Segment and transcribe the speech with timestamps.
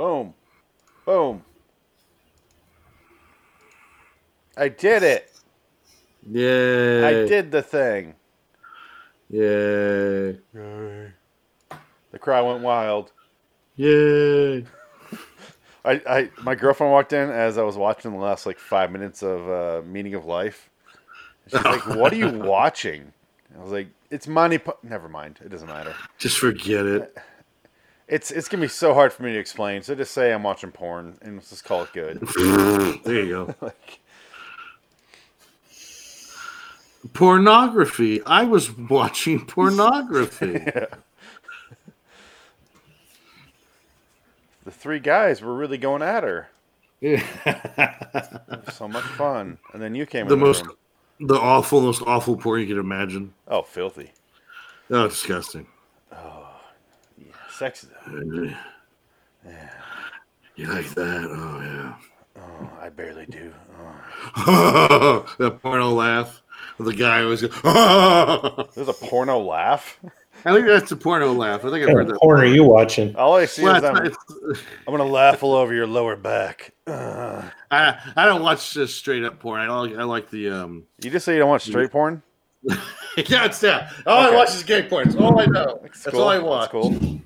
[0.00, 0.32] Boom.
[1.04, 1.42] Boom.
[4.56, 5.30] I did it.
[6.26, 7.04] Yay.
[7.04, 8.14] I did the thing.
[9.28, 10.38] Yay.
[10.54, 11.12] The
[12.18, 13.12] crowd went wild.
[13.76, 14.64] Yay.
[15.84, 19.22] I, I my girlfriend walked in as I was watching the last like five minutes
[19.22, 20.70] of uh, Meaning of Life.
[21.48, 23.12] She's like, "What are you watching?"
[23.54, 24.78] I was like, "It's Monty." Pa-.
[24.82, 25.40] Never mind.
[25.44, 25.94] It doesn't matter.
[26.16, 27.18] Just forget it.
[28.10, 29.82] It's it's gonna be so hard for me to explain.
[29.82, 32.20] So just say I'm watching porn and let's just call it good.
[33.04, 33.54] there you go.
[33.60, 34.00] like,
[37.12, 38.20] Pornography.
[38.26, 40.52] I was watching pornography.
[44.64, 46.50] the three guys were really going at her.
[47.00, 47.24] Yeah.
[48.72, 49.56] So much fun.
[49.72, 50.76] And then you came the in most, the room.
[51.20, 53.32] the awful, most awful porn you can imagine.
[53.48, 54.12] Oh, filthy.
[54.90, 55.66] Oh, disgusting.
[56.12, 56.39] Oh,
[57.60, 57.86] Sex.
[58.10, 59.70] Yeah.
[60.56, 61.26] You like that?
[61.30, 61.94] Oh yeah.
[62.40, 63.52] Oh, I barely do.
[64.46, 65.26] Oh.
[65.38, 66.40] that porno laugh.
[66.78, 67.42] The guy was.
[68.74, 70.00] There's a porno laugh.
[70.46, 71.66] I think that's a porno laugh.
[71.66, 72.16] I think I've heard that.
[72.16, 73.14] porn are you watching?
[73.14, 74.06] All I see Well, is I'm,
[74.88, 76.72] I'm gonna laugh all over your lower back.
[76.86, 77.44] Ugh.
[77.70, 79.60] I I don't watch just straight up porn.
[79.60, 80.84] I like I like the um.
[81.04, 82.22] You just say you don't watch straight porn?
[82.62, 83.92] yeah, it's that.
[84.06, 84.34] All Okay.
[84.34, 85.08] I watch is gay porn.
[85.10, 85.78] That's all I know.
[85.82, 86.22] That's, cool.
[86.22, 86.70] all I That's watch.
[86.70, 87.20] cool.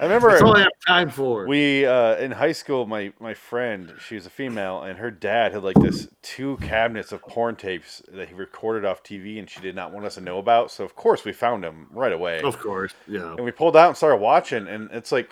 [0.00, 1.46] I remember That's all I have time for.
[1.46, 2.86] we uh, in high school.
[2.86, 7.12] My my friend, she was a female, and her dad had like this two cabinets
[7.12, 10.22] of porn tapes that he recorded off TV, and she did not want us to
[10.22, 10.70] know about.
[10.70, 13.34] So of course we found them right away, of course, yeah.
[13.34, 15.30] and we pulled out and started watching, and it's like,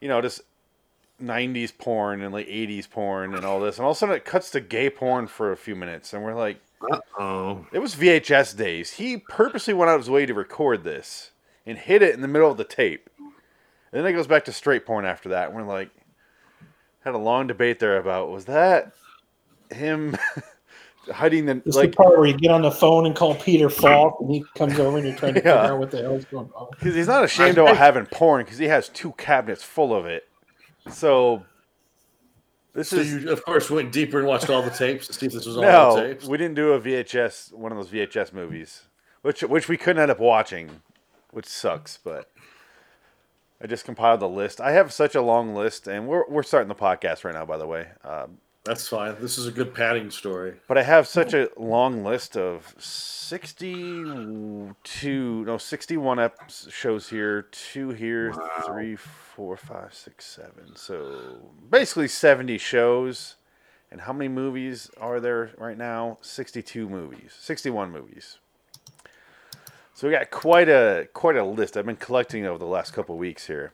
[0.00, 0.40] you know, just.
[1.18, 4.26] 90s porn and like 80s porn and all this and all of a sudden it
[4.26, 6.60] cuts to gay porn for a few minutes and we're like
[7.18, 8.92] Oh, It was VHS days.
[8.92, 11.30] He purposely went out of his way to record this
[11.64, 13.08] and hid it in the middle of the tape.
[13.96, 15.54] And then it goes back to straight porn after that.
[15.54, 15.88] We're like,
[17.00, 18.92] had a long debate there about was that
[19.72, 20.14] him
[21.10, 23.70] hiding the This like the part where you get on the phone and call Peter
[23.70, 25.62] Falk, and he comes over and you're trying to Yeah.
[25.62, 26.68] figure out what the hell's going on.
[26.78, 30.24] because he's not ashamed about having porn because he has two cabinets full of it.
[30.90, 31.46] So
[32.74, 35.24] this so is you of course went deeper and watched all the tapes to see
[35.24, 36.26] if this was all the no, tapes.
[36.26, 38.82] we didn't do a VHS one of those VHS movies,
[39.22, 40.82] which which we couldn't end up watching,
[41.30, 41.98] which sucks.
[42.04, 42.30] But
[43.62, 44.60] I just compiled the list.
[44.60, 47.56] I have such a long list, and we're we're starting the podcast right now, by
[47.56, 47.86] the way.
[48.04, 49.16] Um, That's fine.
[49.20, 50.54] This is a good padding story.
[50.68, 54.04] but I have such a long list of sixty-two,
[55.44, 58.34] no, sixty-one ep- shows here, two here,
[58.66, 60.74] three, four, five, six, seven.
[60.76, 61.38] So
[61.70, 63.36] basically seventy shows.
[63.88, 66.18] And how many movies are there right now?
[66.20, 68.38] Sixty-two movies, sixty-one movies.
[69.96, 71.78] So we got quite a quite a list.
[71.78, 73.72] I've been collecting over the last couple weeks here.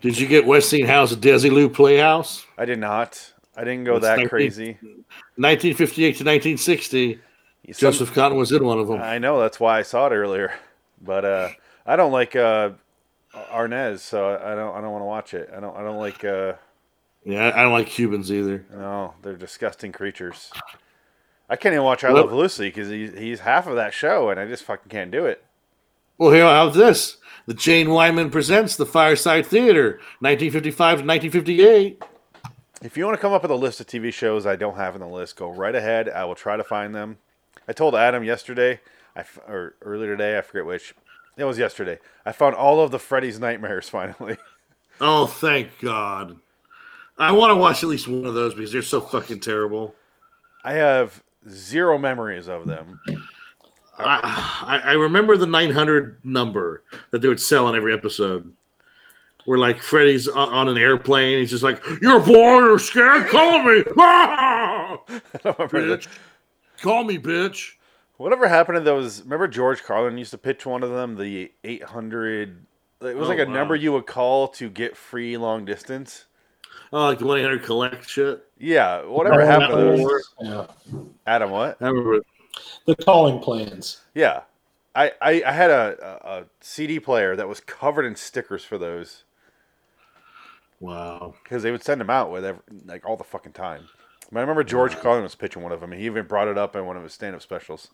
[0.00, 2.46] Did you get Westinghouse Desilu Playhouse?
[2.56, 3.34] I did not.
[3.54, 4.78] I didn't go That's that 19 crazy.
[5.36, 7.14] 1958 to 1960.
[7.14, 9.02] Some- Joseph Cotten was in one of them.
[9.02, 10.54] I know that's why I saw it earlier,
[11.02, 11.50] but uh,
[11.84, 12.70] I don't like uh,
[13.34, 14.74] Arnaz, so I don't.
[14.74, 15.50] I don't want to watch it.
[15.54, 15.76] I don't.
[15.76, 16.24] I don't like.
[16.24, 16.54] Uh,
[17.26, 18.64] Yeah, I don't like Cubans either.
[18.72, 20.50] no, they're disgusting creatures.
[21.50, 24.38] I can't even watch I Love Lucy because he's, he's half of that show, and
[24.38, 25.44] I just fucking can't do it.
[26.16, 27.16] Well, here, how's this?
[27.46, 32.02] The Jane Wyman presents the Fireside Theater, 1955 to 1958.
[32.82, 34.94] If you want to come up with a list of TV shows I don't have
[34.94, 36.08] in the list, go right ahead.
[36.08, 37.18] I will try to find them.
[37.66, 38.80] I told Adam yesterday,
[39.16, 40.94] I f- or earlier today, I forget which.
[41.36, 41.98] It was yesterday.
[42.24, 44.36] I found all of the Freddy's Nightmares finally.
[45.00, 46.36] Oh, thank God.
[47.18, 49.96] I want to watch at least one of those because they're so fucking terrible.
[50.62, 53.00] I have zero memories of them.
[53.98, 58.52] I, I remember the 900 number that they would sell on every episode.
[59.46, 63.26] Where like Freddy's on, an airplane, he's just like, "You're bored or scared?
[63.28, 64.98] Call me, Ah!
[65.08, 66.08] I don't remember bitch.
[66.82, 67.72] Call me, bitch."
[68.18, 69.22] Whatever happened to those?
[69.22, 72.66] Remember George Carlin used to pitch one of them, the 800.
[73.00, 73.52] It was Oh, like a wow.
[73.54, 76.26] number you would call to get free long distance.
[76.92, 78.44] Oh, like the 1 800 collect shit.
[78.58, 80.34] Yeah, whatever happened to those?
[80.40, 80.66] Yeah.
[81.26, 81.76] Adam, what?
[81.80, 82.20] I remember.
[82.86, 84.00] The calling plans.
[84.14, 84.42] Yeah,
[84.94, 88.76] I, I, I had a, a, a CD player that was covered in stickers for
[88.76, 89.24] those
[90.80, 91.34] Wow.
[91.42, 93.84] because they would send them out with every, like all the fucking time.
[94.32, 96.58] But I remember George Carlin was pitching one of them, and he even brought it
[96.58, 97.88] up in one of his stand-up specials.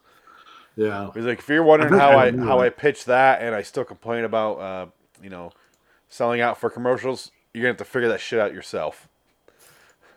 [0.76, 1.10] Yeah.
[1.14, 2.64] He's like, if you're wondering I how I I how that.
[2.64, 4.86] I pitch that, and I still complain about uh,
[5.22, 5.52] you know
[6.08, 9.08] selling out for commercials, you're gonna have to figure that shit out yourself.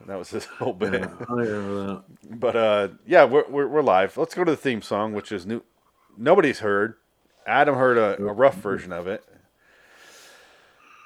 [0.01, 0.93] And that was his whole bit.
[0.93, 1.07] yeah.
[1.29, 2.39] I remember that.
[2.39, 4.17] But uh, yeah, we're, we're we're live.
[4.17, 5.63] Let's go to the theme song, which is new.
[6.17, 6.95] Nobody's heard.
[7.47, 9.23] Adam heard a, a rough version of it.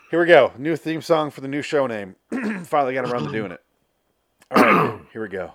[0.10, 0.54] Here we go.
[0.58, 2.16] New theme song for the new show name.
[2.66, 3.62] Finally got around to doing it.
[4.50, 5.54] All right, here we go.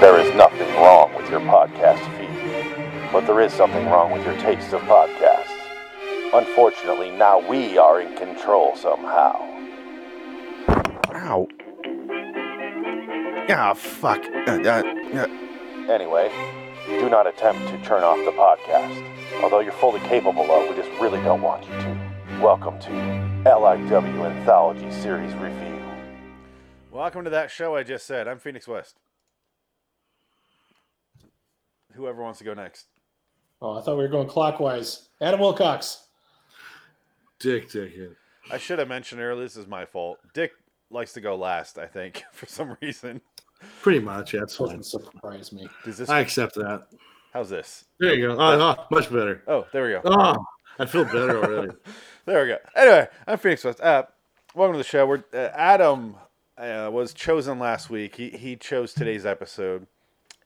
[0.00, 2.19] There is nothing wrong with your podcast feed,
[3.12, 5.56] but there is something wrong with your taste of podcasts.
[6.32, 9.34] Unfortunately, now we are in control somehow.
[11.12, 11.48] Ow.
[13.48, 14.24] Ah, fuck.
[14.24, 14.82] Uh, uh,
[15.14, 15.26] uh,
[15.90, 16.30] Anyway,
[16.86, 19.42] do not attempt to turn off the podcast.
[19.42, 22.10] Although you're fully capable of, we just really don't want you to.
[22.40, 22.90] Welcome to
[23.44, 25.82] LIW Anthology Series Review.
[26.92, 28.28] Welcome to that show I just said.
[28.28, 29.00] I'm Phoenix West.
[31.94, 32.86] Whoever wants to go next.
[33.62, 35.08] Oh, I thought we were going clockwise.
[35.20, 36.04] Adam Wilcox.
[37.38, 38.16] Dick Dickhead.
[38.50, 39.44] I should have mentioned earlier.
[39.44, 40.18] This is my fault.
[40.32, 40.52] Dick
[40.90, 41.78] likes to go last.
[41.78, 43.20] I think for some reason.
[43.82, 44.68] Pretty much, yeah, that's fine.
[44.68, 45.68] Doesn't surprise me.
[45.84, 46.08] Does this?
[46.08, 46.86] I accept that.
[47.34, 47.84] how's this?
[47.98, 48.36] There you go.
[48.38, 49.42] Oh, oh, much better.
[49.46, 50.00] Oh, there we go.
[50.06, 50.42] Oh,
[50.78, 51.72] I feel better already.
[52.26, 52.58] There we go.
[52.76, 53.80] Anyway, I'm Phoenix West.
[53.80, 54.04] Uh,
[54.54, 55.06] welcome to the show.
[55.06, 56.16] We're, uh, Adam
[56.56, 58.14] uh, was chosen last week.
[58.14, 59.86] He he chose today's episode,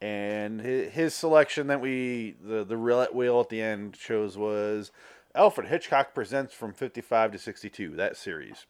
[0.04, 4.92] and his, selection that we the the roulette wheel at the end chose was
[5.34, 7.96] Alfred Hitchcock presents from 55 to 62.
[7.96, 8.66] That series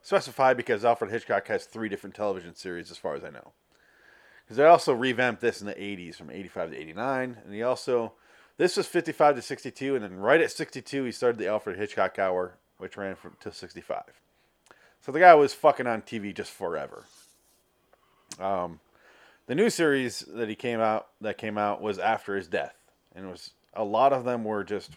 [0.00, 3.52] specified because Alfred Hitchcock has three different television series, as far as I know.
[4.44, 8.12] Because they also revamped this in the 80s from 85 to 89, and he also
[8.56, 12.18] this was 55 to 62, and then right at 62, he started the Alfred Hitchcock
[12.18, 14.04] Hour, which ran from to 65.
[15.02, 17.04] So the guy was fucking on TV just forever.
[18.40, 18.80] Um,
[19.46, 22.76] the new series that he came out that came out was after his death,
[23.14, 24.92] and it was a lot of them were just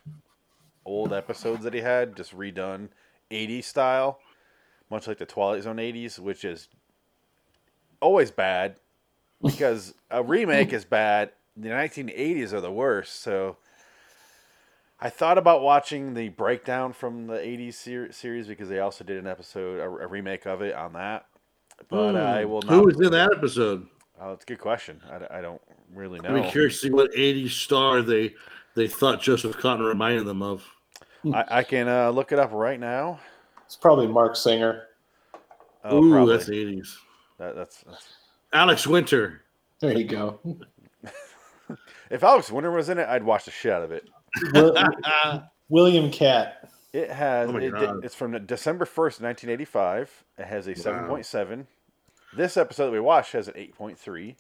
[0.86, 2.90] old episodes that he had, just redone
[3.32, 4.20] 80s style,
[4.90, 6.70] much like the Twilight Zone 80s, which is
[8.00, 8.76] always bad
[9.44, 11.32] because a remake is bad.
[11.56, 13.22] The 1980s are the worst.
[13.22, 13.58] So
[15.00, 19.18] I thought about watching the breakdown from the 80s ser- series because they also did
[19.18, 21.26] an episode, a, a remake of it on that.
[21.90, 22.70] But I will not.
[22.70, 22.76] Hmm.
[22.76, 23.88] Who was in that episode?
[24.20, 25.02] Oh, it's a good question.
[25.10, 25.62] I, I don't
[25.94, 26.30] really know.
[26.30, 28.34] I'm curious to see what 80s star they
[28.76, 30.68] they thought Joseph Cotten reminded them of.
[31.34, 33.20] I, I can uh, look it up right now.
[33.66, 34.84] It's probably Marc Singer.
[35.84, 36.38] Oh, Ooh, probably.
[36.38, 36.96] that's 80s.
[37.38, 38.14] That, that's, that's
[38.54, 39.42] Alex Winter.
[39.80, 40.40] There you go.
[42.10, 44.08] if Alex Winter was in it, I'd watch the shit out of it.
[45.70, 46.70] William Katt.
[46.94, 47.50] It has.
[47.50, 48.04] Oh my it, God.
[48.04, 50.10] it's from December first, nineteen eighty five.
[50.38, 51.68] It has a seven point seven.
[52.36, 54.36] This episode that we watched has an eight point three.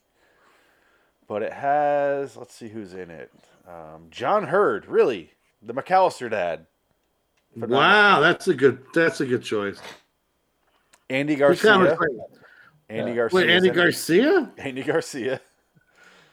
[1.27, 2.37] But it has.
[2.37, 3.31] Let's see who's in it.
[3.67, 5.31] Um, John Heard, really,
[5.61, 6.67] the McAllister dad.
[7.55, 9.79] Wow, that's a good that's a good choice.
[11.09, 11.97] Andy Garcia.
[12.89, 13.15] Andy Yeah.
[13.15, 13.35] Garcia.
[13.35, 14.51] Wait, Andy Garcia?
[14.57, 15.41] Andy Garcia.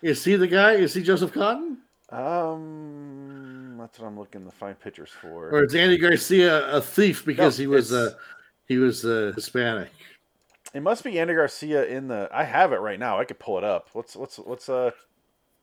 [0.02, 0.72] Is he the guy?
[0.72, 1.78] Is he Joseph Cotten?
[2.10, 5.48] Um, that's what I'm looking to find pictures for.
[5.48, 8.12] Or is Andy Garcia a thief because No, he was uh,
[8.66, 9.90] he was uh, Hispanic?
[10.74, 12.28] It must be Andy Garcia in the.
[12.32, 13.18] I have it right now.
[13.18, 13.90] I could pull it up.
[13.94, 14.90] Let's let's let's uh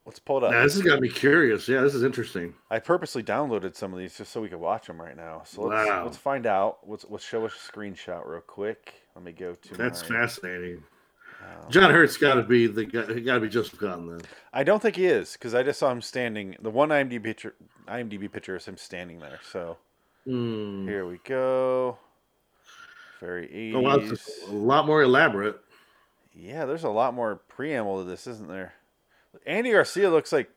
[0.05, 0.51] let's pull it up.
[0.51, 1.67] Now, this has got me curious.
[1.67, 2.53] Yeah, this is interesting.
[2.69, 5.41] I purposely downloaded some of these just so we could watch them right now.
[5.45, 6.03] So let's Wow.
[6.05, 6.79] let's find out.
[6.87, 8.93] Let's let's show a screenshot real quick.
[9.15, 9.75] Let me go to.
[9.75, 10.83] That's my- fascinating.
[11.69, 13.11] John Heard's got to be the guy.
[13.15, 14.21] He got to be Joseph Cotten then.
[14.53, 16.55] I don't think he is because I just saw him standing.
[16.61, 17.55] The one IMDb picture,
[17.87, 19.39] IMDb picture is him standing there.
[19.51, 19.77] So
[20.25, 20.87] Hmm.
[20.87, 21.97] here we go.
[23.21, 23.75] Very 80s.
[23.75, 23.95] Oh, wow,
[24.49, 25.57] a lot more elaborate.
[26.33, 28.73] Yeah, there's a lot more preamble to this, isn't there?
[29.45, 30.49] Andy Garcia looks like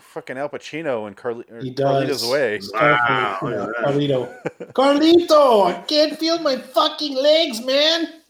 [0.00, 2.30] fucking Al Pacino and Carli- or He Carlito's does.
[2.30, 2.60] Way.
[2.72, 3.38] Wow.
[3.42, 4.72] Yeah, look at that.
[4.72, 4.72] Carlito.
[4.72, 8.20] Carlito, I can't feel my fucking legs, man.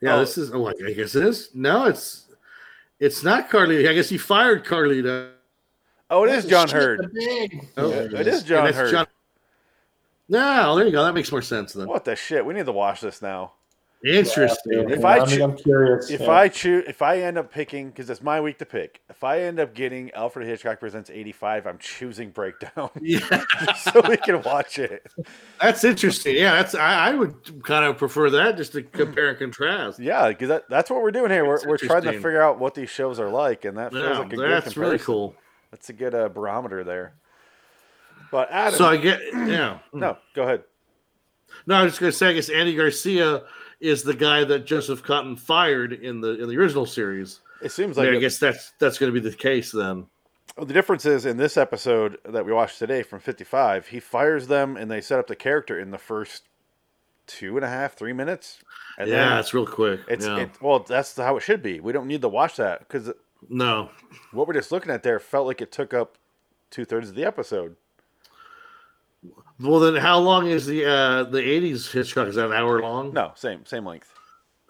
[0.00, 0.20] Yeah, Oh.
[0.20, 0.50] this is.
[0.52, 1.50] Oh, I guess it is.
[1.54, 2.24] No, it's
[2.98, 3.86] it's not Carlito.
[3.88, 5.32] I guess he fired Carlito.
[6.08, 7.10] Oh, it is John Shit, Heard.
[7.76, 9.06] Oh, Yeah, It is And John that's Heard.
[10.30, 11.04] No, there you go.
[11.04, 11.88] That makes more sense then.
[11.88, 12.46] What the shit?
[12.46, 13.52] We need to watch this now.
[14.02, 14.88] Interesting.
[14.88, 16.08] If Yeah, I I mean, choo- I'm curious.
[16.08, 16.30] If yeah.
[16.30, 19.02] I choose, if I end up picking, because it's my week to pick.
[19.10, 23.44] If I end up getting Alfred Hitchcock Presents '85, I'm choosing Breakdown Yeah,
[23.76, 25.06] so we can watch it.
[25.60, 26.36] that's interesting.
[26.36, 26.74] Yeah, that's.
[26.74, 29.98] I, I would kind of prefer that just to compare and contrast.
[29.98, 31.44] Yeah, because that, that's what we're doing here.
[31.44, 34.18] We're, we're trying to figure out what these shows are like, and that feels Yeah,
[34.20, 35.34] like a good that's really cool.
[35.72, 37.12] That's a good uh, barometer there.
[38.30, 39.20] But Adam, So I get.
[39.32, 39.78] Yeah.
[39.92, 40.64] no, go ahead.
[41.66, 42.28] No, I was just going to say.
[42.28, 43.42] I guess Andy Garcia
[43.80, 47.40] is the guy that Joseph Cotten fired in the in the original series.
[47.62, 50.06] It seems Like I it- guess that's that's going to be the case then.
[50.56, 54.76] the difference is in this episode that we watched today from 55, he fires them
[54.76, 56.42] and they set up the character in the first
[57.26, 58.58] two and a half, three minutes.
[58.98, 60.00] And yeah, it's real quick.
[60.08, 60.40] It's yeah.
[60.40, 61.80] it, well, that's how it should be.
[61.80, 63.10] We don't need to watch that because
[63.48, 63.90] No.
[64.32, 66.16] What we're just looking at there felt like it took up
[66.70, 67.76] two thirds of the episode.
[69.60, 72.28] Well, then how long is the uh the '80s Hitchcock?
[72.28, 73.12] Is that an hour long?
[73.12, 74.12] No, same same length.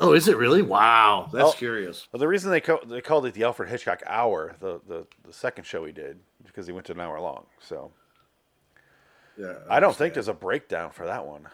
[0.02, 0.62] Oh, is it really?
[0.62, 1.52] Wow, that's Oh.
[1.52, 2.09] curious.
[2.11, 5.32] Well, the reason they co- they called it the Alfred Hitchcock Hour, the, the the
[5.32, 7.47] second show he did, because he went to an hour long.
[7.61, 7.92] So
[9.38, 11.47] Yeah, I don't think there's a breakdown for that one.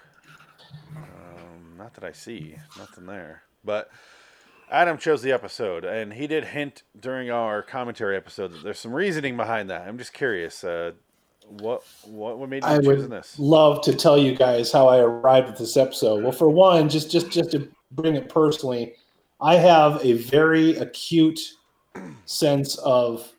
[0.97, 3.43] Um, not that I see, nothing there.
[3.65, 3.91] But
[4.71, 8.93] Adam chose the episode, and he did hint during our commentary episode that there's some
[8.93, 9.87] reasoning behind that.
[9.87, 10.93] I'm just curious, uh,
[11.49, 13.39] what what what made you I choose this?
[13.39, 16.23] love to tell you guys how I arrived at this episode.
[16.23, 18.95] Well, for one, just just just to bring it personally,
[19.41, 21.41] I have a very acute
[22.25, 23.33] sense of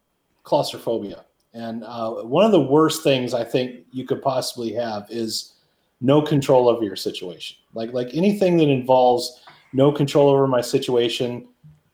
[0.43, 5.53] claustrophobia, and uh, one of the worst things I think you could possibly have is
[5.99, 7.57] no control over your situation.
[7.73, 9.41] Like like anything that involves
[9.73, 11.47] no control over my situation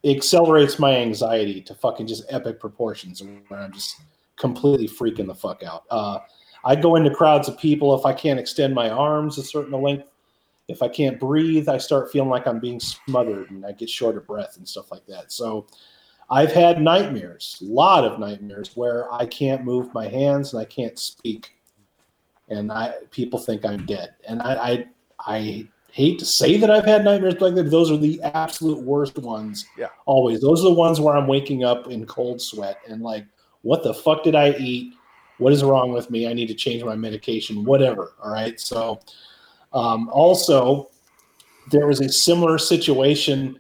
[0.05, 3.96] accelerates my anxiety to fucking just epic proportions where I'm just
[4.37, 5.83] completely freaking the fuck out.
[5.89, 6.19] Uh,
[6.65, 10.05] I go into crowds of people if I can't extend my arms a certain length.
[10.69, 14.15] If I can't breathe, I start feeling like I'm being smothered and I get short
[14.15, 15.31] of breath and stuff like that.
[15.31, 15.67] So
[16.29, 20.65] I've had nightmares, a lot of nightmares where I can't move my hands and I
[20.65, 21.51] can't speak.
[22.47, 24.15] And I people think I'm dead.
[24.27, 24.85] And I I,
[25.19, 27.63] I hate to say that I've had nightmares like that.
[27.63, 29.65] but Those are the absolute worst ones.
[29.77, 29.89] Yeah.
[30.05, 30.41] Always.
[30.41, 33.25] Those are the ones where I'm waking up in cold sweat and like,
[33.63, 34.93] what the fuck did I eat?
[35.39, 36.27] What is wrong with me?
[36.27, 38.13] I need to change my medication, whatever.
[38.24, 38.60] All right.
[38.60, 39.00] So,
[39.74, 40.91] um, also,
[41.72, 43.60] there was a similar situation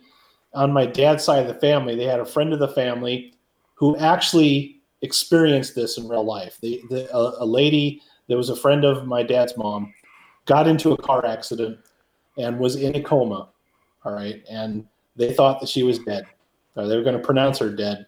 [0.53, 1.95] on my dad's side of the family.
[1.95, 3.33] They had a friend of the family
[3.73, 6.57] who actually experienced this in real life.
[6.61, 9.93] The, the, a, a lady that was a friend of my dad's mom
[10.45, 11.79] got into a car accident
[12.37, 13.49] and was in a coma.
[14.05, 14.43] All right.
[14.49, 16.25] And they thought that she was dead,
[16.75, 18.05] or they were going to pronounce her dead.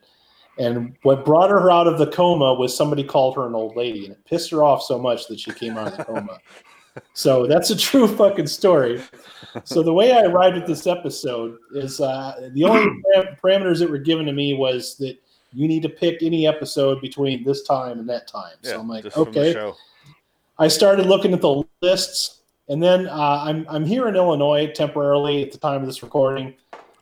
[0.57, 4.05] And what brought her out of the coma was somebody called her an old lady,
[4.05, 6.39] and it pissed her off so much that she came out of the coma.
[7.13, 9.01] So that's a true fucking story.
[9.65, 13.89] So the way I arrived at this episode is uh, the only param- parameters that
[13.89, 15.17] were given to me was that
[15.53, 18.55] you need to pick any episode between this time and that time.
[18.61, 19.77] So I'm like, just from the okay.
[20.57, 25.43] I started looking at the lists, and then uh, I'm I'm here in Illinois temporarily
[25.43, 26.53] at the time of this recording.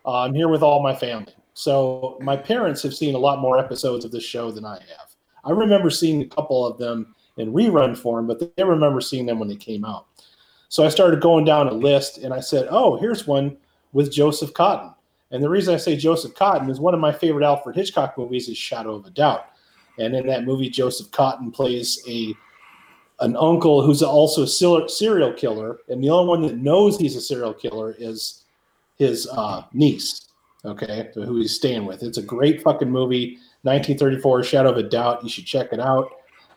[0.05, 3.59] Uh, I'm here with all my family, so my parents have seen a lot more
[3.59, 5.15] episodes of this show than I have.
[5.43, 9.39] I remember seeing a couple of them in rerun form, but they remember seeing them
[9.39, 10.07] when they came out.
[10.69, 13.57] So I started going down a list, and I said, "Oh, here's one
[13.91, 14.93] with Joseph Cotten."
[15.31, 18.49] And the reason I say Joseph Cotten is one of my favorite Alfred Hitchcock movies
[18.49, 19.45] is Shadow of a Doubt,
[19.99, 22.33] and in that movie, Joseph Cotten plays a
[23.19, 27.21] an uncle who's also a serial killer, and the only one that knows he's a
[27.21, 28.43] serial killer is
[28.97, 30.27] his uh, niece.
[30.65, 32.03] Okay, so who he's staying with.
[32.03, 35.21] It's a great fucking movie, 1934, Shadow of a Doubt.
[35.23, 36.09] You should check it out.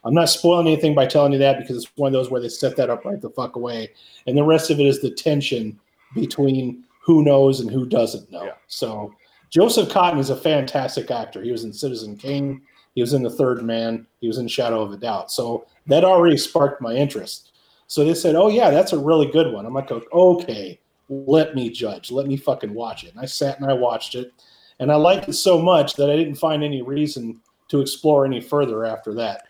[0.05, 2.49] I'm not spoiling anything by telling you that because it's one of those where they
[2.49, 3.91] set that up right the fuck away,
[4.29, 5.79] and the rest of it is the tension
[6.15, 8.45] between who knows and who doesn't know.
[8.45, 8.53] Yeah.
[8.69, 9.13] So
[9.51, 11.43] Joseph Cotten is a fantastic actor.
[11.43, 12.63] He was in Citizen Kane.
[12.95, 14.07] He was in The Third Man.
[14.21, 15.33] He was in Shadow of a Doubt.
[15.33, 17.53] So that already sparked my interest.
[17.89, 21.71] So they said, "Oh yeah, that's a really good one." I'm like, "Okay, let me
[21.71, 22.11] judge.
[22.11, 24.33] Let me fucking watch it." And I sat and I watched it,
[24.81, 28.41] and I liked it so much that I didn't find any reason to explore any
[28.41, 29.45] further after that.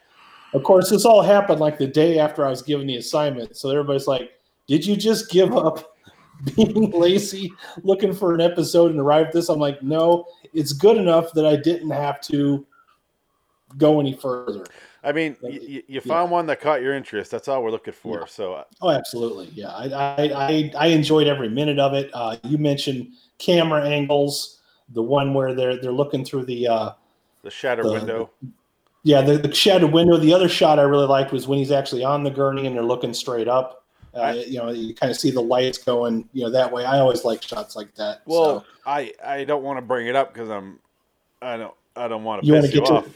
[0.54, 3.56] Of course, this all happened like the day after I was given the assignment.
[3.56, 4.32] So everybody's like,
[4.66, 5.96] "Did you just give up
[6.56, 10.96] being lazy, looking for an episode and arrive at this?" I'm like, "No, it's good
[10.96, 12.66] enough that I didn't have to
[13.76, 14.64] go any further."
[15.06, 16.00] I mean, Like, y- y- you yeah.
[16.00, 17.30] found one that caught your interest.
[17.30, 18.20] That's all we're looking for.
[18.20, 18.26] Yeah.
[18.26, 19.48] So uh, Oh, absolutely.
[19.54, 22.10] Yeah, I I, I, I enjoyed every minute of it.
[22.12, 24.60] Uh, you mentioned camera angles,
[24.90, 26.90] the one where they're they're looking through the uh,
[27.42, 28.30] the shatter The- window.
[29.04, 30.16] yeah the, the shadowed window.
[30.16, 32.82] The other shot I really liked was when he's actually on the gurney and they're
[32.82, 33.84] looking straight up.
[34.12, 36.28] Uh, I- you know, you kind of see the lights going.
[36.32, 36.84] You know that way.
[36.84, 38.22] I always like shots like that.
[38.26, 40.80] Well, so, I I don't want to bring it up because I'm
[41.40, 43.08] I don't I don't want to you piss you get to off.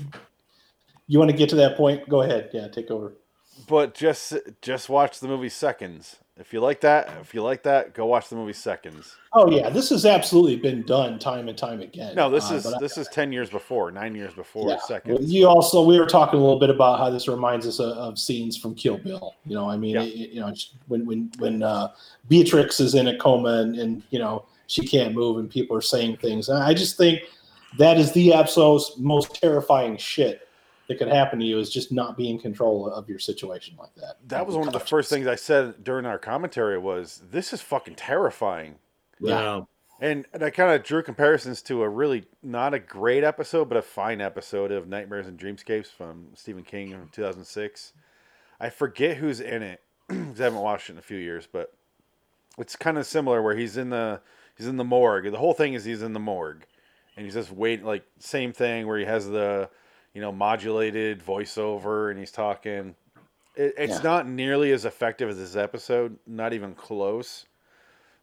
[1.10, 2.08] You want to get to that point?
[2.08, 2.50] Go ahead.
[2.52, 3.14] Yeah, take over.
[3.68, 6.16] But just just watch the movie Seconds.
[6.38, 9.14] If you like that, if you like that, go watch the movie Seconds.
[9.34, 12.14] Oh yeah, this has absolutely been done time and time again.
[12.14, 14.78] No, this Uh, is but I- this is ten years before, nine years before Yeah.
[14.78, 15.30] Seconds.
[15.30, 18.18] You also we were talking a little bit about how this reminds us of, of
[18.18, 19.34] scenes from Kill Bill.
[19.44, 20.02] You know, I mean, Yeah.
[20.04, 20.54] it- you know,
[20.88, 21.88] when when when uh,
[22.28, 25.82] Beatrix is in a coma and, and you know she can't move and people are
[25.82, 26.48] saying things.
[26.48, 27.20] And I just think
[27.76, 30.46] that is the absolute most terrifying shit
[30.90, 33.94] that could happen to you is just not being in control of your situation like
[33.94, 34.16] that.
[34.26, 37.60] That was one of the first things I said during our commentary was this is
[37.60, 38.74] fucking terrifying.
[39.20, 39.40] Yeah.
[39.40, 39.60] Yeah.
[40.00, 43.78] And, and I kind of drew comparisons to a really not a great episode, but
[43.78, 47.92] a fine episode of Nightmares and Dreamscapes from Stephen King in 2006.
[48.58, 51.72] I forget who's in it because I haven't watched it in a few years, but
[52.58, 54.22] it's kind of similar where he's in the
[54.56, 55.30] he's in the morgue.
[55.30, 56.66] The whole thing is he's in the morgue,
[57.16, 57.86] and he's just waiting.
[57.86, 59.70] Like same thing where he has the
[60.14, 62.94] you know modulated voiceover and he's talking.
[63.56, 64.02] It, it's Yeah.
[64.02, 67.46] not nearly as effective as this episode, not even close.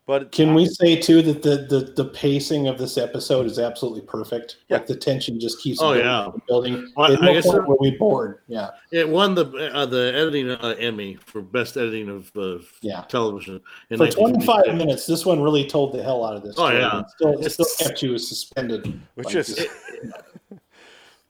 [0.06, 4.04] But Can we say too that the, the the pacing of this episode is absolutely
[4.04, 4.56] perfect?
[4.70, 4.78] Yeah.
[4.78, 6.32] Like the tension just keeps Oh, building yeah.
[6.48, 6.94] building.
[6.96, 8.40] Well, I no guess point it- where we bored.
[8.48, 13.02] Yeah, It won the uh, the editing uh, Emmy for best editing of uh, yeah.
[13.10, 13.60] television.
[13.90, 16.56] in For 25 minutes, this one really told the hell out of this.
[16.58, 16.78] Oh, story.
[16.80, 17.00] yeah.
[17.02, 19.02] It still, it still kept you suspended.
[19.16, 19.68] Which like is- this.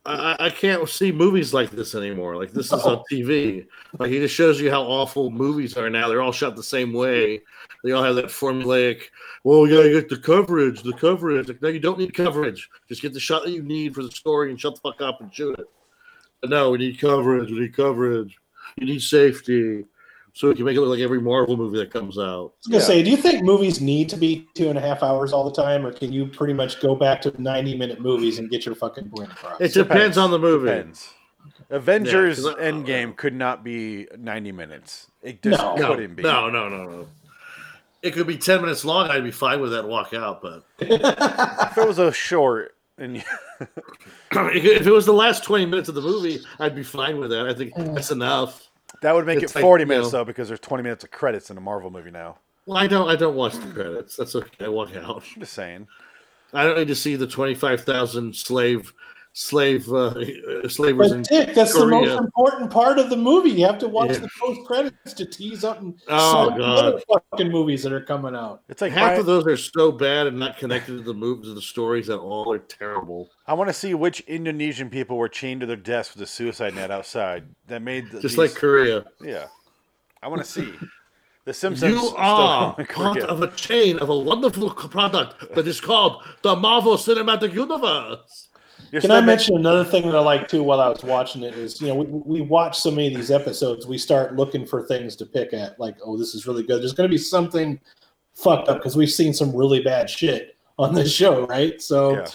[0.08, 2.38] I, I can't see movies like this anymore.
[2.38, 3.04] Like this is on oh.
[3.12, 3.68] TV.
[4.00, 6.08] Like he just shows you how awful movies are now.
[6.08, 7.42] They're all shot the same way.
[7.84, 9.04] They all have that formulaic.
[9.44, 10.82] Well, we gotta get the coverage.
[10.82, 11.50] The coverage.
[11.50, 12.70] Like, no, you don't need coverage.
[12.88, 15.20] Just get the shot that you need for the story and shut the fuck up
[15.20, 15.68] and shoot it.
[16.42, 17.52] But no, we need coverage.
[17.52, 18.38] We need coverage.
[18.78, 19.86] You need safety,
[20.38, 22.24] so we can make it look like every Marvel movie that comes out.
[22.24, 22.84] I was gonna Yeah.
[22.84, 25.56] say, do you think movies need to be two and a half hours all the
[25.62, 28.76] time, or can you pretty much go back to 90 minute movies and get your
[28.76, 29.60] fucking point across?
[29.60, 30.68] It depends on the movie.
[30.70, 31.10] Depends.
[31.72, 35.08] Avengers 'cause I- uh, Endgame could not be 90 minutes.
[35.24, 35.76] It just No.
[35.76, 36.24] No, couldn't be.
[36.24, 37.08] no, no, no, no.
[38.04, 39.10] It could be ten minutes long.
[39.10, 39.80] I'd be fine with that.
[39.80, 43.18] and Walk out, but If it was a short and
[44.32, 47.48] if it was the last 20 minutes of the movie, I'd be fine with that.
[47.48, 48.67] I think that's enough.
[49.02, 51.04] That would make It's it like, 40 you minutes know- though because there's 20 minutes
[51.04, 52.38] of credits in a Marvel movie now.
[52.66, 54.16] Well, I don't I don't watch the credits.
[54.18, 54.66] That's okay.
[54.66, 55.24] I walk out.
[55.36, 55.88] I'm just saying.
[56.54, 58.94] I don't need to see the 25,000 slave
[59.40, 60.16] slave uh,
[60.68, 63.52] slavers But Dick, that's the most important part of the movie.
[63.52, 64.20] You have to watch Yeah.
[64.20, 66.86] the post credits to tease up and Oh, sell God.
[66.86, 67.02] other
[67.32, 68.64] fucking movies that are coming out.
[68.68, 71.46] It's like half Brian- of those are so bad and not connected to the movies
[71.50, 72.50] to the stories at all.
[72.50, 73.30] They're terrible.
[73.46, 76.74] I want to see which Indonesian people were chained to their desks with a suicide
[76.74, 79.06] net outside that made the, Just these- like Korea.
[79.22, 79.46] yeah.
[80.24, 80.74] I want to see.
[81.46, 81.94] The Simpsons.
[81.94, 86.98] You are part of a chain of a wonderful product that is called the Marvel
[86.98, 88.47] Cinematic Universe.
[88.92, 91.56] You're Can I mention another thing that I like too while I was watching it
[91.56, 94.84] is, you know, we, we watch so many of these episodes, we start looking for
[94.84, 96.82] things to pick at, like, oh, this is really good.
[96.82, 97.80] There's going to be something
[98.36, 101.82] fucked up because we've seen some really bad shit on this show, right?
[101.82, 102.26] So, Yeah.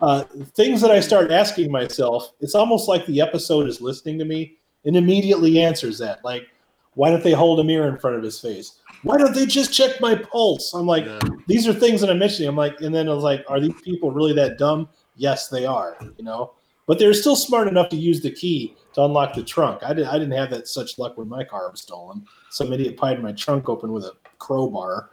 [0.00, 4.24] uh, things that I start asking myself, it's almost like the episode is listening to
[4.24, 6.24] me and immediately answers that.
[6.24, 6.46] Like,
[6.94, 8.78] why don't they hold a mirror in front of his face?
[9.02, 10.72] Why don't they just check my pulse?
[10.72, 11.18] I'm like, Yeah.
[11.46, 12.48] these are things that I'm mentioning.
[12.48, 14.88] I'm like, and then I was like, are these people really that dumb?
[15.16, 15.96] Yes, they are.
[16.18, 16.52] You know,
[16.86, 19.82] but they're still smart enough to use the key to unlock the trunk.
[19.82, 20.08] I didn't.
[20.08, 22.24] I didn't have that such luck when my car was stolen.
[22.50, 25.10] Some idiot pried my trunk open with a crowbar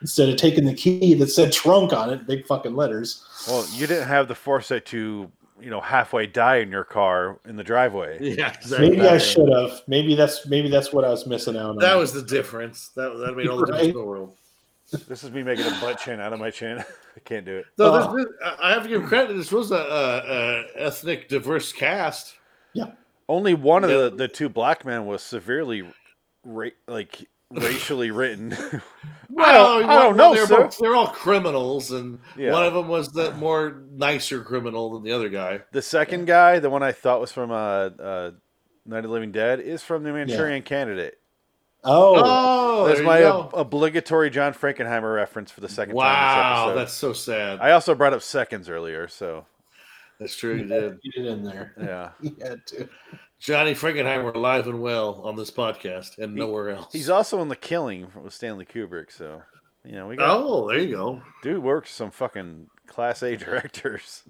[0.00, 3.24] instead of taking the key that said trunk on it, big fucking letters.
[3.46, 7.56] Well, you didn't have the foresight to, you know, halfway die in your car in
[7.56, 8.18] the driveway.
[8.36, 8.90] Yeah, exactly.
[8.90, 9.82] Maybe I should have.
[9.86, 11.76] Maybe that's maybe that's what I was missing out on.
[11.78, 12.88] That was the difference.
[12.96, 14.36] That that made all the difference in the world.
[14.90, 16.78] This is me making a butt chin out of my chin.
[17.16, 17.66] I can't do it.
[17.78, 18.16] No, Oh.
[18.16, 19.36] this, this, I have to give credit.
[19.36, 22.34] This was a, a, a ethnic diverse cast.
[22.72, 22.92] Yeah.
[23.28, 25.84] Only one of the, the two black men was severely,
[26.44, 28.52] ra- like racially written.
[29.38, 32.52] I don't, I don't know, they're, both- they're all criminals, and Yeah.
[32.52, 35.60] one of them was the more nicer criminal than the other guy.
[35.72, 38.30] The second guy, the one I thought was from uh, uh,
[38.86, 41.14] Night of the Living Dead, is from the Manchurian Candidate.
[41.84, 42.22] Oh,
[42.82, 43.58] Oh, That's there my you ob- go.
[43.58, 47.60] obligatory John Frankenheimer reference for the second time wow, that's so sad.
[47.60, 49.46] I also brought up seconds earlier, so
[50.18, 50.56] That's true.
[50.56, 51.02] You did.
[51.02, 51.74] Get it in there.
[51.78, 52.10] yeah.
[52.22, 52.88] He had to.
[53.38, 56.92] Johnny Frankenheimer alive and well on this podcast and nowhere else.
[56.92, 59.42] He's also in The Killing with Stanley Kubrick, so
[59.84, 61.22] you know we got oh, there you go.
[61.42, 64.24] dude works some fucking class A directors.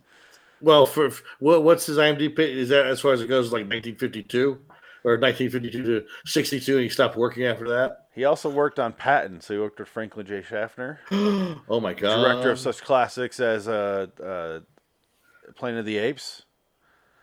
[0.61, 2.39] Well, for for- what, what's his IMDb?
[2.39, 4.61] Is that as far as it goes, like 1952
[5.05, 8.07] or 1952 to 62, and he stopped working after that?
[8.15, 10.43] He also worked on Patton, so he worked with Franklin J.
[10.43, 12.23] Schaffner, oh my god!
[12.23, 14.61] director of such classics as uh, uh,
[15.55, 16.43] Planet of the Apes.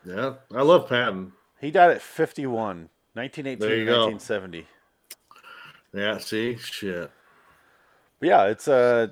[0.05, 1.33] Yeah, I love Patton.
[1.59, 4.07] He died at 51, 1918 There you go.
[4.07, 4.67] 1970.
[5.93, 7.11] Yeah, see, shit.
[8.19, 9.07] But yeah, it's uh,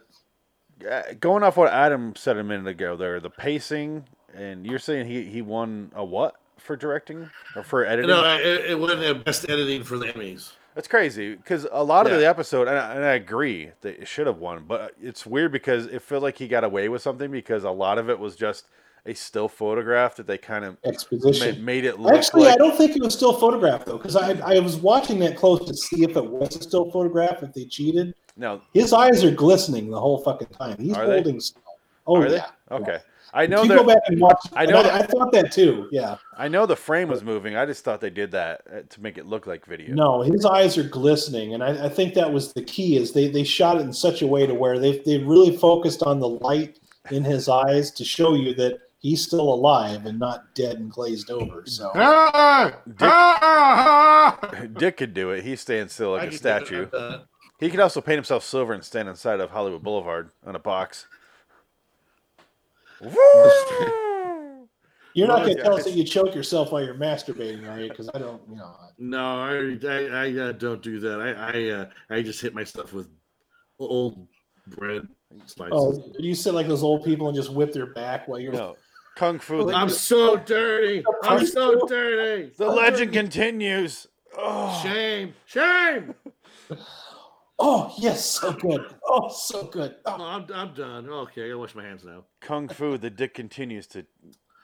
[0.89, 5.08] uh, going off what Adam said a minute ago there, the pacing, and you're saying
[5.08, 8.10] he, he won a what for directing or for editing?
[8.10, 10.51] No, it, it wasn't the best editing for the Emmys.
[10.73, 12.17] That's crazy because a lot of Yeah.
[12.17, 15.54] the episode, and I, and I agree that it should have won, but it's weird
[15.54, 18.36] because it felt like he got away with something because a lot of it was
[18.36, 18.65] just
[19.06, 21.56] a still photograph that they kind of Exposition.
[21.56, 22.56] made, made it look Actually, like.
[22.56, 25.65] I don't think it was still photographed though, because I I was watching that close
[25.67, 27.41] to see if it was a still photograph.
[27.43, 30.75] If they cheated, no, his eyes are glistening the whole fucking time.
[30.80, 31.13] He's Are they?
[31.13, 31.62] holding still.
[32.08, 32.38] Oh Are they?
[32.38, 32.99] yeah.
[33.36, 33.43] Okay.
[33.43, 34.39] I know you go back and watch.
[34.54, 35.88] I know I, I thought that too.
[35.91, 36.17] Yeah.
[36.38, 37.56] I know the frame was moving.
[37.56, 39.93] I just thought they did that uh, to make it look like video.
[39.93, 42.98] No, his eyes are glistening, and I, I think that was the key.
[42.98, 46.04] Is they they shot it in such a way to where they they really focused
[46.04, 46.80] on the light
[47.12, 51.30] in his eyes to show you that he's still alive and not dead and glazed
[51.30, 51.63] over.
[51.65, 51.91] So!
[54.58, 54.74] Dick-!
[54.80, 55.43] Dick could do it.
[55.43, 56.88] He's staying still like a statue.
[57.60, 61.08] He could also paint himself silver and stand inside of Hollywood Boulevard on a box.
[63.01, 64.67] Woo!
[65.13, 67.89] you're not going to tell us that you choke yourself while you're masturbating, are you?
[67.89, 68.75] Because I don't, you know.
[68.97, 71.21] No, I I, I uh, don't do that.
[71.21, 73.10] I I uh, I just hit myself with
[73.79, 74.27] old
[74.67, 75.08] bread
[75.45, 75.73] slices.
[75.73, 78.53] Oh, you sit like those old people and just whip their back while you're.
[78.53, 78.75] No.
[79.15, 79.71] Kung Fu.
[79.71, 81.03] I'm so dirty.
[81.23, 82.51] I'm so dirty.
[82.58, 84.08] The legend continues.
[84.38, 85.34] Oh, Shame.
[85.45, 86.13] Shame.
[87.59, 88.85] Oh yes, so good.
[89.07, 89.95] Oh, so good.
[90.05, 91.09] Oh, Oh, I'm, I'm done.
[91.09, 92.23] Okay, I gotta wash my hands now.
[92.41, 92.97] Kung Fu.
[92.97, 94.05] The Dick continues to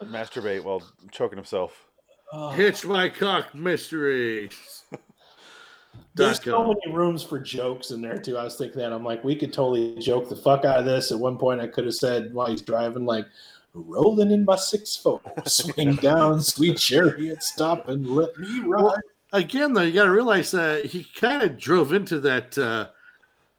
[0.03, 1.85] masturbate while choking himself.
[2.33, 2.49] oh.
[2.49, 4.49] Hitch my cock mystery.
[6.15, 8.37] There's so many rooms for jokes in there too.
[8.37, 11.11] I was thinking that I'm like, we could totally joke the fuck out of this.
[11.11, 13.25] At one point, I could have said while he's driving, like,
[13.73, 18.99] "Rolling in my six four, swing down, sweet chariot, stop and let me ride."
[19.33, 22.87] Again, though, you got to realize that he kind of drove into that uh,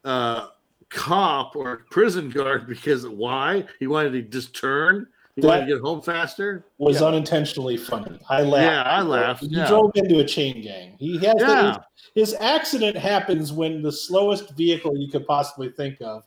[0.05, 0.49] uh,
[0.91, 3.65] cop or prison guard because why?
[3.81, 5.07] He wanted to just turn.
[5.35, 6.67] He wanted to get home faster.
[6.77, 8.19] Was unintentionally funny.
[8.29, 8.65] I laughed.
[8.67, 9.67] Yeah, I laughed, He yeah.
[9.67, 10.95] drove into a chain gang.
[10.99, 11.83] He has the-
[12.15, 16.25] his accident happens when the slowest vehicle you could possibly think of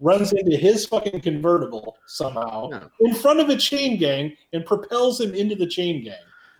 [0.00, 2.84] runs into his fucking convertible somehow Yeah.
[3.00, 6.16] in front of a chain gang and propels him into the chain gang.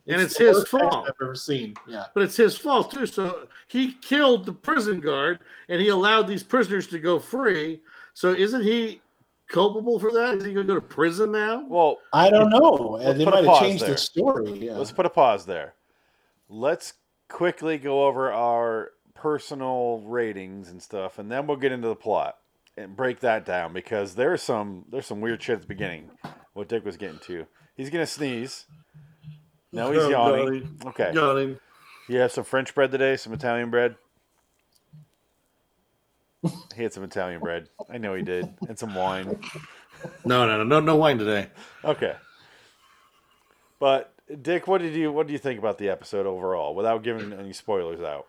[0.07, 1.07] And it's the his worst fault.
[1.09, 1.75] I've ever seen.
[1.87, 2.07] Yeah.
[2.15, 3.07] But it's his fault too.
[3.07, 7.81] So he killed the prison guard, and he allowed these prisoners to go free.
[8.15, 9.01] So isn't he
[9.49, 10.39] culpable for that?
[10.39, 11.65] Is he going to go to prison now?
[11.69, 12.99] Well, I don't know.
[12.99, 13.93] Let's they put a might have changed there.
[13.93, 14.59] the story.
[14.59, 14.73] Yeah.
[14.73, 15.75] let's put a pause there.
[16.49, 16.95] Let's
[17.29, 22.39] quickly go over our personal ratings and stuff, and then we'll get into the plot
[22.77, 26.11] and break that down because there's some there's some weird shit at the beginning.
[26.55, 27.47] What Dick was getting to.
[27.77, 28.67] He's gonna sneeze.
[29.73, 30.79] No, he's Oh, yawning.
[30.87, 31.13] Okay.
[31.15, 31.59] Yawning.
[32.09, 33.97] You have some French bread today, some Italian bread.
[36.75, 37.69] He had some Italian bread.
[37.89, 39.39] I know he did, and some wine.
[40.25, 41.49] No, no, no, no, no wine today.
[41.85, 42.17] Okay.
[43.79, 47.33] But Dick, what did you what do you think about the episode overall, without giving
[47.33, 48.27] any spoilers out?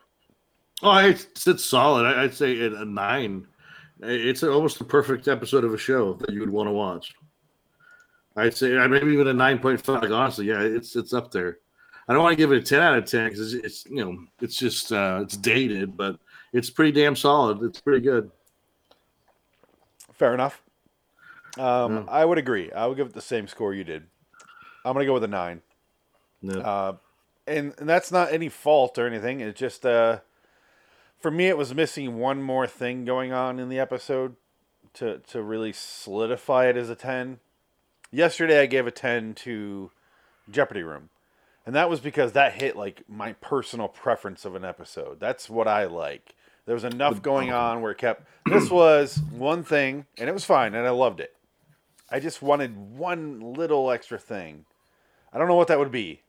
[0.83, 2.05] Oh, it's it's solid.
[2.05, 3.47] I'd say it a nine.
[4.01, 7.15] It's almost the perfect episode of a show that you would want to watch.
[8.35, 10.11] I'd say maybe even a nine point five.
[10.11, 11.59] Honestly, yeah, it's it's up there.
[12.07, 14.03] I don't want to give it a ten out of ten because it's, it's you
[14.03, 16.17] know it's just uh, it's dated, but
[16.51, 17.61] it's pretty damn solid.
[17.63, 18.31] It's pretty good.
[20.13, 20.61] Fair enough.
[21.57, 22.05] Um, Yeah.
[22.07, 22.71] I would agree.
[22.71, 24.03] I would give it the same score you did.
[24.85, 25.61] I'm gonna go with a nine.
[26.41, 26.57] Yeah.
[26.57, 26.95] Uh,
[27.47, 29.39] and, and that's not any fault or anything.
[29.39, 30.19] It's just uh,
[31.19, 34.35] for me, it was missing one more thing going on in the episode
[34.95, 37.39] to to really solidify it as a ten.
[38.13, 39.89] Yesterday, I gave a ten to
[40.47, 41.09] Jeopardy Room,
[41.65, 45.19] and that was because that hit like my personal preference of an episode.
[45.19, 46.35] That's what I like.
[46.67, 48.27] There was enough going on where it kept.
[48.45, 51.35] This was one thing, and it was fine, and I loved it.
[52.07, 54.65] I just wanted one little extra thing.
[55.33, 56.21] I don't know what that would be.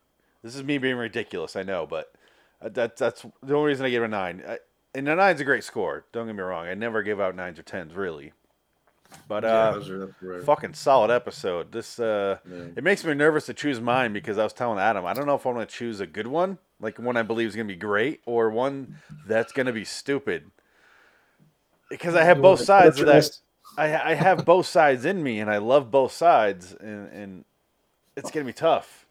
[0.42, 2.14] This is me being ridiculous, I know, but
[2.62, 4.42] uh, that, that's the only reason I gave it a nine.
[4.48, 4.58] I,
[4.94, 6.06] and a nine's a great score.
[6.12, 6.66] Don't get me wrong.
[6.66, 8.32] I never give out nines or tens, really.
[9.28, 10.42] But Yeah, uh, those are- that's right.
[10.42, 11.72] fucking solid episode.
[11.72, 12.56] This uh, Yeah.
[12.76, 15.34] it makes me nervous to choose mine because I was telling Adam I don't know
[15.36, 17.72] if I'm going to choose a good one, like one I believe is going to
[17.74, 18.96] be great, or one
[19.26, 20.50] that's going to be stupid.
[21.90, 23.30] Because I have both sides of that.
[23.76, 27.44] I, I have both sides in me, and I love both sides, and, and
[28.16, 29.04] it's gonna be tough.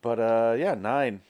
[0.00, 1.20] But uh, yeah, nine.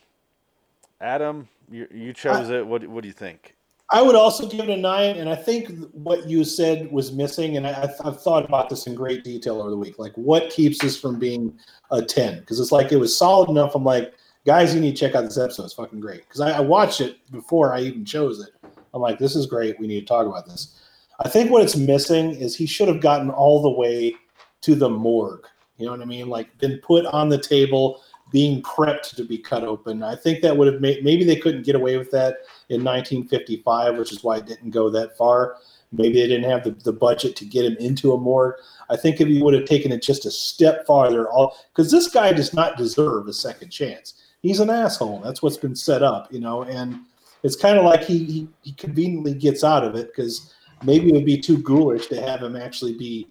[1.01, 2.66] Adam, you you chose it.
[2.66, 3.57] What what do you think?
[3.92, 7.59] I would also give it a nine, and I think what you said was missing,
[7.59, 9.98] and I, I've thought about this in great detail over the week.
[9.98, 11.59] Like, what keeps this from being
[11.90, 12.40] a ten?
[12.40, 13.74] Because it's like it was solid enough.
[13.74, 14.14] I'm like,
[14.46, 15.64] guys, you need to check out this episode.
[15.64, 16.22] It's fucking great.
[16.26, 18.50] Because I, I watched it before I even chose it.
[18.94, 19.78] I'm like, this is great.
[19.78, 20.81] We need to talk about this.
[21.20, 24.14] I think what it's missing is he should have gotten all the way
[24.62, 25.46] to the morgue.
[25.76, 26.28] You know what I mean?
[26.28, 30.02] Like, been put on the table, being prepped to be cut open.
[30.02, 32.38] I think that would have made maybe they couldn't get away with that
[32.70, 35.56] in 1955, which is why it didn't go that far.
[35.92, 38.54] maybe they didn't have the, the budget to get him into a morgue.
[38.88, 42.08] I think if he would have taken it just a step farther, all because this
[42.08, 44.14] guy does not deserve a second chance.
[44.40, 45.20] He's an asshole.
[45.20, 47.00] That's what's been set up, you know, and
[47.42, 51.12] it's kind of like he, he he conveniently gets out of it because maybe it
[51.12, 53.28] would be too ghoulish to have him actually be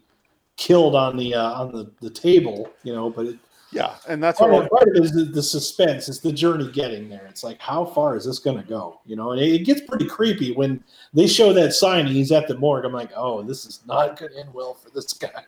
[0.56, 3.10] killed on the uh, on the, the table, you know.
[3.10, 3.38] But it,
[3.72, 6.70] Yeah, and that's part what part of it is the, the suspense, it's the journey
[6.70, 7.24] getting there.
[7.26, 9.32] It's like how far is this going to go, you know?
[9.32, 12.58] And it, it gets pretty creepy when they show that sign and he's at the
[12.58, 12.84] morgue.
[12.84, 15.44] I'm like, oh, this is not going to end well for this guy.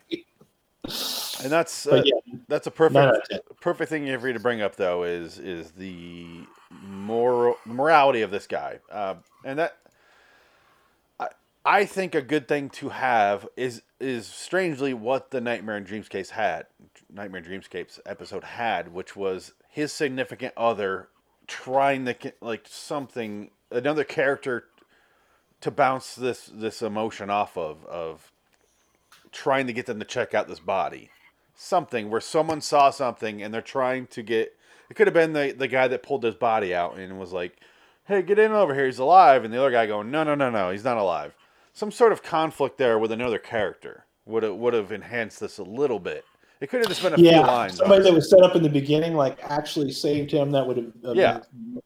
[1.43, 5.05] and that's uh, yeah, that's a perfect perfect thing for you to bring up though
[5.05, 6.27] is is the
[6.83, 9.79] moral morality of this guy, uh, and that
[11.19, 11.29] I
[11.65, 16.31] I think a good thing to have is is strangely what the Nightmare and Dreamscapes
[16.31, 16.67] had,
[17.15, 21.09] Nightmare Dreamscapes episode had, which was his significant other
[21.47, 24.65] trying to like something another character
[25.61, 28.33] to bounce this this emotion off of of
[29.31, 31.11] trying to get them to check out this body.
[31.55, 34.57] Something where someone saw something and they're trying to get
[34.91, 37.57] it could have been the, the guy that pulled his body out and was like
[38.07, 39.45] hey get in over here he's alive.
[39.45, 41.35] And the other guy going no no no no he's not alive.
[41.73, 45.65] Some sort of conflict there with another character would have would have enhanced this a
[45.65, 46.25] little bit
[46.65, 48.63] it could have just been a few Yeah, lines somebody that was set up in
[48.63, 50.51] the beginning, like actually saved him.
[50.51, 51.41] That would have, uh, Yeah.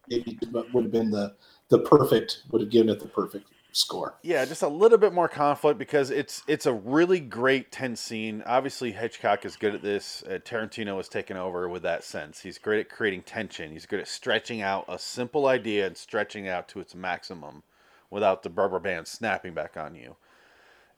[0.08, 0.38] maybe
[0.72, 1.34] would have been the
[1.68, 2.44] the perfect.
[2.52, 4.18] Would have given it the perfect score.
[4.22, 8.42] yeah just a little bit more conflict because it's it's a really great tense scene
[8.46, 12.56] obviously hitchcock is good at this uh, tarantino has taken over with that sense he's
[12.56, 16.66] great at creating tension he's good at stretching out a simple idea and stretching out
[16.66, 17.62] to its maximum
[18.10, 20.16] without the rubber band snapping back on you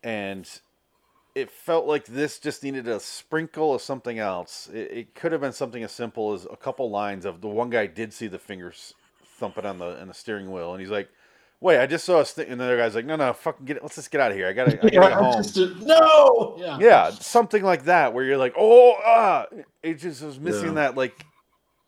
[0.02, 0.60] and
[1.40, 5.40] it felt like this just needed a sprinkle of something else it, it could have
[5.40, 8.38] been something as simple as a couple lines of the one guy did see the
[8.38, 8.94] fingers
[9.38, 11.08] thumping on the on the steering wheel and he's like
[11.62, 13.76] Wait, I just saw a st-, and the other guy's like, no, no, fucking get
[13.76, 13.82] it.
[13.82, 14.48] Let's just get out of here.
[14.48, 15.34] I gotta, I gotta get home.
[15.42, 16.54] just a- no.
[16.58, 16.78] Yeah.
[16.80, 19.44] Yeah, something like that, where you're like, oh, ah,
[19.82, 20.74] it just was missing Yeah.
[20.76, 21.22] that, like,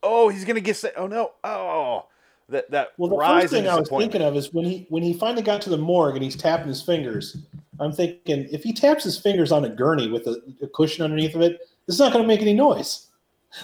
[0.02, 2.04] oh, he's gonna get, sa- oh no, oh,
[2.50, 5.02] that that Well, the rise first thing I was thinking of is when he when
[5.02, 7.38] he finally got to the morgue and he's tapping his fingers.
[7.80, 11.35] I'm thinking if he taps his fingers on a gurney with a, a cushion underneath
[11.35, 13.08] of it, it's not going to make any noise.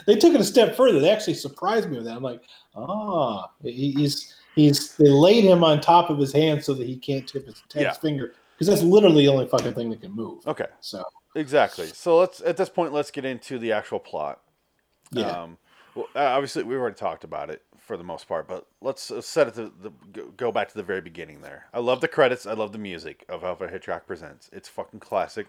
[0.06, 1.00] They took it a step further.
[1.00, 2.16] They actually surprised me with that.
[2.16, 2.42] I'm like,
[2.74, 6.96] ah, he- he's he's they laid him on top of his hand so that he
[6.96, 7.88] can't tip his, tap Yeah.
[7.90, 10.46] his finger because that's literally the only fucking thing that can move.
[10.46, 11.04] Okay, So
[11.36, 11.86] exactly.
[11.86, 14.40] So let's at this point, let's get into the actual plot.
[15.12, 15.58] yeah, Um,
[15.94, 19.48] well, obviously, we've already talked about it for the most part, but let's uh, set
[19.48, 19.90] it to the
[20.36, 21.40] go- back to the very beginning.
[21.40, 22.46] There, I love the credits.
[22.46, 24.50] I love the music of Alfred Hitchcock Presents.
[24.52, 25.48] It's fucking classic.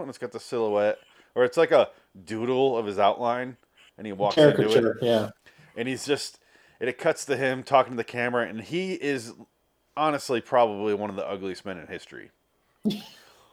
[0.00, 0.98] And it's got the silhouette,
[1.36, 1.90] or it's like a
[2.26, 3.56] doodle of his outline,
[3.96, 4.96] and he walks into it.
[5.00, 5.30] Yeah,
[5.76, 6.40] and he's just,
[6.80, 9.32] and it cuts to him talking to the camera, and he is
[9.96, 12.32] honestly probably one of the ugliest men in history.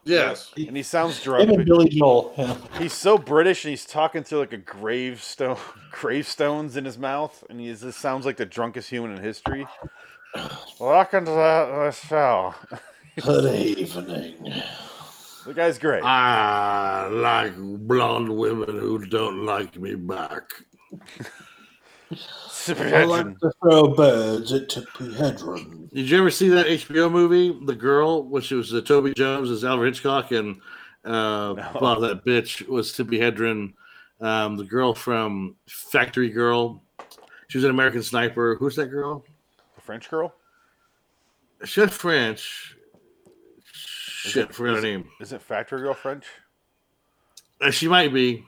[0.06, 0.54] Yes.
[0.56, 1.50] And he sounds him drunk.
[1.50, 2.34] and Billy Joel.
[2.38, 2.56] Yeah.
[2.80, 5.58] He's so British, and he's talking through like a gravestone,
[5.92, 9.66] gravestones in his mouth, and he just sounds like the drunkest human in history.
[10.80, 12.54] Welcome to the, the show.
[13.22, 14.54] Good evening.
[15.46, 16.04] The guy's great.
[16.04, 20.50] I like blonde women who don't like me back.
[22.66, 25.88] Super I like to throw birds at Tippi Hedren.
[25.94, 29.64] Did you ever see that HBO movie, The Girl, which was uh, Toby Jones as
[29.64, 30.56] Alfred Hitchcock, and
[31.06, 33.74] uh, well, that bitch was Tippi Hedren,
[34.20, 36.82] um, the girl from Factory Girl.
[37.50, 38.56] She was an American Sniper.
[38.56, 39.24] Who's that girl?
[39.76, 40.34] The French girl?
[41.64, 42.76] She's French.
[43.72, 45.10] Shit, it- forgot her is it- name.
[45.22, 46.26] Isn't Factory Girl French?
[47.62, 48.44] Uh, she might be.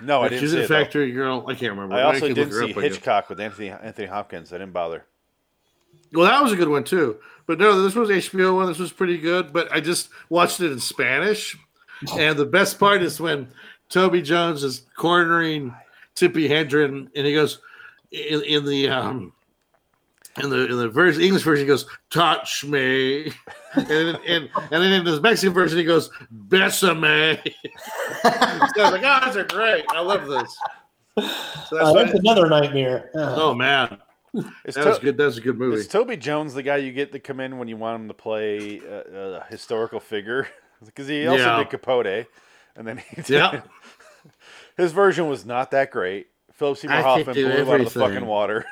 [0.00, 0.68] No, I didn't She's see a it.
[0.68, 0.74] though.
[0.74, 1.44] Factory Girl.
[1.48, 1.94] I can't remember.
[1.94, 4.52] I also look didn't see up, Hitchcock with Anthony Anthony Hopkins.
[4.52, 5.04] I didn't bother.
[6.12, 7.18] Well, that was a good one too.
[7.46, 8.66] But no, this was HBO one.
[8.66, 9.52] This was pretty good.
[9.52, 11.56] But I just watched it in Spanish,
[12.16, 13.48] and the best part is when
[13.88, 15.74] Toby Jones is cornering
[16.14, 17.60] Tippi Hedren, and he goes
[18.10, 19.32] in, in the um
[20.42, 23.32] in the in the version English version he goes touch me,
[23.76, 26.10] and and and then in this Mexican version he goes
[26.48, 27.38] besame.
[28.22, 29.84] so I was like, oh, these are great.
[29.90, 30.56] I love this.
[31.68, 33.10] So that's Uh, that's another nightmare.
[33.14, 33.98] Uh, oh man,
[34.64, 35.16] Is, that To- was good.
[35.16, 35.78] That was a good movie.
[35.78, 38.14] is Toby Jones the guy you get to come in when you want him to
[38.14, 40.46] play a, a historical figure?
[40.84, 41.56] Because he also Yeah.
[41.56, 42.26] did Capote,
[42.76, 43.62] and then he did, Yeah.
[44.76, 46.26] his version was not that great.
[46.52, 48.66] Philip Seymour Hoffman do blew him out of the fucking water.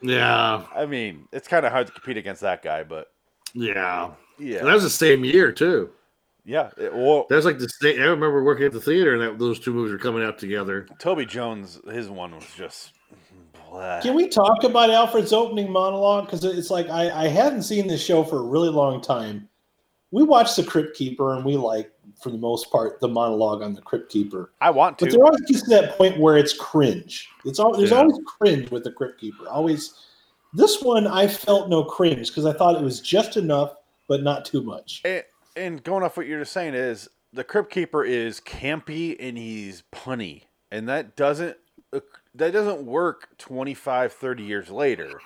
[0.00, 3.08] Yeah, I mean, it's kind of hard to compete against that guy, but
[3.52, 4.12] yeah.
[4.40, 5.90] Yeah, And that was the same year too.
[6.44, 6.70] yeah.
[6.76, 8.00] It, well, That was like the same.
[8.00, 10.86] I remember working at the theater, and that, those two movies were coming out together.
[10.98, 12.92] Toby Jones, his one was just
[13.70, 14.00] Blah.
[14.00, 16.24] Can we talk about Alfred's opening monologue?
[16.26, 19.48] Because it's like I, I hadn't seen this show for a really long time.
[20.10, 23.74] We watched The Crypt Keeper, and we like, for the most part, the monologue on
[23.74, 24.50] The Crypt Keeper.
[24.60, 25.16] I want to, But to.
[25.18, 27.28] there always gets to that point where it's cringe.
[27.44, 27.98] It's all there's Yeah.
[27.98, 29.48] always cringe with The Crypt Keeper.
[29.48, 29.94] Always.
[30.52, 33.72] This one, I felt no cringe because I thought it was just enough,
[34.10, 35.02] but not too much.
[35.04, 35.22] And,
[35.54, 39.84] and going off what you're just saying is the Crypt Keeper is campy and he's
[39.94, 40.42] punny,
[40.72, 41.56] and that doesn't
[41.92, 42.00] uh,
[42.34, 45.20] that doesn't work 25, 30 years later.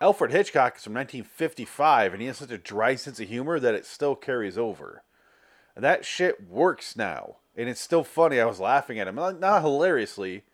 [0.00, 3.74] Alfred Hitchcock is from 1955, and he has such a dry sense of humor that
[3.74, 5.02] it still carries over.
[5.74, 8.40] And that shit works now, and it's still funny.
[8.40, 10.44] I was laughing at him, not, not hilariously,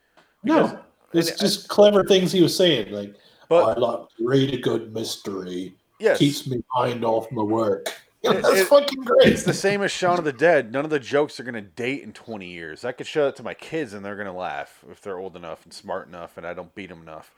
[0.42, 0.80] because- No,
[1.12, 2.90] it's just clever things he was saying.
[2.90, 3.14] Like,
[3.50, 5.76] but I like really good mystery.
[5.98, 7.87] Yes, Keeps me mind off my work.
[8.22, 9.28] It- That's it- fucking great.
[9.28, 10.72] It's the same as Shaun of the Dead.
[10.72, 12.85] None of the jokes are going to date in 20 years.
[12.85, 15.37] I could show that to my kids and they're going to laugh if they're old
[15.37, 17.32] enough and smart enough and I don't beat them enough.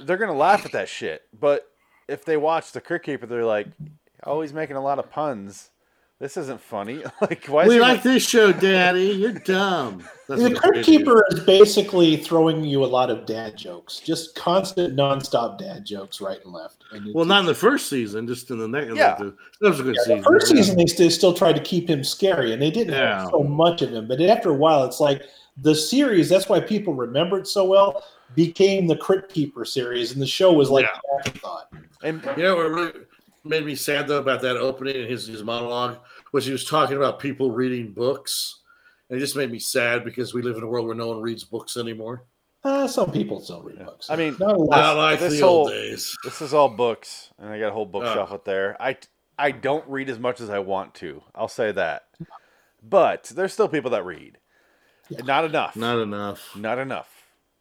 [0.00, 1.22] They're going to laugh at that shit.
[1.40, 1.68] But
[2.06, 3.66] if they watch The Crypt Keeper, they're like,
[4.22, 5.70] oh, he's making a lot of puns.
[6.20, 7.02] This isn't funny.
[7.20, 9.06] like, why We he like this show, Daddy.
[9.10, 10.02] You're dumb.
[10.28, 10.84] That's the what Crypt.
[10.84, 16.20] Keeper is basically throwing you a lot of dad jokes, just constant, nonstop dad jokes,
[16.20, 16.82] right and left.
[16.92, 19.10] And Well, not in the first season, just in the next, Yeah.
[19.10, 20.18] like the subsequent Yeah, season.
[20.18, 23.20] the first season they still, still tried to keep him scary, and they didn't Yeah.
[23.20, 24.08] have so much of him.
[24.08, 25.22] But after a while, it's like
[25.62, 26.28] the series.
[26.28, 28.02] That's why people remember it so well.
[28.34, 30.94] Became the Crypt Keeper series, and the show was like Yeah.
[30.94, 31.68] an afterthought.
[32.02, 32.92] And You know what really
[33.44, 35.98] made me sad though about that opening and his his monologue
[36.32, 38.60] was he was talking about people reading books.
[39.08, 41.22] And it just made me sad because we live in a world where no one
[41.22, 42.24] reads books anymore.
[42.62, 44.10] Uh, some people still read books.
[44.10, 44.76] I mean, not a lot.
[44.76, 46.14] Not like this the whole- old days.
[46.24, 48.34] this is all books, and I got a whole bookshelf Oh.
[48.34, 48.76] up there.
[48.82, 48.98] I,
[49.38, 51.22] I don't read as much as I want to.
[51.34, 52.06] I'll say that.
[52.82, 54.38] But there's still people that read.
[55.08, 55.22] Yeah.
[55.22, 55.74] Not enough.
[55.76, 56.54] Not enough.
[56.54, 57.08] Not enough.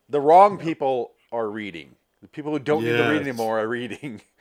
[0.10, 1.96] The wrong people are reading.
[2.22, 4.22] The people who don't need to read anymore are reading.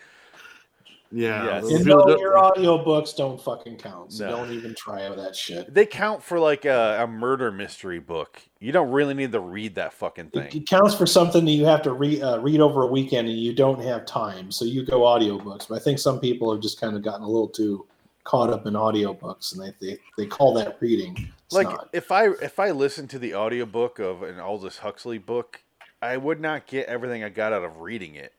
[1.13, 1.45] Yeah.
[1.45, 1.63] Yes.
[1.63, 4.13] those You people know your audiobooks don't fucking count.
[4.13, 4.37] So No.
[4.37, 5.73] don't even try with that shit.
[5.73, 8.41] They count for like a, a murder mystery book.
[8.61, 10.49] You don't really need to read that fucking thing.
[10.53, 13.39] it counts for something that you have to re, uh, read over a weekend and
[13.39, 14.51] you don't have time.
[14.51, 15.69] So you go audiobooks.
[15.69, 17.87] But I think some people have just kind of gotten a little too
[18.25, 21.33] caught up in audiobooks and they, they, they call that reading.
[21.47, 21.89] It's like not.
[21.93, 25.63] if I if I listened to the audiobook of an Aldous Huxley book,
[26.03, 28.33] I would not get everything I got out of reading it.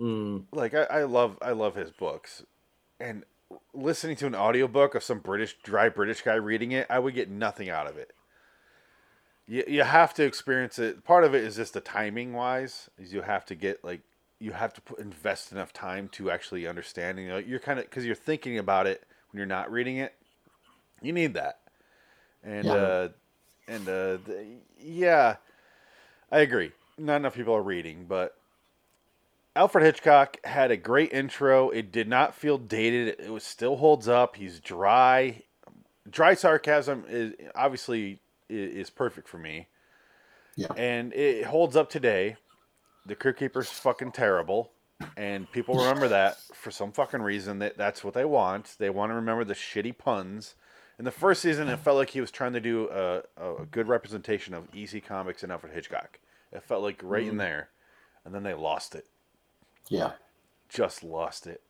[0.00, 0.44] Mm.
[0.52, 2.44] Like I, I love I love his books.
[3.00, 3.24] And
[3.72, 7.30] listening to an audiobook of some British dry British guy reading it, I would get
[7.30, 8.12] nothing out of it.
[9.48, 11.04] You, you have to experience it.
[11.04, 14.00] Part of it is just the timing wise, is you have to get like
[14.38, 17.18] you have to put, invest enough time to actually understand.
[17.18, 20.14] You know, you're kind of because you're thinking about it when you're not reading it.
[21.00, 21.58] You need that,
[22.42, 22.74] and Yeah.
[22.74, 23.08] uh,
[23.68, 24.46] and uh, the,
[24.80, 25.36] yeah,
[26.32, 26.72] I agree.
[26.98, 28.36] Not enough people are reading, but
[29.56, 31.70] Alfred Hitchcock had a great intro.
[31.70, 33.16] It did not feel dated.
[33.18, 34.36] It was still holds up.
[34.36, 35.42] He's dry.
[36.08, 39.68] Dry sarcasm is obviously is perfect for me.
[40.56, 40.72] Yeah.
[40.76, 42.36] And it holds up today.
[43.06, 44.72] The Crypt Keeper's fucking terrible.
[45.16, 48.76] And people remember that for some fucking reason that that's what they want.
[48.78, 50.54] They want to remember the shitty puns.
[50.98, 53.88] In the first season, it felt like he was trying to do a, a good
[53.88, 56.18] representation of EC Comics and Alfred Hitchcock.
[56.52, 57.38] It felt like right in mm.
[57.38, 57.70] there.
[58.24, 59.06] And then they lost it
[59.88, 60.12] yeah.
[60.68, 61.62] just lost it.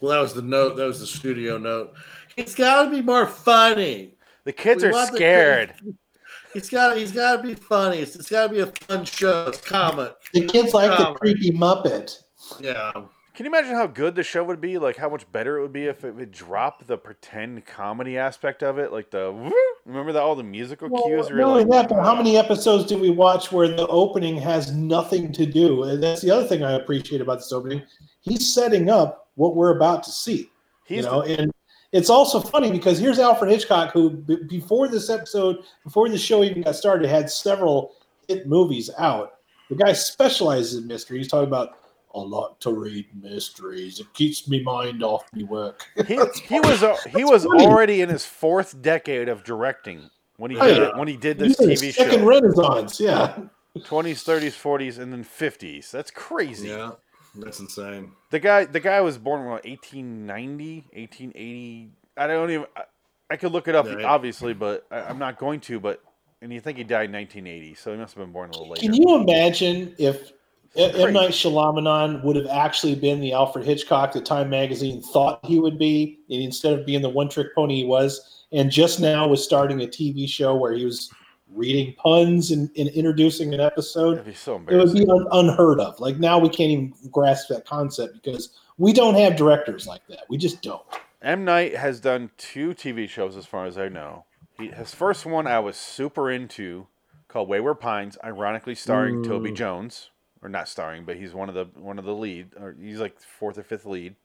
[0.00, 0.76] Well, that was the note.
[0.76, 1.94] That was the studio note.
[2.36, 4.14] It's got to be more funny.
[4.44, 5.74] The kids We are want the scared.
[6.54, 6.96] He's got.
[6.96, 7.98] He's got to be funny.
[7.98, 9.46] It's, it's got to be a fun show.
[9.48, 10.14] It's comic.
[10.32, 12.16] The kids like the Um, creepy Muppet.
[12.58, 12.92] Yeah.
[13.40, 14.76] Can you imagine how good the show would be?
[14.76, 18.62] Like how much better it would be if it would drop the pretend comedy aspect
[18.62, 19.50] of it, like the woo-
[19.86, 21.30] remember that all the musical Well, cues.
[21.30, 24.36] not were only like, that, but how many episodes do we watch where the opening
[24.36, 25.84] has nothing to do?
[25.84, 27.80] And that's the other thing I appreciate about this opening.
[28.20, 30.50] He's setting up what we're about to see.
[30.84, 31.50] He's you know, and
[31.92, 36.44] it's also funny because here's Alfred Hitchcock, who b- before this episode, before the show
[36.44, 37.94] even got started, had several
[38.28, 39.36] hit movies out.
[39.70, 41.16] The guy specializes in mystery.
[41.16, 41.78] He's talking about
[42.14, 44.00] I like to read mysteries.
[44.00, 45.84] It keeps me mind off me work.
[46.06, 47.64] he, he was uh, he was funny.
[47.66, 50.98] already in his fourth decade of directing when he Oh, did yeah.
[50.98, 52.26] when he did this He's in his TV second show.
[52.26, 52.98] renaissance.
[53.00, 53.38] Yeah.
[53.78, 55.92] 20s, 30s, 40s, and then 50s.
[55.92, 56.68] That's crazy.
[56.68, 56.92] Yeah.
[57.36, 58.10] That's insane.
[58.30, 61.90] The guy the guy was born in what, 1890, 1880.
[62.16, 62.66] I don't even.
[62.76, 62.82] I,
[63.30, 64.04] I could look it up, Right.
[64.04, 65.78] obviously, but I, I'm not going to.
[65.78, 66.02] But
[66.42, 68.68] and you think he died in 1980, so he must have been born a little
[68.70, 68.80] later.
[68.82, 70.32] Can you imagine if
[70.76, 71.12] M.
[71.12, 75.78] Night Shyamalan would have actually been the Alfred Hitchcock that Time Magazine thought he would
[75.78, 79.82] be, and instead of being the one-trick pony he was, and just now was starting
[79.82, 81.12] a TV show where he was
[81.52, 85.98] reading puns and, and introducing an episode, so it would be un- unheard of.
[85.98, 90.20] Like now we can't even grasp that concept because we don't have directors like that.
[90.28, 90.82] We just don't.
[91.22, 94.24] M Night has done two TV shows, as far as I know.
[94.56, 96.86] He, his first one I was super into,
[97.26, 99.56] called Wayward Pines, ironically starring Toby Mm.
[99.56, 100.10] Jones,
[100.42, 103.20] or not starring, but he's one of the one of the lead, or he's like
[103.20, 104.16] fourth or fifth lead.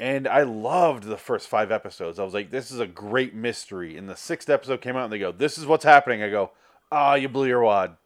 [0.00, 2.18] And I loved the first five episodes.
[2.18, 3.96] I was like, this is a great mystery.
[3.96, 6.50] And the sixth episode came out, and they go, "This is what's happening." I go,
[6.90, 7.96] "Ah, you blew your wad.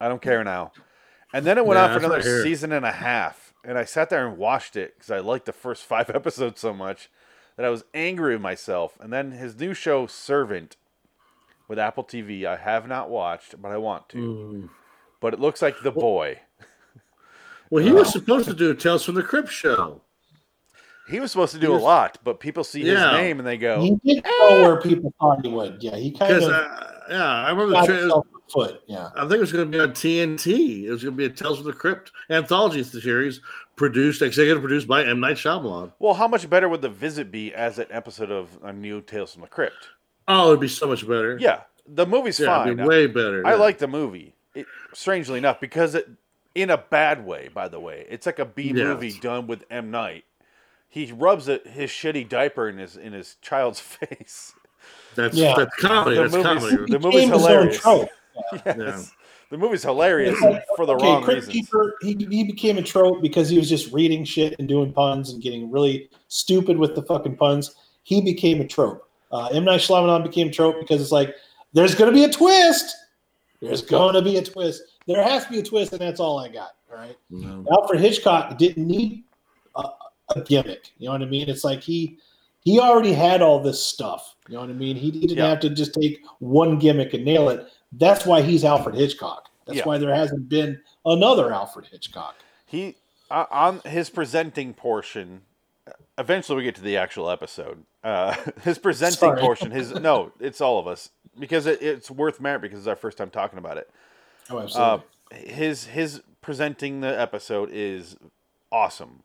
[0.00, 0.72] I don't care now."
[1.32, 4.10] And then it went Yeah, on for another season and a half, and I sat
[4.10, 7.08] there and watched it because I liked the first five episodes so much
[7.56, 8.98] that I was angry with myself.
[9.00, 10.76] And then his new show, Servant,
[11.68, 14.18] with Apple TV, I have not watched, but I want to.
[14.18, 14.68] Mm.
[15.22, 16.40] But it looks like The Boy.
[17.70, 20.02] Well, he was supposed to do a Tales from the Crypt show.
[21.08, 23.56] He was supposed to do was- a lot, but people see his name and they
[23.56, 25.78] go, He did go where people thought he would.
[25.80, 28.82] Yeah, he kind of uh, yeah, I remember the tra- foot.
[28.86, 29.10] Yeah.
[29.16, 30.84] I think it was going to be on TNT.
[30.84, 33.40] It was going to be a Tales from the Crypt anthology series
[33.76, 35.20] produced, executive produced by M.
[35.20, 35.92] Night Shyamalan.
[35.98, 39.32] well, how much better would The Visit be as an episode of a new Tales
[39.32, 39.88] from the Crypt?
[40.28, 41.38] Oh, it'd be so much better.
[41.40, 42.68] Yeah, the movie's yeah, fine.
[42.68, 43.46] it'd be way better.
[43.46, 43.56] I yeah.
[43.56, 44.34] like the movie.
[44.54, 46.08] It, strangely enough, because it,
[46.54, 48.76] in a bad way, by the way, it's like a B Yes.
[48.76, 50.24] movie done with M Night.
[50.88, 54.52] He rubs it, his shitty diaper in his in his child's face.
[55.14, 55.54] that's Yeah.
[55.56, 56.16] that's comedy.
[56.16, 56.92] The That's movie's- comedy.
[56.92, 57.78] The movie's became hilarious.
[57.78, 58.08] trope.
[58.66, 59.12] Yes.
[59.50, 61.52] The movie's hilarious It's like, for the okay, wrong Crypt reasons.
[61.66, 65.30] Keeper, he, he became a trope because he was just reading shit and doing puns
[65.30, 67.74] and getting really stupid with the fucking puns.
[68.02, 69.06] He became a trope.
[69.30, 71.34] Uh, M Night Shyamalan became a trope because it's like
[71.74, 72.96] there's going to be a twist.
[73.62, 74.82] There's going to be a twist.
[75.06, 76.72] There has to be a twist, and that's all I got.
[76.90, 77.16] All right.
[77.30, 77.64] No.
[77.72, 79.24] Alfred Hitchcock didn't need
[79.76, 79.84] a,
[80.36, 80.90] a gimmick.
[80.98, 81.48] You know what I mean?
[81.48, 82.18] It's like he
[82.64, 84.36] he already had all this stuff.
[84.48, 84.96] You know what I mean?
[84.96, 85.48] He, he didn't Yeah.
[85.50, 87.66] have to just take one gimmick and nail it.
[87.92, 89.48] That's why he's Alfred Hitchcock.
[89.66, 89.84] That's Yeah.
[89.84, 92.36] why there hasn't been another Alfred Hitchcock.
[92.66, 92.96] He
[93.30, 95.42] uh, on his presenting portion.
[96.18, 97.84] Eventually, we get to the actual episode.
[98.04, 99.40] Uh, his presenting Sorry.
[99.40, 99.70] portion.
[99.70, 103.18] His no, it's all of us because it, it's worth merit because it's our first
[103.18, 103.90] time talking about it.
[104.50, 105.52] Oh, Uh, absolutely.
[105.54, 108.16] his his presenting the episode is
[108.70, 109.22] awesome.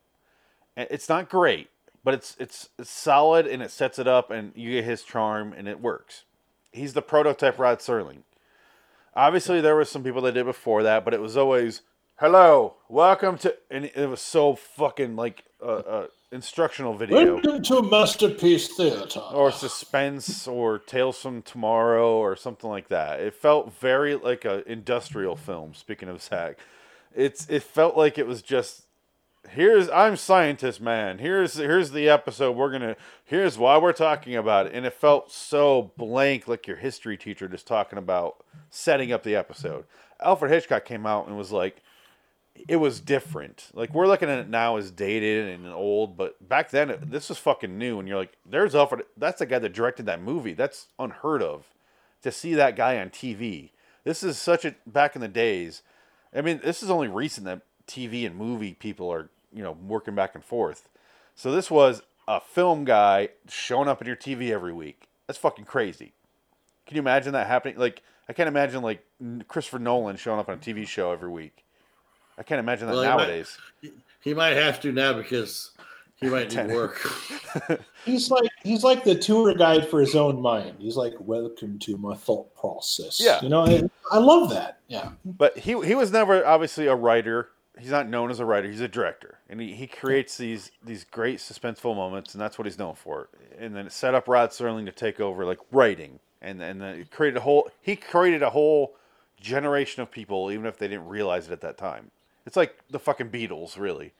[0.78, 1.70] It's not great,
[2.04, 5.54] but it's it's it's solid and it sets it up and you get his charm
[5.54, 6.24] and it works.
[6.72, 8.20] He's the prototype Rod Serling.
[9.16, 11.82] Obviously, there was some people that did before that, but it was always
[12.18, 17.36] hello, welcome to, and it was so fucking like a, a instructional video.
[17.36, 19.20] Welcome to Masterpiece Theater.
[19.34, 23.20] or suspense or tales from tomorrow or something like that.
[23.20, 26.58] It felt very like a industrial film speaking of zach
[27.18, 28.84] it's it felt like it was just
[29.50, 31.18] here's i'm scientist man.
[31.18, 34.74] Here's here's the episode we're gonna here's why we're talking about it.
[34.74, 39.36] And it felt so blank like your history teacher just talking about setting up the
[39.36, 39.86] episode.
[40.22, 41.82] Alfred hitchcock came out and was like
[42.68, 43.70] it was different.
[43.74, 47.30] Like we're looking at it now as dated and old, but back then it, this
[47.30, 48.00] was fucking new.
[48.00, 49.04] And you're like, "There's Alfred.
[49.16, 50.54] That's the guy that directed that movie.
[50.54, 51.66] That's unheard of
[52.24, 53.72] to see that guy on TV.
[54.04, 55.82] This is such a back in the days.
[56.34, 60.16] I mean, this is only recent that TV and movie people are you know working
[60.16, 60.90] back and forth.
[61.36, 65.08] So this was a film guy showing up on your TV every week.
[65.28, 66.14] That's fucking crazy.
[66.86, 67.78] Can you imagine that happening?
[67.78, 69.04] Like I can't imagine like
[69.48, 71.64] Christopher Nolan showing up on a TV show every week.
[72.38, 73.58] I can't imagine that Well, he might- nowadays.
[74.22, 75.72] He might have to now because
[76.18, 77.00] he might need work.
[78.06, 80.76] He's like he's like the tour guide for his own mind.
[80.80, 83.42] He's like, "Welcome to my thought process." Yeah.
[83.42, 84.80] you know, I, I love that.
[84.88, 87.50] Yeah, But he he was never obviously a writer.
[87.80, 88.68] He's not known as a writer.
[88.70, 92.66] He's a director, and he, he creates these these great suspenseful moments, and that's what
[92.66, 93.30] he's known for.
[93.60, 96.96] And then it set up Rod Serling to take over like writing, and and then
[97.00, 98.96] it created a whole he created a whole
[99.40, 102.12] generation of people, even if they didn't realize it at that time.
[102.48, 104.14] It's like the fucking Beatles, really.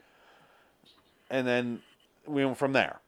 [1.32, 1.82] And then
[2.28, 3.00] we went from there,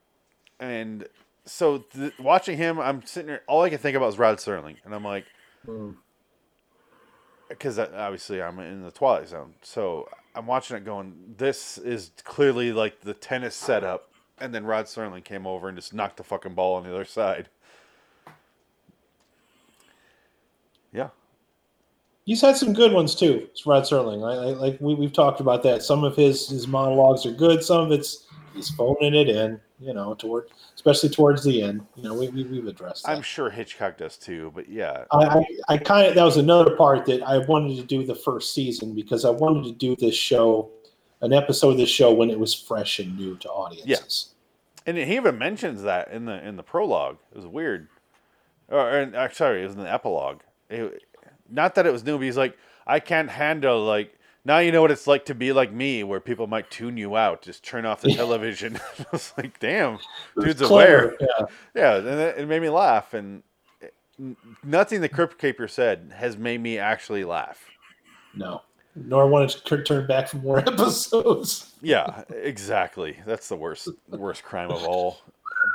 [0.58, 1.06] and
[1.44, 3.42] so th- watching him, I'm sitting there.
[3.46, 5.26] All I can think about is Rod Serling, and I'm like,
[5.66, 5.96] Mm.
[7.48, 11.34] because obviously I'm in the Twilight Zone, so I'm watching it going.
[11.36, 15.92] This is clearly like the tennis setup, and then Rod Serling came over and just
[15.94, 17.48] knocked the fucking ball on the other side.
[20.92, 21.10] Yeah,
[22.30, 23.48] he's had some good ones too.
[23.50, 24.24] It's Rod Serling.
[24.24, 25.82] I, I, like we, we've talked about that.
[25.82, 27.64] Some of his his monologues are good.
[27.64, 29.60] Some of it's he's phoning it in.
[29.80, 30.44] You know, toward
[30.76, 31.84] especially towards the end.
[31.96, 33.16] You know, we, we we've addressed that.
[33.16, 36.76] I'm sure Hitchcock does too, but yeah, I, I, I kind of that was another
[36.76, 40.14] part that I wanted to do the first season because I wanted to do this
[40.14, 40.70] show,
[41.22, 44.34] an episode of this show when it was fresh and new to audiences.
[44.86, 47.16] and he even mentions that in the in the prologue.
[47.32, 47.88] It was weird,
[48.68, 50.42] or and, uh, sorry, it was in the epilogue.
[50.68, 51.02] it,
[51.50, 54.80] not that it was new, but he's like, I can't handle like now you know
[54.80, 57.84] what it's like to be like me, where people might tune you out, just turn
[57.84, 58.76] off the television.
[58.98, 59.98] I was like, damn,
[60.40, 61.14] dude's aware.
[61.20, 61.46] Yeah.
[61.74, 63.42] Yeah, and it, it made me laugh, and
[63.80, 63.94] it-
[64.64, 67.62] nothing the Crypt Keeper said has made me actually laugh.
[68.34, 68.62] No.
[68.96, 71.74] Nor wanted to turn back for more episodes.
[71.82, 73.18] Yeah, exactly.
[73.26, 75.20] That's the worst worst crime of all.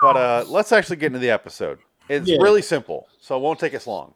[0.02, 1.80] But uh, let's actually get into the episode.
[2.10, 2.38] It's Yeah.
[2.42, 4.14] really simple, so it won't take us long.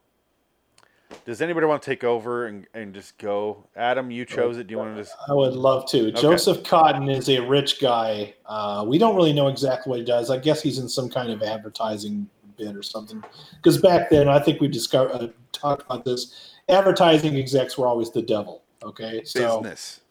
[1.25, 3.67] Does anybody want to take over and, and just go?
[3.75, 4.67] Adam, you chose it.
[4.67, 5.15] Do you want to just?
[5.27, 6.11] I would love to.
[6.11, 8.33] Joseph Cotten is a rich guy.
[8.45, 10.29] Uh, we don't really know exactly what he does.
[10.29, 13.23] I guess he's in some kind of advertising bid or something.
[13.55, 16.53] Because back then, I think we discovered uh, talked about this.
[16.69, 18.61] Advertising execs were always the devil.
[18.83, 20.01] Okay, so Business.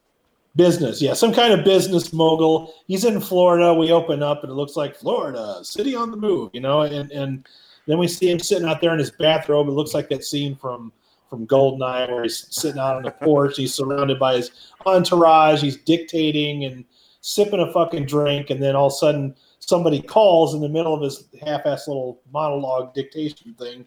[0.56, 2.74] business, yeah, some kind of business mogul.
[2.86, 3.72] He's in Florida.
[3.72, 7.10] We open up and it looks like Florida, city on the move, you know, and
[7.12, 7.46] and
[7.88, 9.66] then we see him sitting out there in his bathrobe.
[9.66, 10.92] It looks like that scene from
[11.28, 13.56] from Goldeneye where he's sitting out on the porch.
[13.56, 15.60] He's surrounded by his entourage.
[15.60, 16.84] He's dictating and
[17.20, 20.94] sipping a fucking drink, and then all of a sudden somebody calls in the middle
[20.94, 23.84] of his half-ass little monologue dictation thing.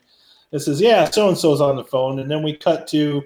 [0.52, 3.24] It says, "Yeah, so and so's on the phone," and then we cut to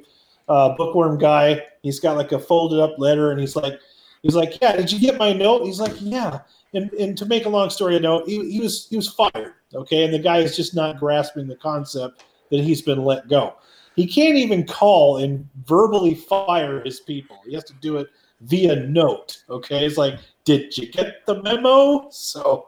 [0.47, 1.63] uh, bookworm guy.
[1.81, 3.79] He's got like a folded up letter, and he's like,
[4.21, 6.39] he's like, "Yeah, did you get my note?" He's like, "Yeah."
[6.75, 9.53] And, and to make a long story note, he, he was he was fired.
[9.73, 13.55] Okay, and the guy is just not grasping the concept that he's been let go.
[13.95, 17.39] He can't even call and verbally fire his people.
[17.45, 18.07] He has to do it
[18.41, 19.43] via note.
[19.49, 22.09] Okay, it's like, did you get the memo?
[22.11, 22.67] So,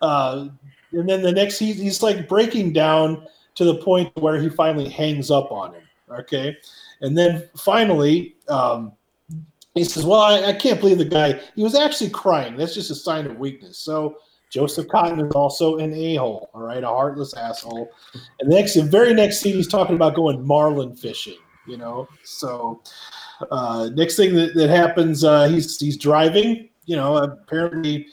[0.00, 0.48] uh,
[0.92, 4.88] and then the next he, he's like breaking down to the point where he finally
[4.88, 5.82] hangs up on him.
[6.10, 6.56] Okay,
[7.00, 8.92] and then finally, um,
[9.76, 11.40] he says, "Well, I, I can't believe the guy.
[11.54, 12.56] He was actually crying.
[12.56, 14.16] That's just a sign of weakness." So
[14.50, 16.50] Joseph Cotten is also an a-hole.
[16.54, 17.90] All right, a heartless asshole.
[18.40, 21.38] And the next, the very next scene, he's talking about going marlin fishing.
[21.66, 22.80] You know, so
[23.50, 26.68] uh, next thing that, that happens, uh, he's he's driving.
[26.86, 28.06] You know, apparently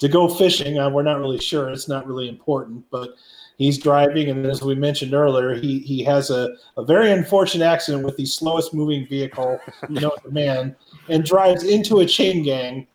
[0.00, 0.78] to go fishing.
[0.78, 1.70] Uh, we're not really sure.
[1.70, 3.10] It's not really important, but
[3.58, 8.04] he's driving, and as we mentioned earlier, he he has a, a very unfortunate accident
[8.04, 10.76] with the slowest moving vehicle known to man,
[11.08, 12.86] and drives into a chain gang.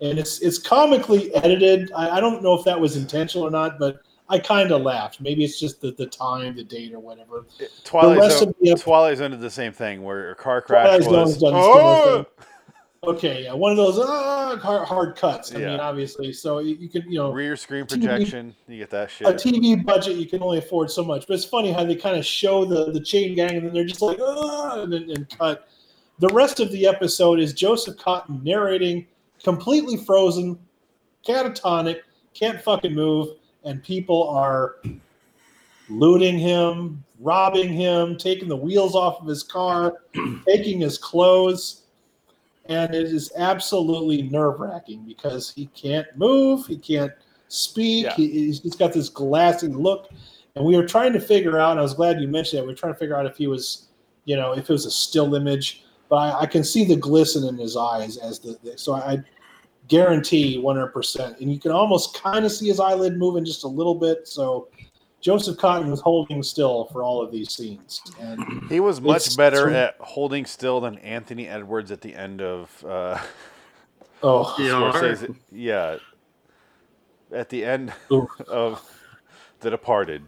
[0.00, 1.90] And it's it's comically edited.
[1.92, 5.20] I, I don't know if that was intentional or not, but I kind of laughed.
[5.20, 7.46] Maybe it's just the, the time, the date, or whatever.
[7.84, 8.48] Twilight rest Zone.
[8.48, 11.40] of the Twilight Zone did the same thing where a car crash Twilight Zone's was.
[11.40, 12.26] done Oh!
[13.04, 15.54] Okay, yeah, one of those uh, hard, hard cuts.
[15.54, 15.70] I Yeah.
[15.70, 18.54] mean, obviously, so you, you can you know Rear screen TV projection.
[18.66, 19.26] You get that shit.
[19.28, 19.32] a.
[19.32, 21.26] TV budget you can only afford so much.
[21.28, 23.84] But it's funny how they kind of show the the chain gang and then they're
[23.84, 25.68] just like and then and cut.
[26.18, 29.06] The rest of the episode is Joseph Cotten narrating,
[29.44, 30.58] completely frozen,
[31.24, 32.00] catatonic,
[32.34, 33.28] can't fucking move,
[33.62, 34.76] and people are
[35.88, 39.94] looting him, robbing him, taking the wheels off of his car,
[40.48, 41.82] taking his clothes.
[42.68, 47.12] And it is absolutely nerve wracking because he can't move, he can't
[47.48, 48.14] speak, Yeah.
[48.14, 50.10] he, he's just got this glassy look.
[50.54, 52.72] And we were trying to figure out, and I was glad you mentioned that, we
[52.72, 53.88] were trying to figure out if he was,
[54.26, 55.84] you know, if it was a still image.
[56.10, 59.12] But I, I can see the glisten in his eyes as the, the so I,
[59.12, 59.18] I
[59.88, 61.40] guarantee 100%.
[61.40, 64.28] And you can almost kind of see his eyelid moving just a little bit.
[64.28, 64.68] So
[65.20, 68.00] Joseph Cotten was holding still for all of these scenes.
[68.20, 72.40] And He was much better it's- at holding still than Anthony Edwards at the end
[72.40, 73.18] of uh,
[74.22, 74.92] oh, Yeah.
[74.94, 75.34] Scorsese.
[75.50, 75.96] Yeah,
[77.32, 78.28] at the end Oof.
[78.42, 78.80] of
[79.60, 80.22] The Departed,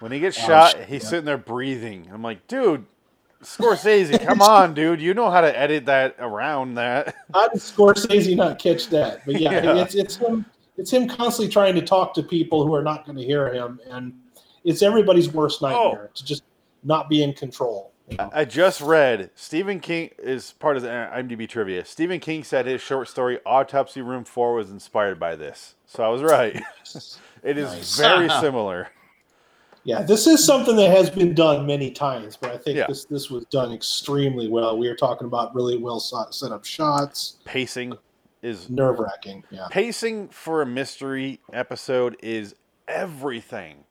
[0.00, 1.08] when he gets shot, he's yeah.
[1.08, 2.08] sitting there breathing.
[2.12, 2.84] I'm like, dude,
[3.42, 5.00] Scorsese, come on, dude.
[5.00, 7.14] You know how to edit that around that.
[7.32, 9.24] how did Scorsese not catch that?
[9.24, 9.82] But yeah, Yeah.
[9.82, 10.44] it's it's him
[10.78, 13.80] it's him constantly trying to talk to people who are not going to hear him,
[13.90, 14.12] and
[14.64, 15.68] it's everybody's worst oh.
[15.68, 16.44] nightmare to just
[16.84, 17.92] not be in control.
[18.08, 18.30] you know?
[18.32, 21.84] I just read Stephen King is part of the uh, IMDb trivia.
[21.84, 25.74] Stephen King said his short story Autopsy Room 4 was inspired by this.
[25.86, 26.54] So I was right.
[27.42, 27.98] it is Nice.
[27.98, 28.88] very similar.
[29.84, 32.86] Yeah, this is something that has been done many times, but I think Yeah.
[32.88, 34.76] this this was done extremely well.
[34.76, 37.96] We are talking about really well set up shots, Pacing
[38.42, 39.44] is nerve wracking.
[39.50, 42.54] Yeah, pacing for a mystery episode is
[42.86, 43.84] everything.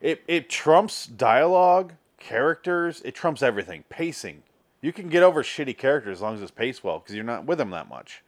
[0.00, 3.84] It it trumps dialogue, characters, it trumps everything.
[3.88, 4.42] Pacing.
[4.82, 7.46] You can get over shitty characters as long as it's paced well because you're not
[7.46, 8.22] with them that much.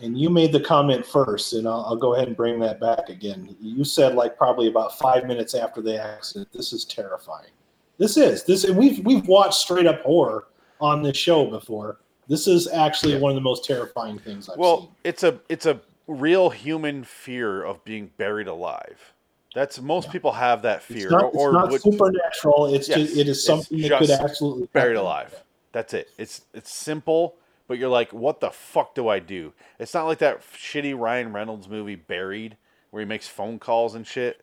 [0.00, 3.08] and you made the comment first, and I'll, I'll go ahead and bring that back
[3.08, 3.54] again.
[3.60, 7.50] You said like probably about five minutes after the accident, this is terrifying.
[7.98, 10.48] This is this, and we've we've watched straight up horror
[10.80, 11.98] on this show before.
[12.28, 14.88] This is actually one of the most terrifying things I've Well, seen.
[15.04, 19.12] it's a it's a real human fear of being buried alive.
[19.54, 22.74] That's most people have that fear, It's not, it's or not would supernatural.
[22.74, 25.02] It's Yes, just it is something that could absolutely buried happen.
[25.04, 25.44] alive.
[25.72, 26.08] That's it.
[26.16, 27.36] It's it's simple,
[27.68, 29.52] but you're like, what the fuck do I do?
[29.78, 32.56] It's not like that shitty Ryan Reynolds movie Buried,
[32.90, 34.42] where he makes phone calls and shit.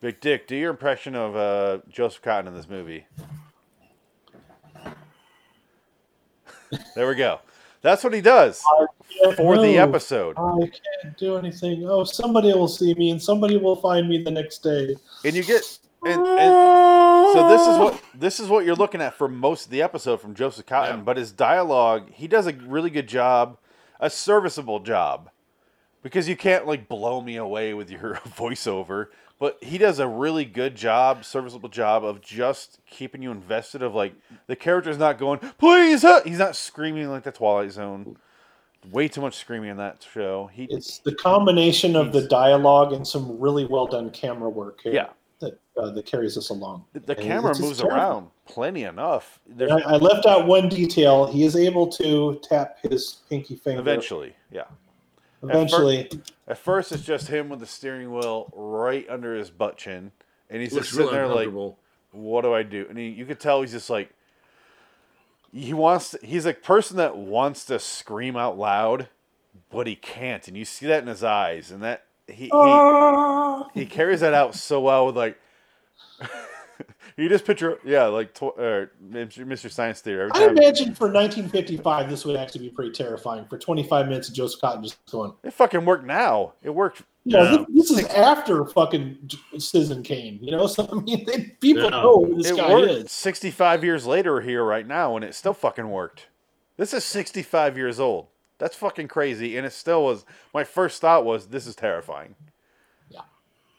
[0.00, 3.06] Big Dick, do your impression of uh, Joseph Cotten in this movie.
[6.94, 7.40] There we go.
[7.82, 8.62] That's what he does
[9.36, 10.36] for the episode.
[10.38, 10.70] I
[11.02, 11.84] can't do anything.
[11.88, 14.94] Oh, somebody will see me, and somebody will find me the next day.
[15.24, 19.14] and you get and, and so this is what this is what you're looking at
[19.14, 20.88] for most of the episode from Joseph Cotten.
[20.88, 20.96] Yeah.
[20.96, 23.58] But his dialogue, he does a really good job,
[24.00, 25.30] a serviceable job,
[26.02, 29.06] because you can't like blow me away with your voiceover.
[29.42, 33.82] But he does a really good job, serviceable job of just keeping you invested.
[33.82, 34.14] Of like
[34.46, 38.18] the character's not going, please, huh!" he's not screaming like the Twilight Zone.
[38.92, 40.48] Way too much screaming in that show.
[40.52, 44.92] He It's the combination of the dialogue and some really well done camera work here
[44.92, 45.08] Yeah.
[45.40, 46.84] that uh, that carries us along.
[46.92, 49.40] the, the camera moves around plenty enough.
[49.60, 51.26] I, I left out one detail.
[51.26, 54.66] He is able to tap his pinky finger eventually, yeah.
[55.42, 56.08] Eventually,
[56.46, 60.12] At first, it's just him with the steering wheel right under his butt chin,
[60.48, 61.76] and he's Looks just sitting real there like,
[62.12, 64.14] "What do I do?" And he, you could tell he's just like,
[65.52, 66.10] he wants.
[66.10, 69.08] To, he's a person that wants to scream out loud,
[69.70, 73.68] but he can't, and you see that in his eyes, and that he he, ah.
[73.74, 75.38] he carries that out so well with like.
[77.16, 80.22] You just picture, yeah, like tw- uh, Mystery Science Theater.
[80.22, 83.44] Every I time imagine for 1955, this would actually be pretty terrifying.
[83.46, 86.54] For 25 minutes of Joseph Cotten just going, it fucking worked now.
[86.62, 87.02] It worked.
[87.24, 87.64] you know, Yeah.
[87.68, 90.38] this, this is after fucking Citizen Kane.
[90.42, 91.90] You know, so I mean, they, people Yeah.
[91.90, 93.12] know who this it guy worked is.
[93.12, 96.26] 65 years later here right now and it still fucking worked
[96.78, 98.26] this is 65 years old
[98.58, 102.51] that's fucking crazy and it still was my first thought was this is terrifying Yeah.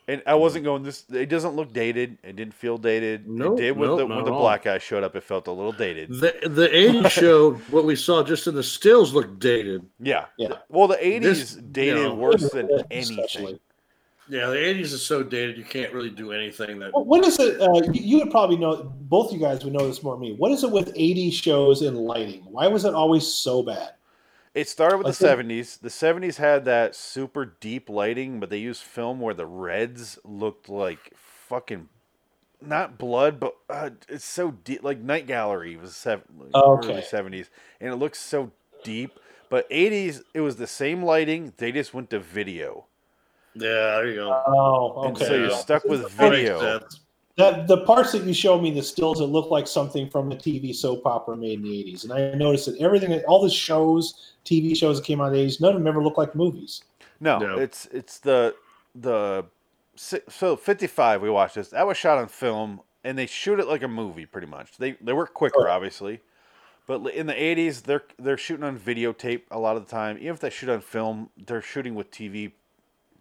[0.08, 3.62] And i wasn't going this it doesn't look dated it didn't feel dated Nope, it
[3.62, 6.10] did when nope, the when the black guy showed up it felt a little dated
[6.10, 9.86] The the 80s show, what we saw just in the stills looked dated.
[10.00, 10.54] yeah Yeah.
[10.70, 13.60] well the 80s This- dated you know, worse than anything Especially.
[14.30, 16.94] Yeah, the 80s is so dated you can't really do anything that.
[16.94, 17.60] What- What is it?
[17.62, 18.84] Uh, you, you would probably know.
[19.02, 20.36] Both you guys would know this more than me.
[20.38, 22.42] What is it with 80 shows and lighting?
[22.50, 23.90] Why was it always so bad?
[24.54, 25.78] It started with I the think- seventies.
[25.78, 30.70] The seventies had that super deep lighting, but they used film where the reds looked
[30.70, 31.90] like fucking
[32.62, 34.84] not blood, but uh, it's so deep.
[34.84, 36.24] Like Night Gallery was seven,
[36.54, 36.92] Okay.
[36.94, 37.50] early seventies,
[37.82, 38.52] and it looks so
[38.84, 39.20] deep.
[39.50, 41.54] But eighties, it was the same lighting.
[41.58, 42.86] They just went to video,
[43.56, 44.44] Yeah, there you go.
[44.48, 45.26] Oh, and okay.
[45.26, 46.80] so you're stuck with That makes video.
[47.38, 47.58] Sense.
[47.58, 50.36] That the parts that you showed me, the stills, it looked like something from a
[50.36, 52.04] TV soap opera made in the 80s.
[52.04, 55.46] And I noticed that everything, all the shows, TV shows that came out in the
[55.46, 56.84] 80s, none of them ever looked like movies.
[57.20, 57.58] No, No.
[57.58, 58.56] it's it's the
[58.96, 59.46] the
[59.96, 61.70] so 55 we watched this.
[61.70, 64.78] That was shot on film and they shoot it like a movie pretty much.
[64.78, 65.70] They they work quicker Sure.
[65.70, 66.20] obviously.
[66.86, 70.18] But in the 80s they're they're shooting on videotape a lot of the time.
[70.18, 72.52] Even if they shoot on film, they're shooting with TV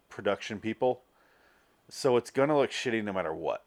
[0.08, 1.02] production people.
[1.88, 3.64] So it's going to look shitty no matter what.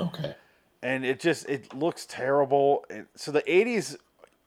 [0.00, 0.34] Okay.
[0.82, 2.84] And it just it looks terrible.
[2.90, 3.96] And so the 80s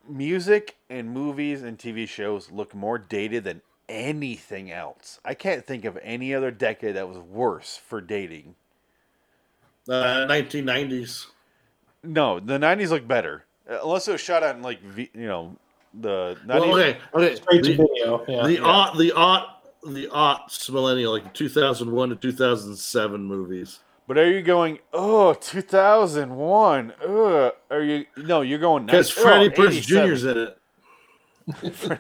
[0.08, 5.20] music and movies and TV shows look more dated than anything else.
[5.26, 8.56] I can't think of any other decade that was worse for dating.
[9.88, 11.26] Uh, 1990s.
[12.04, 13.46] No, the 90s look better.
[13.70, 15.56] Uh, Unless it was shot on like V- you know
[15.94, 16.48] the 90s.
[16.48, 17.36] Well, okay, okay.
[17.36, 18.26] Straight to The, video.
[18.28, 18.44] Yeah.
[18.44, 18.62] the Yeah.
[18.62, 23.80] aught, the aught, the aughts millennial, like 2001 to 2007 movies.
[24.10, 27.52] But are you going, "Oh, 2001." Ugh.
[27.70, 30.58] Are you No, you're going Because "Oh, Freddie Prinze 87." Jr.'s in it.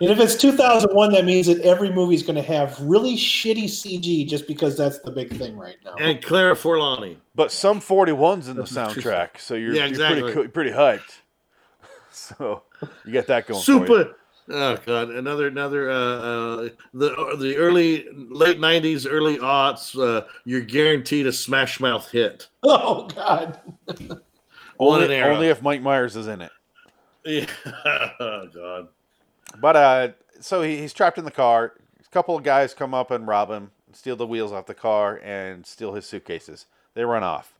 [0.00, 3.64] and if it's 2001, that means that every movie is going to have really shitty
[3.64, 5.96] CG just because that's the big thing right now.
[5.98, 7.16] And Claire Forlani.
[7.34, 11.22] But Sum 41s in the soundtrack, so you're, Yeah, you're pretty pretty hyped.
[12.12, 12.62] So
[13.04, 13.60] you got that going.
[13.60, 13.78] For you.
[13.80, 14.16] Super.
[14.50, 19.98] Oh god, another another uh, uh the the early late nineties, early aughts.
[19.98, 22.48] Uh, you're guaranteed a Smash Mouth hit.
[22.66, 23.60] Oh, God.
[24.78, 26.50] What an Only, only if Mike Myers is in it.
[27.24, 27.46] Yeah.
[28.20, 28.88] oh god.
[29.60, 30.08] But uh,
[30.40, 31.74] so he, he's trapped in the car.
[32.00, 35.20] A couple of guys come up and rob him, steal the wheels off the car,
[35.22, 36.66] and steal his suitcases.
[36.94, 37.54] They run off.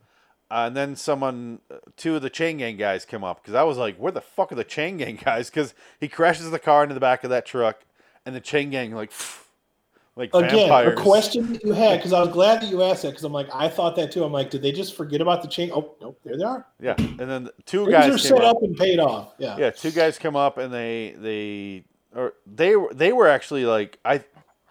[0.51, 3.63] Uh, and then someone, uh, two of the chain gang guys come up because I
[3.63, 6.83] was like, "Where the fuck are the chain gang guys?" Because he crashes the car
[6.83, 7.81] into the back of that truck,
[8.27, 9.11] and the chain gang like,
[10.17, 10.99] like Again, vampires.
[10.99, 13.33] a question that you had, because I was glad that you asked that, because I'm
[13.33, 14.23] like, I thought that too.
[14.23, 15.71] I'm like, did they just forget about the chain?
[15.75, 16.67] Oh, nope, there they are.
[16.79, 18.57] Yeah, and then two Things guys are set up.
[18.57, 19.33] up and paid off.
[19.39, 19.57] Yeah.
[19.57, 21.85] yeah two guys come up and they they
[22.15, 24.25] or they were they were actually like I, i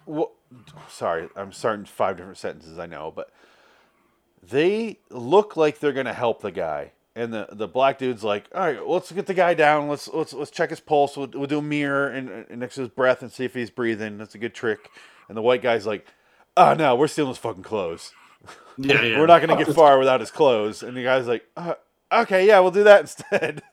[0.05, 0.29] w-
[0.87, 2.77] sorry, I'm starting five different sentences.
[2.77, 3.31] I know, but
[4.49, 8.61] they look like they're gonna help the guy, and the the black dude's like, all
[8.61, 9.87] right, let's get the guy down.
[9.87, 11.15] Let's let's let's check his pulse.
[11.15, 13.69] We'll, we'll do a mirror and, and next to his breath and see if he's
[13.69, 14.17] breathing.
[14.17, 14.89] That's a good trick.
[15.29, 16.05] And the white guy's like,
[16.57, 18.11] oh no, we're stealing his fucking clothes.
[18.77, 19.19] Yeah, yeah.
[19.19, 20.83] We're not gonna get far without his clothes.
[20.83, 21.75] And the guy's like, uh,
[22.11, 23.63] okay, yeah, we'll do that instead.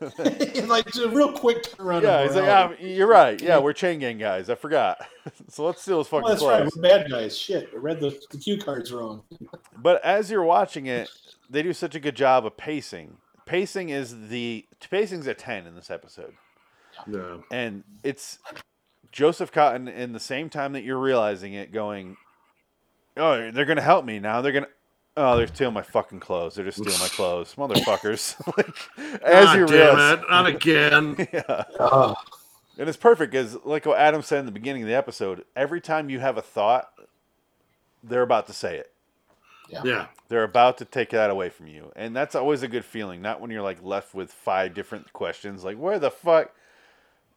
[0.68, 2.02] like a real quick turnaround.
[2.02, 3.40] yeah, he's like, ah, you're right.
[3.40, 4.50] Yeah, we're chain gang guys.
[4.50, 4.98] I forgot.
[5.48, 6.60] so let's steal his fucking Well, that's clothes.
[6.62, 6.70] right.
[6.76, 7.36] We're bad guys.
[7.36, 9.22] Shit, I read the, the cue cards wrong.
[9.78, 11.08] But as you're watching it,
[11.50, 13.18] they do such a good job of pacing.
[13.44, 16.34] Pacing is the pacing's a ten in this episode,
[17.06, 17.44] No.
[17.52, 18.38] and it's
[19.12, 22.16] Joseph Cotten in the same time that you're realizing it, going,
[23.16, 24.40] "Oh, they're gonna help me now.
[24.40, 24.66] They're gonna."
[25.18, 26.54] Oh, they're stealing my fucking clothes.
[26.54, 28.36] They're just stealing my clothes, motherfuckers.
[28.56, 31.28] like, as God you damn realize, it, not again.
[31.32, 31.64] yeah.
[31.80, 32.14] Oh,
[32.78, 35.80] And it's perfect because, like what Adam said in the beginning of the episode, every
[35.80, 36.90] time you have a thought,
[38.02, 38.92] they're about to say it.
[39.84, 40.06] yeah.
[40.28, 41.92] They're about to take that away from you.
[41.96, 43.22] And that's always a good feeling.
[43.22, 46.52] Not when you're like left with five different questions, like, where the fuck?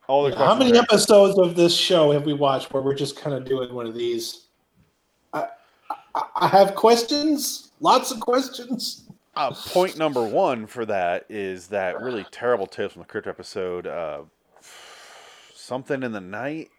[0.08, 3.36] All the how many episodes of this show have we watched where we're just kind
[3.36, 4.48] of doing one of these?
[6.36, 9.04] I, have questions, lots of questions.
[9.36, 13.88] Uh, point number one for that is that really terrible Tales from the Crypt episode.
[13.88, 14.22] Uh,
[15.54, 16.70] something in the night.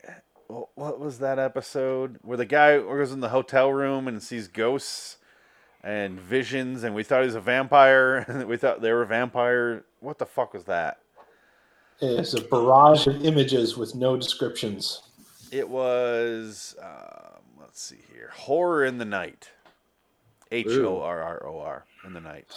[0.48, 5.16] What was that episode where the guy goes in the hotel room and sees ghosts
[5.82, 9.06] and visions, and we thought he was a vampire, and we thought they were a
[9.06, 9.84] vampire.
[10.00, 10.98] What the fuck was that?
[12.00, 15.02] It's a barrage of images with no descriptions.
[15.52, 17.29] It was um,
[17.70, 19.52] let's see here, horror in the night.
[20.50, 22.48] H O R R O R in the night.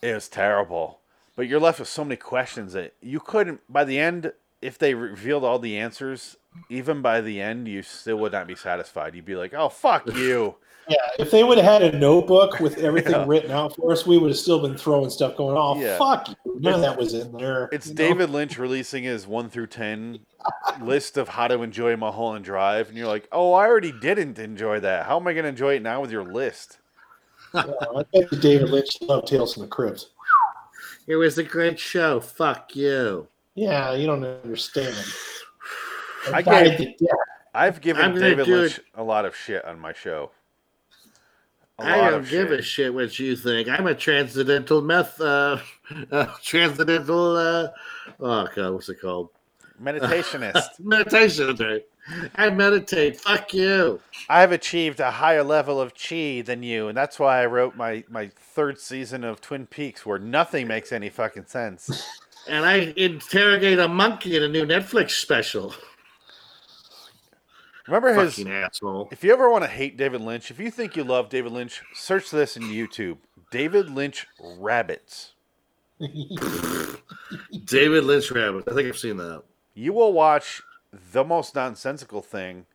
[0.00, 1.00] It was terrible,
[1.36, 3.60] but you're left with so many questions that you couldn't.
[3.70, 6.38] By the end, if they revealed all the answers,
[6.70, 9.14] even by the end, you still would not be satisfied.
[9.14, 10.56] You'd be like, "Oh fuck you!"
[10.88, 13.24] Yeah, if they would have had a notebook with everything Yeah.
[13.26, 15.96] written out for us, we would have still been throwing stuff going, oh, Yeah.
[15.96, 16.34] fuck you.
[16.60, 17.68] None of that was in there.
[17.72, 17.96] It's you know?
[17.96, 20.20] David Lynch releasing his one through ten
[20.82, 24.80] list of how to enjoy Mulholland Drive, and you're like, "Oh, I already didn't enjoy
[24.80, 25.06] that.
[25.06, 26.78] How am I going to enjoy it now with your list?"
[27.54, 27.62] Yeah,
[27.96, 30.06] I bet you David Lynch loved Tales from the Crypt.
[31.06, 32.18] It was a great show.
[32.20, 33.28] Fuck you.
[33.54, 34.96] Yeah, you don't understand.
[36.32, 37.16] I died gave- to death.
[37.54, 40.32] I've given I'm David do Lynch a lot of shit on my show.
[41.78, 42.60] I don't give shit.
[42.60, 43.68] a shit what you think.
[43.68, 45.58] I'm a transcendental meth, uh,
[46.12, 47.68] uh transcendental, uh,
[48.20, 49.30] oh god, what's it called?
[49.82, 50.78] Meditationist.
[50.80, 51.48] Meditation.
[51.48, 51.84] that's right.
[52.36, 53.18] I meditate.
[53.18, 54.00] Fuck you.
[54.28, 58.04] I've achieved a higher level of chi than you, and that's why I wrote my,
[58.10, 62.06] my third season of Twin Peaks, where nothing makes any fucking sense.
[62.46, 65.74] And I interrogate a monkey in a new Netflix special.
[67.86, 68.34] Remember his?
[68.34, 69.08] Fucking asshole.
[69.10, 71.82] If you ever want to hate David Lynch, if you think you love David Lynch,
[71.92, 73.18] search this in YouTube.
[73.50, 75.32] David Lynch rabbits.
[75.98, 78.68] David Lynch rabbits.
[78.68, 79.42] I think I've seen that.
[79.74, 80.62] You will watch
[81.12, 82.66] the most nonsensical thing,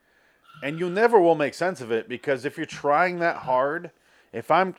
[0.62, 3.92] and you never will make sense of it because if you're trying that hard,
[4.32, 4.76] if I'm,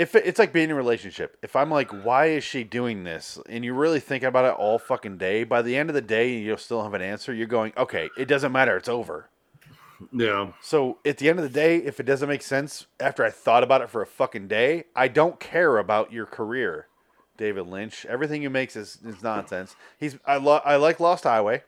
[0.00, 3.04] if it, it's like being in a relationship, if I'm like, why is she doing
[3.04, 6.00] this, and you really think about it all fucking day, by the end of the
[6.00, 7.34] day, you'll still have an answer.
[7.34, 9.28] You're going, okay, it doesn't matter, it's over.
[10.10, 10.52] Yeah.
[10.62, 13.62] So at the end of the day, if it doesn't make sense after I thought
[13.62, 16.86] about it for a fucking day, I don't care about your career,
[17.36, 18.06] David Lynch.
[18.06, 19.76] Everything you makes is, is nonsense.
[19.98, 21.62] He's I lo- I like Lost Highway,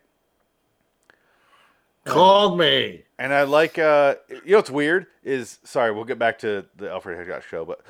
[2.06, 3.02] Called me.
[3.18, 6.90] and I like uh you know what's weird is sorry we'll get back to the
[6.90, 7.82] Alfred Hitchcock show, but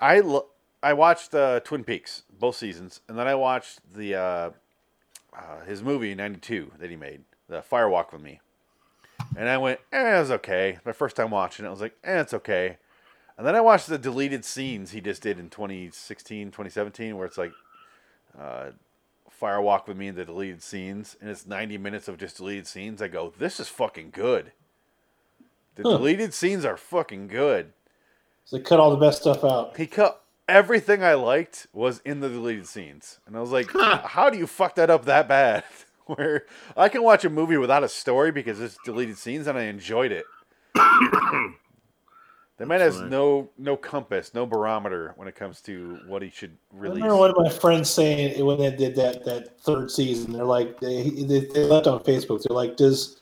[0.00, 0.46] I lo-
[0.82, 4.50] I watched uh, Twin Peaks both seasons, and then I watched the uh,
[5.36, 8.40] uh, his movie '92 that he made, the Fire Walk with Me.
[9.36, 10.78] And I went, eh, it was okay.
[10.84, 12.78] My first time watching it, I was like, eh, it's okay.
[13.36, 17.36] And then I watched the deleted scenes he just did in 2016, 2017, where it's
[17.36, 17.52] like
[18.38, 18.70] uh,
[19.30, 22.66] Fire Walk with Me and the deleted scenes, and it's 90 minutes of just deleted
[22.66, 23.02] scenes.
[23.02, 24.52] I go, this is fucking good.
[25.74, 25.98] The Huh.
[25.98, 27.72] deleted scenes are fucking good.
[28.46, 29.76] So they cut all the best stuff out.
[29.76, 34.30] He cut everything I liked was in the deleted scenes, and I was like, how
[34.30, 35.64] do you fuck that up that bad?
[36.06, 39.64] Where I can watch a movie without a story because it's deleted scenes, and I
[39.64, 40.24] enjoyed it.
[42.58, 43.10] The man has right.
[43.10, 47.02] no no compass, no barometer when it comes to what he should release.
[47.02, 50.44] I remember one of my friends saying when they did that that third season, they're
[50.44, 52.42] like they they, they left on Facebook.
[52.42, 53.20] They're like, does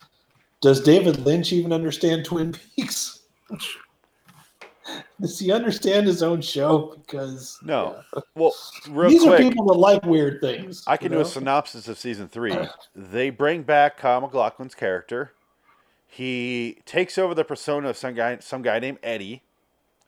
[0.60, 3.22] does David Lynch even understand Twin Peaks?
[5.20, 6.96] Does he understand his own show?
[6.96, 8.02] Because No.
[8.14, 8.20] yeah.
[8.34, 8.54] Well,
[8.88, 10.84] real these quick, are people that like weird things.
[10.86, 12.56] I can you do a synopsis of season three.
[12.96, 15.32] They bring back Kyle MacLachlan's character.
[16.06, 19.42] He takes over the persona of some guy, some guy named Eddie,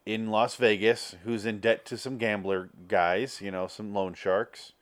[0.07, 4.73] in Las Vegas, who's in debt to some gambler guys, you know, some loan sharks.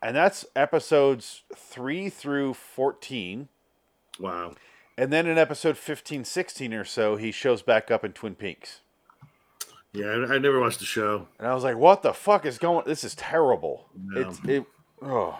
[0.00, 3.48] And that's episodes three through fourteen.
[4.20, 4.54] Wow.
[4.98, 8.80] And then in episode 15, 16 or so, he shows back up in Twin Peaks.
[9.92, 11.28] Yeah, I, I never watched the show.
[11.38, 13.88] And I was like, what the fuck is going This is terrible.
[13.98, 14.20] No.
[14.20, 14.64] It's it
[15.02, 15.38] oh.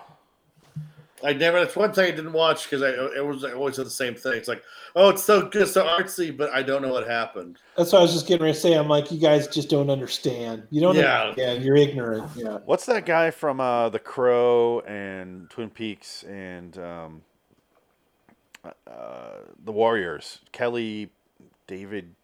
[1.24, 1.60] I never.
[1.60, 4.14] That's one thing I didn't watch because I it was I always said the same
[4.14, 4.34] thing.
[4.34, 4.62] It's like,
[4.94, 7.58] oh, it's so good, so artsy, but I don't know what happened.
[7.76, 8.74] That's what I was just getting ready to say.
[8.74, 10.64] I'm like, you guys just don't understand.
[10.70, 11.22] You don't Yeah.
[11.22, 11.64] understand.
[11.64, 12.30] You're ignorant.
[12.36, 12.58] Yeah.
[12.66, 17.22] What's that guy from uh, The Crow and Twin Peaks and um,
[18.86, 20.40] uh, The Warriors?
[20.52, 21.10] Kelly,
[21.66, 22.14] David,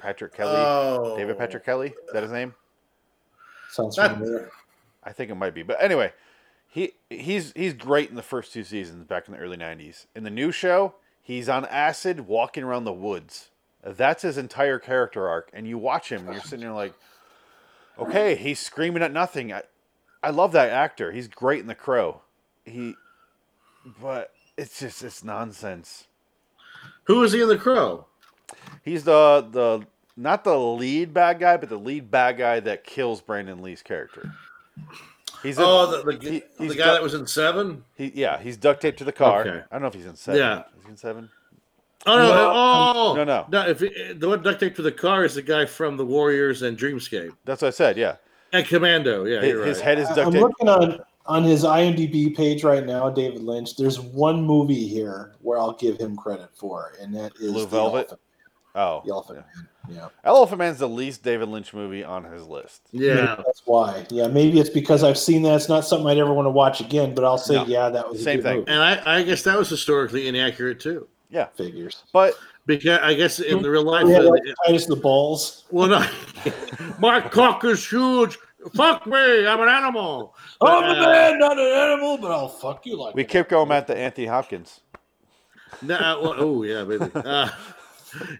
[0.00, 0.52] Patrick Kelly.
[0.56, 1.88] Oh, David Patrick Kelly?
[1.88, 2.54] Is that his name?
[3.70, 4.50] Sounds That- familiar.
[5.02, 5.62] I think it might be.
[5.62, 6.12] But anyway,
[6.68, 10.04] he he's he's great in the first two seasons back in the early '90s.
[10.14, 13.48] In the new show, he's on acid, walking around the woods.
[13.82, 16.92] That's his entire character arc, and you watch him, and you're sitting there like,
[17.98, 19.54] okay, he's screaming at nothing.
[19.54, 19.62] I,
[20.22, 21.12] I love that actor.
[21.12, 22.20] He's great in The Crow.
[22.66, 22.94] He,
[24.02, 26.06] but it's just it's nonsense.
[27.04, 28.06] Who is he in the Crow?
[28.82, 29.86] He's the the
[30.16, 34.32] not the lead bad guy, but the lead bad guy that kills Brandon Lee's character.
[35.42, 37.84] He's in- Oh, the, the, he- the guy got- that was in Seven.
[37.96, 39.40] He yeah, he's duct taped to the car.
[39.40, 39.62] Okay.
[39.70, 40.38] I don't know if he's in seven.
[40.40, 40.58] Yeah.
[40.78, 41.30] Is he in seven?
[42.06, 42.28] Oh no!
[42.28, 42.52] No.
[42.54, 43.46] oh No, no.
[43.50, 43.68] no!
[43.68, 46.62] If it, the one duct taped to the car is the guy from the Warriors
[46.62, 47.98] and Dreamscape That's what I said.
[47.98, 48.16] Yeah,
[48.54, 49.24] and Commando.
[49.26, 50.36] Yeah, his, you're his head is duct taped.
[50.36, 51.00] I'm looking on
[51.30, 53.76] on his IMDb page right now, David Lynch.
[53.76, 57.66] There's one movie here where I'll give him credit for, and that is Blue The
[57.66, 57.96] Velvet?
[57.98, 58.20] Elephant,
[58.74, 59.44] Oh, the Elephant yeah.
[59.56, 59.68] Man.
[59.96, 60.08] Yeah.
[60.24, 62.82] Elephant Man's the least David Lynch movie on his list.
[62.92, 64.06] Maybe Yeah, that's why.
[64.10, 65.54] Yeah, maybe it's because I've seen that.
[65.56, 67.64] It's not something I'd ever want to watch again, but I'll say, No.
[67.66, 68.58] yeah, that was a Same good thing.
[68.60, 68.70] movie.
[68.70, 71.08] and I, I guess that was historically inaccurate too.
[71.30, 72.04] Yeah, figures.
[72.12, 72.34] But
[72.66, 75.64] Because I guess in the real life, We had uh, like Titus the balls.
[75.70, 76.06] well, no,
[76.98, 78.38] my cock is huge.
[78.74, 80.34] Fuck me, I'm an animal.
[80.60, 83.16] I'm Uh, a man, not an animal, but I'll fuck you like that.
[83.16, 84.80] we kept going at the Anthony Hopkins.
[85.82, 87.10] No, well, oh yeah, baby.
[87.14, 87.48] Uh,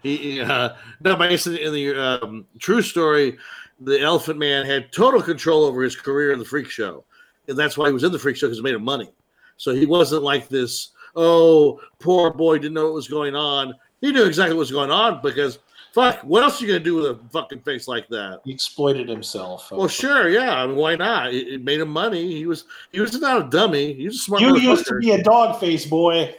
[0.03, 0.69] he, he, uh,
[0.99, 3.37] no, but I guess in in the um, true story,
[3.79, 7.05] the Elephant Man had total control over his career in the Freak Show,
[7.47, 9.09] and that's why he was in the Freak Show because he made him money.
[9.55, 10.89] So he wasn't like this.
[11.15, 13.73] Oh, poor boy didn't know what was going on.
[14.01, 15.59] He knew exactly what was going on because
[15.91, 18.41] fuck, what else are you gonna do with a fucking face like that?
[18.43, 19.71] He exploited himself.
[19.71, 20.63] Well, sure, yeah.
[20.63, 21.33] I mean, why not?
[21.33, 22.33] It, it made him money.
[22.35, 23.93] He was he was not a dummy.
[23.93, 24.41] He was a smart.
[24.41, 26.35] you used to be a dog face boy.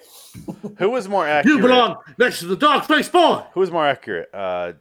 [0.79, 1.57] Who was more accurate?
[1.57, 3.43] You belong next to the dog face boy.
[3.55, 4.31] Who was more accurate?
[4.33, 4.73] Uh,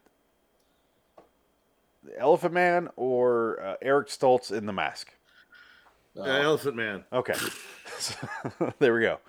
[2.03, 5.13] the Elephant Man or uh, Eric Stoltz in The Mask?
[6.17, 7.03] Uh, Uh, Elephant Man.
[7.13, 7.33] Okay,
[8.79, 9.19] there we go.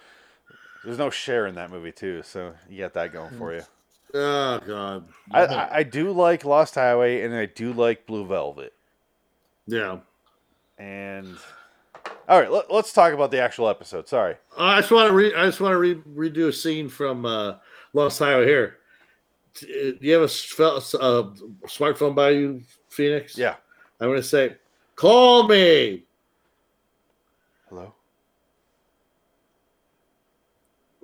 [0.84, 3.62] There's no Cher in that movie too, so you got that going for you.
[4.14, 5.08] Oh God.
[5.30, 8.74] I, I, I do like Lost Highway and I do like Blue Velvet.
[9.66, 9.98] Yeah.
[10.78, 11.36] And
[12.28, 14.08] all right, let, us talk about the actual episode.
[14.08, 14.36] Sorry.
[14.56, 17.54] I just want to re- I just want to re- redo a scene from uh,
[17.92, 18.78] Lost Highway here.
[19.60, 21.30] Do you have a, uh,
[21.66, 23.36] smartphone by you, Phoenix?
[23.36, 23.56] Yeah.
[24.00, 24.56] I'm going to say,
[24.96, 26.04] call me.
[27.68, 27.82] Hello.
[27.82, 27.96] Well,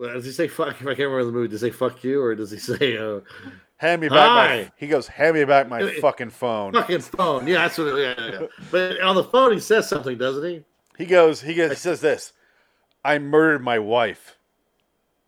[0.01, 0.81] Does he say fuck?
[0.81, 2.97] If I can't remember the movie, does he say fuck you or does he say
[2.97, 3.21] uh,
[3.79, 4.47] Hand me back my.
[4.49, 4.73] Hi.
[4.77, 6.73] He goes, hand me back my fucking phone.
[6.73, 7.47] fucking phone?
[7.47, 7.97] Yeah, that's what.
[7.97, 8.47] Yeah, yeah, yeah.
[8.73, 10.65] But on the phone, he says something, doesn't he?
[10.99, 12.33] He goes, he goes, he says this.
[13.05, 14.37] I murdered my wife.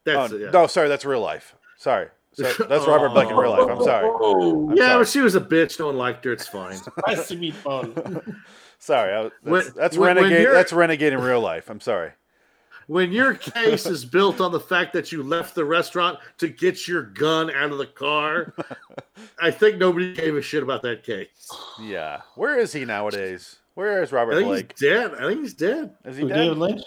[0.04, 0.40] That's oh, it.
[0.42, 0.50] Yeah.
[0.50, 1.54] No, sorry, that's real life.
[1.76, 2.08] Sorry.
[2.32, 3.68] So, that's Robert Blake in real life.
[3.70, 4.08] I'm sorry.
[4.08, 5.00] I'm yeah, sorry.
[5.00, 5.78] but she was a bitch.
[5.78, 6.32] No one liked her.
[6.32, 6.78] It's fine.
[7.06, 7.94] Nice to meet fun.
[8.80, 9.14] Sorry.
[9.14, 10.42] I, that's When- that's when- when renegade.
[10.42, 11.70] you're- That's renegade in real life.
[11.70, 12.12] I'm sorry.
[12.90, 16.88] When your case is built on the fact that you left the restaurant to get
[16.88, 18.52] your gun out of the car,
[19.40, 21.48] I think nobody gave a shit about that case.
[21.80, 22.22] Yeah.
[22.34, 23.60] Where is he nowadays?
[23.74, 24.72] Where is I Robert think Blake?
[24.76, 25.14] he's dead.
[25.14, 25.94] I think he's dead.
[26.04, 26.34] Is he Who, dead?
[26.36, 26.82] David Lynch?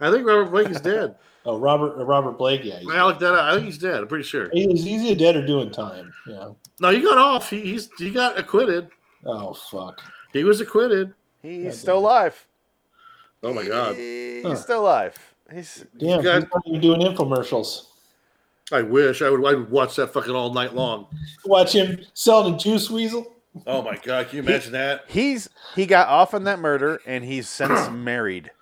[0.00, 1.16] I think Robert Blake is dead.
[1.46, 2.60] Oh, Robert uh, Robert Blake.
[2.64, 3.40] Yeah, I looked that up.
[3.46, 4.00] I think he's dead.
[4.02, 4.50] I'm pretty sure.
[4.52, 6.12] he's either dead or doing time.
[6.26, 6.50] Yeah.
[6.80, 7.48] No, he got off.
[7.48, 8.90] He, he's he got acquitted.
[9.24, 10.02] Oh fuck.
[10.34, 11.14] He was acquitted.
[11.40, 12.46] He's still alive.
[13.42, 13.96] Oh my god.
[13.96, 14.54] He's Huh.
[14.54, 15.16] still alive.
[15.52, 17.86] He's Damn, got- he's not doing infomercials.
[18.72, 19.44] I wish I would.
[19.44, 21.08] I would watch that fucking all night long.
[21.44, 23.34] Watch him selling juice weasel.
[23.66, 24.28] Oh my god.
[24.28, 25.04] Can you imagine that?
[25.08, 28.50] he's he got off on that murder and he's since married.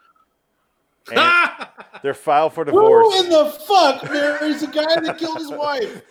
[1.11, 1.67] And
[2.03, 3.15] they're filed for divorce.
[3.15, 6.03] Who in the fuck marries a guy that killed his wife?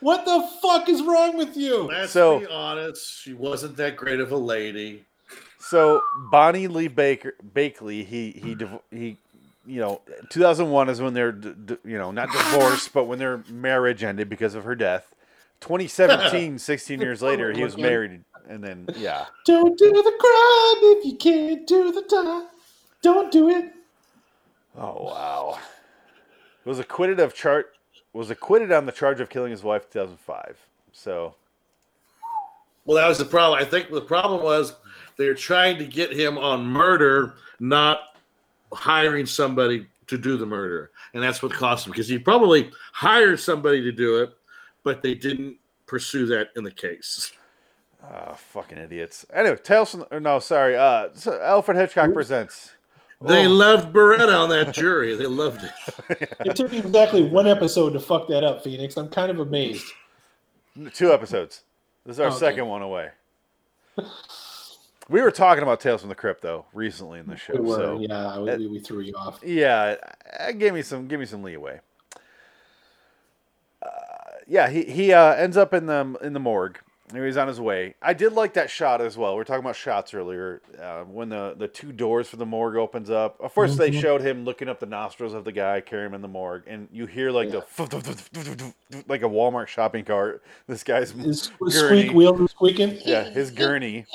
[0.00, 1.84] What the fuck is wrong with you?
[1.84, 5.04] Let's So- be honest, she wasn't that great of a lady.
[5.58, 9.16] So Bonnie Lee Baker Bakley, he he div- he,
[9.68, 10.00] you know,
[10.30, 14.28] 2001 is when they're d- d- you know not divorced, but when their marriage ended
[14.28, 15.14] because of her death.
[15.60, 21.04] 2017, 16 years later, he was married, and then yeah, Don't do the crime if
[21.04, 22.48] you can't do the time.
[23.02, 23.72] Don't do it.
[24.76, 25.58] oh wow,
[26.64, 27.74] was acquitted of chart
[28.12, 30.56] was acquitted on the charge of killing his wife 2005.
[30.92, 31.34] So
[32.84, 33.60] Well, that was the problem.
[33.60, 34.74] I think the problem was
[35.16, 38.00] they were trying to get him on murder, not
[38.72, 43.38] hiring somebody to do the murder, and that's what cost him because he probably hired
[43.40, 44.30] somebody to do it,
[44.82, 45.56] but they didn't
[45.86, 47.32] pursue that in the case.
[48.02, 49.26] uh, fucking idiots.
[49.32, 52.72] Anyway, Tales from or no, sorry, uh, so Alfred Hitchcock presents.
[53.20, 53.50] They Oh.
[53.50, 55.16] loved Baretta on that jury.
[55.16, 56.28] They loved it.
[56.46, 58.96] It took me exactly one episode to fuck that up, Phoenix.
[58.96, 59.84] I'm kind of amazed.
[60.94, 61.62] Two episodes.
[62.06, 62.36] This is our Okay.
[62.38, 63.10] second one away.
[65.08, 67.54] We were talking about Tales from the Crypt though recently in the show.
[67.54, 69.40] We were, so yeah, we, we threw you off.
[69.42, 69.96] yeah,
[70.38, 71.80] uh, give me some give me some leeway.
[73.82, 73.88] Uh,
[74.46, 76.78] yeah, he he uh, ends up in the in the morgue.
[77.10, 77.94] He's on his way.
[78.02, 79.32] I did like that shot as well.
[79.32, 80.60] We were talking about shots earlier.
[80.78, 83.40] Uh, when the, the two doors for the morgue opens up.
[83.42, 84.00] At 1st they Mhm.
[84.02, 86.86] showed him looking up the nostrils of the guy carrying him in the morgue, and
[86.92, 87.64] you hear like the
[89.08, 90.42] like a Walmart shopping cart.
[90.66, 91.70] This guy's Is Gurney.
[92.02, 92.98] squeak wheel squeaking?
[93.06, 94.04] yeah, his gurney.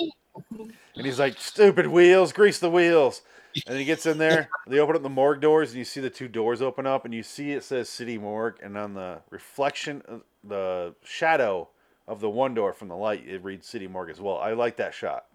[0.95, 3.21] And he's like, stupid wheels, grease the wheels.
[3.67, 4.49] And he gets in there.
[4.67, 7.13] They open up the morgue doors, and you see the two doors open up, and
[7.13, 11.67] you see it says City Morgue, and on the reflection, of the shadow
[12.07, 14.37] of the one door from the light, it reads City Morgue as well.
[14.37, 15.25] I like that shot.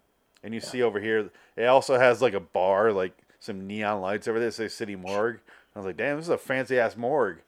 [0.43, 4.27] And you see over here, it also has like a bar, like some neon lights
[4.27, 5.39] over there that say City Morgue.
[5.75, 7.41] I was like, damn, this is a fancy ass morgue.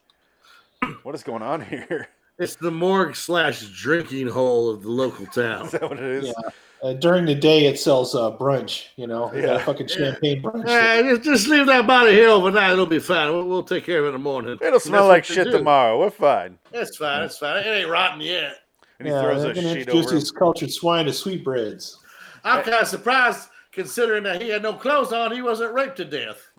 [1.04, 2.10] What is going on here?
[2.38, 5.66] It's the morgue slash drinking hole of the local town.
[5.66, 6.28] Is that what it is?
[6.28, 6.50] Yeah.
[6.84, 8.86] Uh, during the day, it sells uh, brunch.
[8.96, 9.66] You know, They got Yeah.
[9.66, 10.66] fucking champagne brunch.
[10.68, 12.72] Eh, just, just leave that body here overnight.
[12.72, 13.32] It'll be fine.
[13.32, 14.58] We'll, we'll take care of it in the morning.
[14.62, 15.52] It'll smell like shit do.
[15.52, 16.00] tomorrow.
[16.00, 16.58] We're fine.
[16.72, 17.22] That's fine.
[17.22, 17.58] That's fine.
[17.58, 18.56] It ain't rotten yet.
[18.98, 20.20] And he yeah, throws they're a gonna sheet introduce over him.
[20.20, 22.00] these cultured swine to sweetbreads.
[22.44, 25.32] I'm kind of surprised considering that he had no clothes on.
[25.32, 26.50] He wasn't raped to death.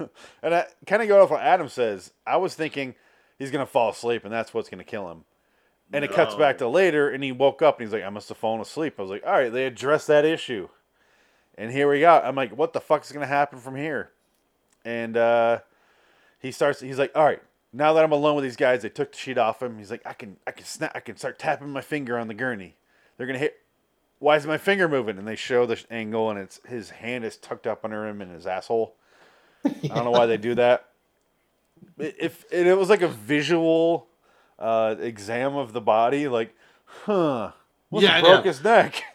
[0.42, 2.12] And I kind of go off what Adam says.
[2.26, 2.94] I was thinking
[3.38, 5.24] he's gonna fall asleep, and that's what's gonna kill him.
[5.92, 6.38] And it cuts No.
[6.38, 8.94] back to later, and he woke up, and he's like, "I must have fallen asleep."
[8.98, 10.68] I was like, "All right, they addressed that issue."
[11.56, 12.20] And here we go.
[12.22, 14.10] I'm like, "What the fuck is gonna happen from here?"
[14.84, 15.60] And uh,
[16.38, 16.80] he starts.
[16.80, 19.38] He's like, "All right, now that I'm alone with these guys, they took the sheet
[19.38, 20.92] off him." He's like, "I can, I can snap.
[20.94, 22.76] I can start tapping my finger on the gurney.
[23.16, 23.60] They're gonna hit."
[24.20, 25.16] Why is my finger moving?
[25.16, 28.28] And they show the angle, and it's his hand is tucked up under him in
[28.30, 28.94] his asshole.
[29.64, 30.84] I don't know why they do that.
[31.98, 34.06] It- If it, it was like a visual
[34.58, 36.54] uh, exam of the body, like,
[36.84, 37.52] huh,
[37.90, 39.02] what Yeah, broke his neck?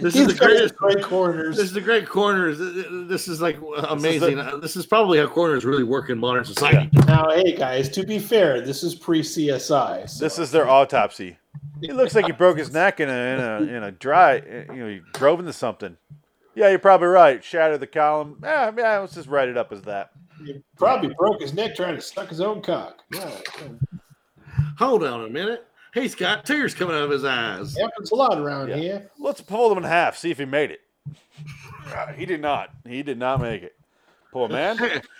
[0.00, 0.76] This is the greatest.
[0.76, 1.56] great corners.
[1.56, 2.58] This is the great corners.
[2.58, 4.36] This is like amazing.
[4.62, 6.88] This is, probably how corners really work in modern society.
[7.06, 10.08] Now, hey guys, to be fair, this is pre CSI.
[10.08, 10.24] So.
[10.24, 11.36] This is their autopsy.
[11.82, 14.74] He looks like he broke his neck in a in a in a dry, you
[14.74, 15.98] know, he drove into something.
[16.54, 17.44] Yeah, you're probably right.
[17.44, 18.40] Shattered the column.
[18.42, 18.98] Yeah, yeah.
[18.98, 20.12] Let's just write it up as that.
[20.44, 23.02] He probably broke his neck trying to suck his own cock.
[23.12, 23.30] Yeah,
[24.78, 25.66] Hold on a minute.
[25.94, 27.76] He's got tears coming out of his eyes.
[27.76, 28.76] happens a lot around Yeah.
[28.76, 29.10] here.
[29.18, 30.16] Let's pull him in half.
[30.16, 30.80] See if he made it.
[31.86, 32.70] Uh, he did not.
[32.86, 33.74] He did not make it.
[34.32, 34.78] Poor man.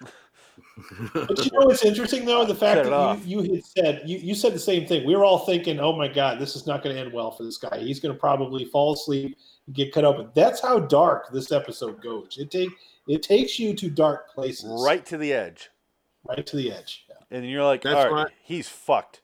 [1.12, 2.44] But you know what's interesting though?
[2.44, 5.04] The fact that you, you had said you, you said the same thing.
[5.04, 7.42] We were all thinking, oh my god, this is not going to end well for
[7.42, 7.78] this guy.
[7.78, 9.36] He's going to probably fall asleep
[9.66, 10.28] and get cut open.
[10.34, 12.36] That's how dark this episode goes.
[12.38, 12.70] It take
[13.08, 15.68] it takes you to dark places, Right to the edge.
[16.28, 17.06] right to the edge.
[17.32, 18.32] And you're like, That's all right, right.
[18.42, 19.20] he's fucked.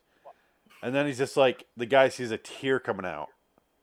[0.85, 3.29] And then he's just like, the guy sees a tear coming out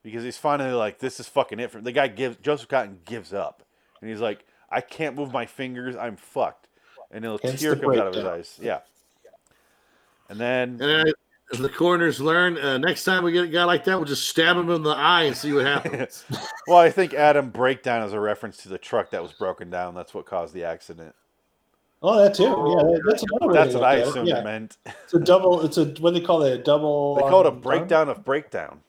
[0.04, 2.06] because he's finally like, this is fucking it for the guy.
[2.06, 3.64] Gives Joseph Cotten gives up,
[4.00, 5.96] and he's like, I can't move my fingers.
[5.96, 6.68] I'm fucked.
[7.10, 8.60] And a Hence tear comes out of his eyes.
[8.62, 8.78] Yeah.
[10.28, 11.12] And then And then
[11.52, 14.28] as the coroners learn, uh, next time we get a guy like that, we'll just
[14.28, 16.24] stab him in the eye and see what happens.
[16.68, 19.96] well, I think Adam breakdown is a reference to the truck that was broken down.
[19.96, 21.16] That's what caused the accident.
[22.04, 22.42] Oh, that too.
[22.44, 24.76] Yeah, that's another way That's what I look assumed Yeah, it meant.
[25.04, 25.64] it's a double.
[25.64, 26.52] It's a what do they call it?
[26.52, 27.14] A double.
[27.14, 28.80] They call it a um, breakdown of breakdown.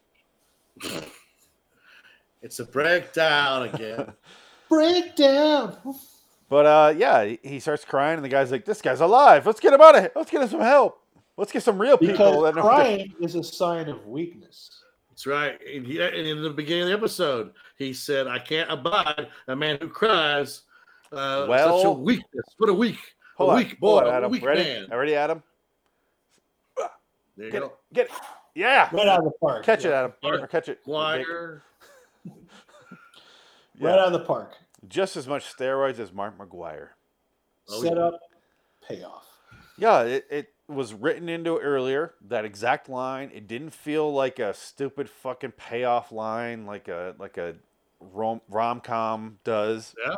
[2.41, 4.13] it's a breakdown again.
[4.69, 5.77] Breakdown.
[6.49, 9.45] But uh, yeah, he- he starts crying, and the guy's like, "This guy's alive.
[9.45, 10.11] Let's get him out of here.
[10.15, 10.99] Let's get him some help.
[11.37, 14.71] Let's get some real people." Because that know- crying is a sign of weakness.
[15.09, 15.59] That's right.
[15.71, 19.55] And, he, and in the beginning of the episode, he said, "I can't abide a
[19.55, 20.63] man who cries."
[21.13, 22.45] Uh, such a Well- weakness.
[22.57, 22.97] What a weak,
[23.37, 24.31] Hold a on, weak boy, hold on, a Adam.
[24.31, 24.63] weak Ready?
[24.63, 24.89] man.
[24.89, 25.43] Ready, Adam?
[27.35, 27.65] There you Get go.
[27.67, 27.73] it.
[27.93, 28.11] Get it.
[28.55, 28.89] Yeah.
[28.91, 29.63] Right out of the park.
[29.65, 29.99] Catch it, Yeah.
[29.99, 30.13] Adam.
[30.41, 30.79] Or catch it.
[30.85, 31.63] Wire.
[33.75, 33.87] Yeah.
[33.89, 34.53] Right out of the park.
[34.87, 36.89] Just as much steroids as Mark McGwire.
[37.67, 38.03] Oh, Set yeah.
[38.03, 38.19] up,
[38.87, 39.25] payoff.
[39.77, 42.13] Yeah, it, it was written into it earlier.
[42.21, 43.31] That exact line.
[43.33, 47.55] It didn't feel like a stupid fucking payoff line, like a like a
[47.99, 49.95] rom rom com does.
[50.05, 50.15] Yeah,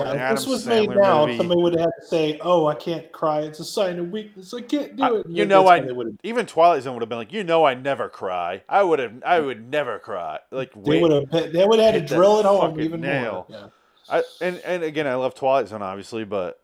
[0.00, 1.36] an if this was made now, movie.
[1.38, 3.40] somebody would have to say, "Oh, I can't cry.
[3.40, 4.52] It's a sign of weakness.
[4.54, 5.84] I can't do it." And you know, I
[6.22, 8.62] even Twilight Zone would have been like, you know, I never cry.
[8.68, 10.38] I would have, I would never cry.
[10.50, 11.52] Like, they would have.
[11.52, 13.46] They would have had to drill it home even nail.
[13.48, 13.58] more.
[13.60, 13.66] Yeah.
[14.08, 16.58] I, and and again, I love Twilight Zone, obviously, but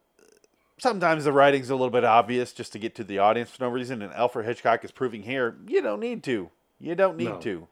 [0.79, 3.71] sometimes the writing's a little bit obvious just to get to the audience for no
[3.71, 4.03] reason.
[4.03, 6.51] And Alfred Hitchcock is proving here, you don't need to.
[6.81, 7.39] You don't need No.
[7.41, 7.69] to.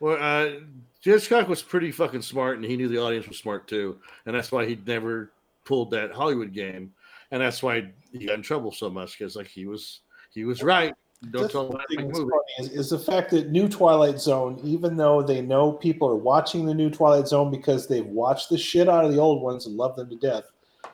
[0.00, 0.60] Well, uh,
[1.02, 4.50] Hitchcock was pretty fucking smart, and he knew the audience was smart too, and that's
[4.50, 5.30] why he never
[5.64, 6.92] pulled that Hollywood game,
[7.30, 10.00] and that's why he got in trouble so much because like he was
[10.32, 10.94] he was right.
[11.32, 12.30] Don't That's tell the him thing that that's movie.
[12.30, 16.16] funny is, is the fact that new Twilight Zone, even though they know people are
[16.16, 19.66] watching the new Twilight Zone because they've watched the shit out of the old ones
[19.66, 20.44] and love them to death,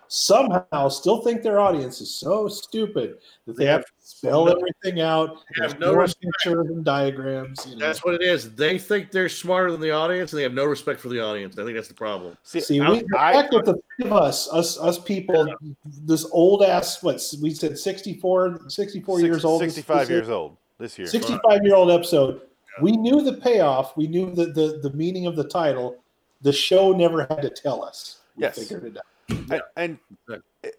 [0.09, 4.53] somehow still think their audience is so stupid that they They have to spell no-
[4.53, 5.39] everything out.
[5.59, 6.33] they have no respect.
[6.43, 7.67] pictures and diagrams.
[7.69, 7.87] You know.
[7.87, 8.55] That's what it is.
[8.55, 11.59] They think they're smarter than the audience, and they have no respect for the audience.
[11.59, 12.37] I think that's the problem.
[12.43, 15.47] See, See, I- we the I- fact that the three of us, us, us people,
[15.85, 21.07] this old ass, what we said, 64, 64 years old, sixty-five years old this year.
[21.07, 22.41] 65 year old episode.
[22.83, 23.97] We knew the payoff.
[23.97, 25.97] We knew the, the, the meaning of the title.
[26.43, 28.19] The show never had to tell us.
[28.37, 28.59] We Yes.
[28.59, 29.03] figured it out.
[29.29, 29.99] And, and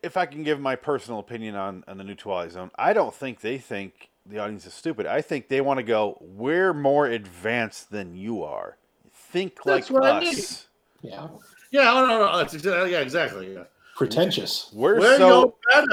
[0.03, 3.13] if I can give my personal opinion on, on the new Twilight Zone, I don't
[3.13, 5.05] think they think the audience is stupid.
[5.05, 8.77] I think they want to go, we're more advanced than you are.
[9.13, 10.67] Think That's like what I us.
[11.03, 11.13] mean.
[11.13, 11.27] Yeah.
[11.71, 12.37] Yeah, oh, no, no, no.
[12.37, 13.53] That's exactly, yeah, exactly.
[13.53, 13.63] Yeah.
[13.95, 14.69] Pretentious.
[14.73, 15.87] We're We're so no better.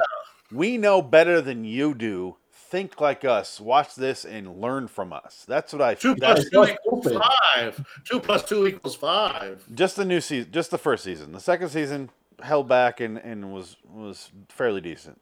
[0.53, 2.37] we know better than you do.
[2.53, 3.61] Think like us.
[3.61, 5.45] Watch this and learn from us.
[5.47, 5.95] That's what I.
[5.95, 7.23] Two plus two equals stupid.
[7.55, 7.87] five.
[8.05, 9.65] Two plus two equals five.
[9.75, 11.33] just the new season, just the first season.
[11.33, 12.11] The second season
[12.43, 15.21] held back and, and was was fairly decent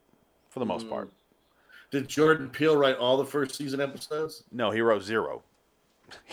[0.48, 0.90] for the most Mm.
[0.90, 1.10] part.
[1.90, 4.44] Did Jordan Peele write all the first season episodes?
[4.50, 5.42] No, he wrote zero.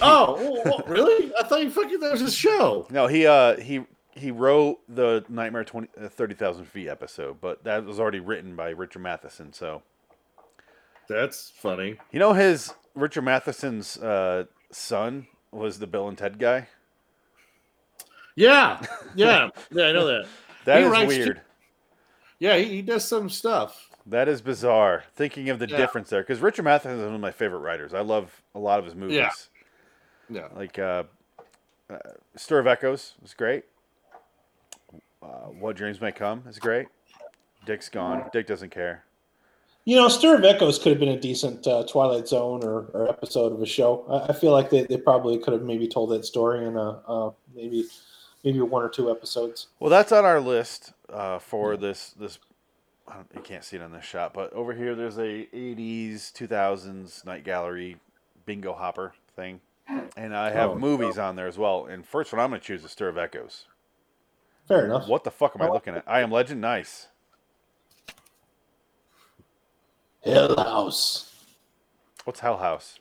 [0.02, 1.32] Oh, well, well, really?
[1.40, 2.88] I thought you fucking that was his show.
[2.90, 7.86] No, he uh he he wrote the Nightmare 20, uh, 30,000 feet episode, but that
[7.86, 9.54] was already written by Richard Matheson.
[9.54, 9.82] So
[11.08, 11.98] That's funny.
[12.12, 16.68] you know his Richard Matheson's uh, son was the Bill and Ted guy.
[18.36, 18.82] Yeah,
[19.16, 19.86] yeah, yeah.
[19.86, 20.26] I know that.
[20.70, 21.42] That He is writes two- weird.
[22.38, 23.90] Yeah, he, he does some stuff.
[24.06, 25.04] That is bizarre.
[25.16, 25.78] Thinking of the Yeah.
[25.78, 27.94] difference there, because Richard Matheson is one of my favorite writers.
[27.94, 29.18] I love a lot of his movies.
[29.18, 29.30] Yeah.
[30.30, 30.48] Yeah.
[30.56, 31.04] Like uh,
[31.90, 31.98] uh,
[32.36, 33.66] Stir of Echoes is great.
[35.22, 36.88] Uh, what Dreams May Come is great.
[37.66, 38.30] Dick's gone.
[38.32, 39.04] Dick doesn't care.
[39.86, 43.10] You know, Stir of Echoes could have been a decent uh, Twilight Zone or, or
[43.10, 44.06] episode of a show.
[44.08, 47.02] I, I feel like they, they probably could have maybe told that story in a
[47.08, 47.86] uh, maybe
[48.44, 49.68] maybe one or two episodes.
[49.80, 52.40] Well, that's on our list uh, for this this.
[53.34, 57.44] You can't see it on this shot, but over here there's a '80s, 2000s night
[57.44, 57.98] gallery
[58.46, 59.62] bingo hopper thing,
[60.16, 60.76] and I have Oh.
[60.76, 61.86] movies on there as well.
[61.88, 63.66] And first one I'm going to choose is Stir of Echoes.
[64.68, 65.08] Fair enough.
[65.08, 65.74] What the fuck am I Oh.
[65.74, 66.04] looking at?
[66.06, 66.62] I am Legend.
[66.62, 67.08] Nice.
[70.24, 71.34] Hell House.
[72.26, 73.00] What's Hell House?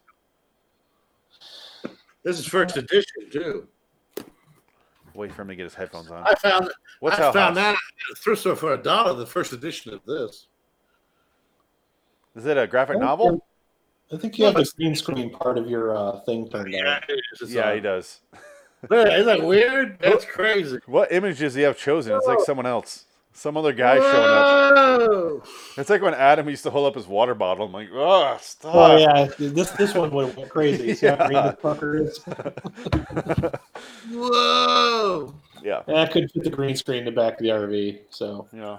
[2.22, 3.68] This is first edition too.
[5.18, 6.22] Wait for him to get his headphones on.
[6.24, 7.54] I found What's I found House?
[7.56, 7.74] that
[8.12, 9.14] at thrift store for a dollar.
[9.14, 10.46] The first edition of this.
[12.36, 13.44] Is it a graphic novel?
[14.12, 16.72] I think you have the green screen part of your uh, thing turned on.
[16.72, 17.40] Yeah, it is.
[17.42, 17.74] It's Yeah, on.
[17.74, 18.20] he does.
[18.92, 19.98] Isn't that weird?
[20.00, 20.78] That's crazy.
[20.86, 22.14] What images does he have chosen?
[22.16, 23.06] It's like someone else.
[23.38, 25.46] Some other guy showing up.
[25.76, 27.66] It's like when Adam used to hold up his water bottle.
[27.66, 28.74] I'm like, oh, stop.
[28.74, 30.92] Oh yeah, this this one went went crazy.
[30.96, 31.28] See Yeah.
[31.28, 32.18] the fucker is?
[34.10, 35.34] Whoa!
[35.62, 35.82] yeah.
[35.86, 38.00] Yeah, I couldn't fit the green screen in the back of the RV.
[38.10, 38.78] So Yeah.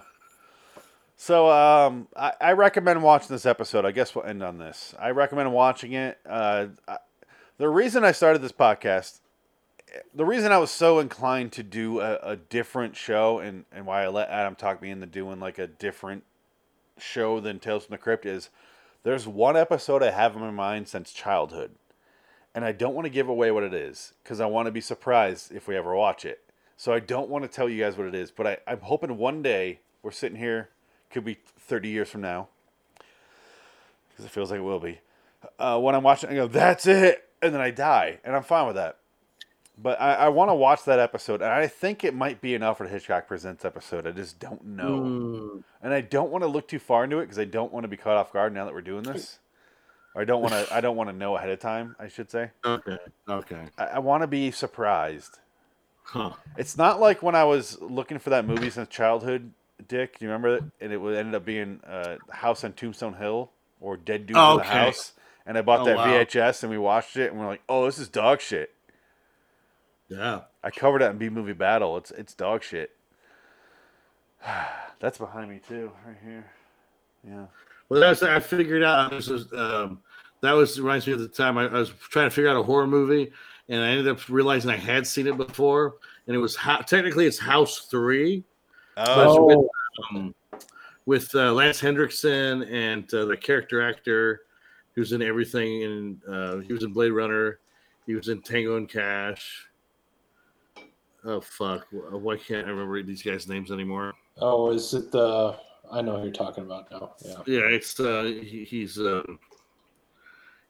[1.16, 3.86] So um, I, I recommend watching this episode.
[3.86, 4.94] I guess we'll end on this.
[5.00, 6.18] I recommend watching it.
[6.28, 6.98] Uh, I,
[7.58, 9.20] the reason I started this podcast,
[10.14, 14.04] the reason I was so inclined to do a, a different show, and, and why
[14.04, 16.24] I let Adam talk me into doing like a different
[16.98, 18.50] show than Tales from the Crypt is
[19.04, 21.72] there's one episode I have in my mind since childhood.
[22.54, 24.82] And I don't want to give away what it is because I want to be
[24.82, 26.42] surprised if we ever watch it.
[26.78, 29.18] So I don't want to tell you guys what it is, but I, I'm hoping
[29.18, 30.70] one day we're sitting here,
[31.10, 32.48] could be 30 years from now,
[34.10, 35.00] because it feels like it will be.
[35.58, 38.66] Uh, when I'm watching, I go, "That's it," and then I die, and I'm fine
[38.66, 38.99] with that.
[39.82, 42.64] But I, I want to watch that episode, and I think it might be an
[42.64, 44.06] Alfred Hitchcock Presents episode.
[44.06, 45.64] I just don't know, Mm.
[45.82, 47.88] and I don't want to look too far into it because I don't want to
[47.88, 49.40] be caught off guard now that we're doing this.
[50.16, 50.68] Or I don't want to.
[50.74, 51.96] I don't want to know ahead of time.
[52.00, 52.50] I should say.
[52.66, 52.98] Okay.
[53.30, 53.62] Okay.
[53.78, 55.38] I, I want to be surprised.
[56.04, 56.32] Huh.
[56.58, 59.52] It's not like when I was looking for that movie since childhood,
[59.88, 60.18] Dick.
[60.20, 60.64] Do you remember it?
[60.82, 64.42] And it would ended up being uh, House on Tombstone Hill or Dead Dude in
[64.44, 64.68] the Okay.
[64.68, 65.14] House.
[65.46, 66.08] And I bought Oh, that wow.
[66.08, 68.74] VHS and we watched it and we're like, oh, this is dog shit.
[70.10, 70.42] Yeah.
[70.64, 71.98] I covered it in B Movie Battle.
[71.98, 72.92] It's it's dog shit.
[75.00, 76.46] That's behind me too, right here.
[77.26, 77.46] Yeah.
[77.88, 79.12] Well, that's I figured out.
[79.12, 80.00] This was um,
[80.42, 82.64] that was reminds me of the time I, I was trying to figure out a
[82.64, 83.32] horror movie,
[83.68, 85.96] and I ended up realizing I had seen it before,
[86.28, 88.44] and it was ho- technically it's House Three
[88.98, 89.68] Oh, with,
[90.12, 90.36] um,
[91.06, 94.42] with uh, Lance Henriksen and uh, the character actor
[94.94, 95.84] who's in everything.
[95.84, 97.60] And uh, he was in Blade Runner.
[98.06, 99.69] He was in Tango and Cash.
[101.26, 101.88] Oh fuck!
[101.92, 104.14] Why can't I remember these guys' names anymore?
[104.38, 105.58] Oh, is it the?
[105.92, 107.16] I know who you're talking about now.
[107.26, 107.36] Yeah.
[107.46, 109.24] Yeah, it's uh, he, he's uh,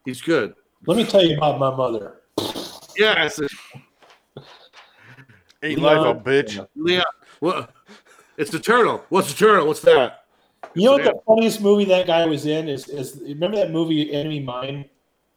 [0.04, 0.54] he's good.
[0.86, 2.22] Let me tell you about my mother.
[2.96, 3.40] Yeah, it's
[5.62, 6.66] Ain't life a bitch.
[6.74, 7.04] Leon.
[7.40, 7.70] What?
[8.36, 9.04] It's the turtle.
[9.10, 9.66] What's the turtle?
[9.66, 10.24] What's that?
[10.74, 12.88] You know what the funniest movie that guy was in is?
[12.88, 14.84] Is remember that movie Enemy Mine?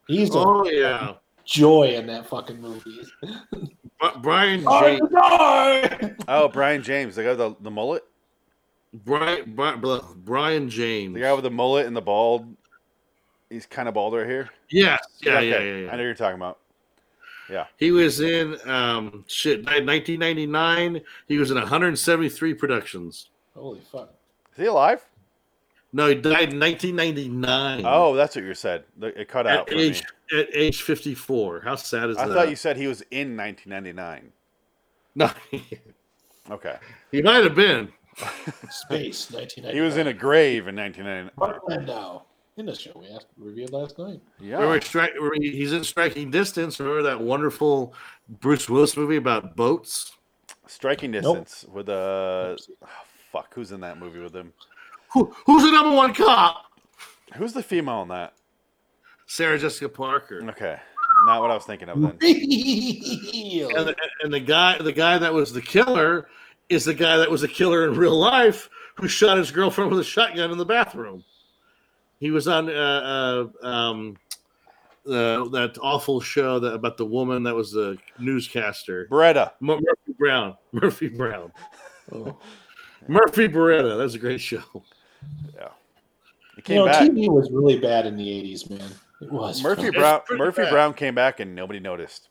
[0.08, 3.02] He's a Oh yeah, joy in that fucking movie.
[4.12, 5.10] Bri- Brion I James.
[5.12, 6.16] die!
[6.28, 8.04] Oh, Brion James, the guy with the, the mullet,
[9.06, 9.82] Brion, Brion,
[10.18, 11.14] Brion James.
[11.14, 12.46] the guy with the mullet and the bald.
[13.50, 14.50] He's kind of bald right here.
[14.70, 15.00] Yes.
[15.22, 16.06] Yeah, Okay, yeah, yeah, I know yeah.
[16.08, 16.60] you're talking about.
[17.50, 19.60] Yeah, he was in um shit.
[19.66, 21.02] 1999.
[21.28, 23.30] He was in 173 productions.
[23.54, 24.14] Holy fuck!
[24.54, 25.04] Is he alive?
[25.96, 27.84] No, he died in 1999.
[27.86, 28.84] Oh, that's what you said.
[29.00, 29.84] It cut out at for me.
[29.84, 30.04] age
[30.36, 31.62] at age 54.
[31.62, 32.32] How sad is I that?
[32.32, 34.32] I thought you said he was in 1999.
[35.16, 35.30] No,
[36.52, 36.76] Okay,
[37.12, 37.90] he might have been.
[38.70, 39.74] Space, 1999.
[39.76, 41.32] he was in a grave in 1999.
[41.38, 42.24] Mark Landau
[42.58, 44.20] in the show we asked, reviewed last night.
[44.40, 46.80] Yeah, Remember, stri- remember he's in Striking Distance.
[46.80, 47.94] Remember that wonderful
[48.28, 50.12] Bruce Willis movie about boats?
[50.66, 51.22] striking Nope.
[51.46, 52.58] distance with uh, oh,
[53.32, 53.54] fuck.
[53.54, 54.54] Who's in that movie with him?
[55.14, 56.66] Who, who's the number one cop?
[57.36, 58.34] Who's the female in that?
[59.28, 60.42] Sarah Jessica Parker.
[60.50, 60.78] Okay,
[61.26, 62.12] not what I was thinking of then.
[62.12, 66.28] And the, and the guy, the guy that was the killer,
[66.70, 70.00] is the guy that was a killer in real life who shot his girlfriend with
[70.00, 71.24] a shotgun in the bathroom.
[72.20, 74.18] He was on uh, uh, um,
[75.06, 79.52] uh, that awful show that about the woman that was the newscaster, Baretta.
[79.60, 80.58] Mur- Murphy Brown.
[80.72, 81.52] Murphy Brown.
[82.12, 82.38] Oh.
[83.08, 83.98] Murphy Baretta.
[83.98, 84.64] That's a great show.
[86.56, 87.02] He You came know, back.
[87.10, 88.90] TV was really bad in the 80s, man.
[89.22, 89.64] It was.
[89.64, 90.22] Murphy It's Brown.
[90.32, 90.72] Murphy bad.
[90.72, 92.30] Brown came back and nobody noticed.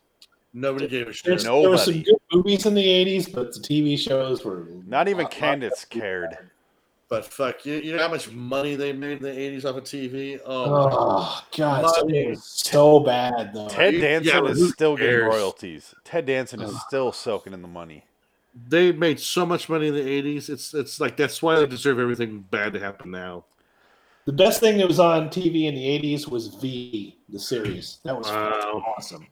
[0.54, 1.24] Nobody gave a shit.
[1.24, 1.62] There's, Nobody.
[1.62, 5.24] there were some good movies in the 80s, but the TV shows were Not even
[5.24, 6.36] lot- Candice cared.
[7.08, 9.84] But fuck, you, you know how much money they made in the 80s off of
[9.84, 10.38] TV?
[10.46, 12.20] Oh, Oh God, some Money.
[12.20, 13.68] of it was so bad though.
[13.68, 15.94] Ted you- Danson yeah, is who still getting royalties.
[16.04, 18.04] Ted Danson is still soaking in the money.
[18.68, 20.48] They made so much money in the 80s.
[20.50, 23.44] It's it's like that's why they deserve everything bad to happen now.
[24.24, 25.84] The best thing that was on TV in the
[26.14, 27.98] 80s was V, the series.
[28.04, 28.84] That was Wow.
[28.96, 29.26] awesome.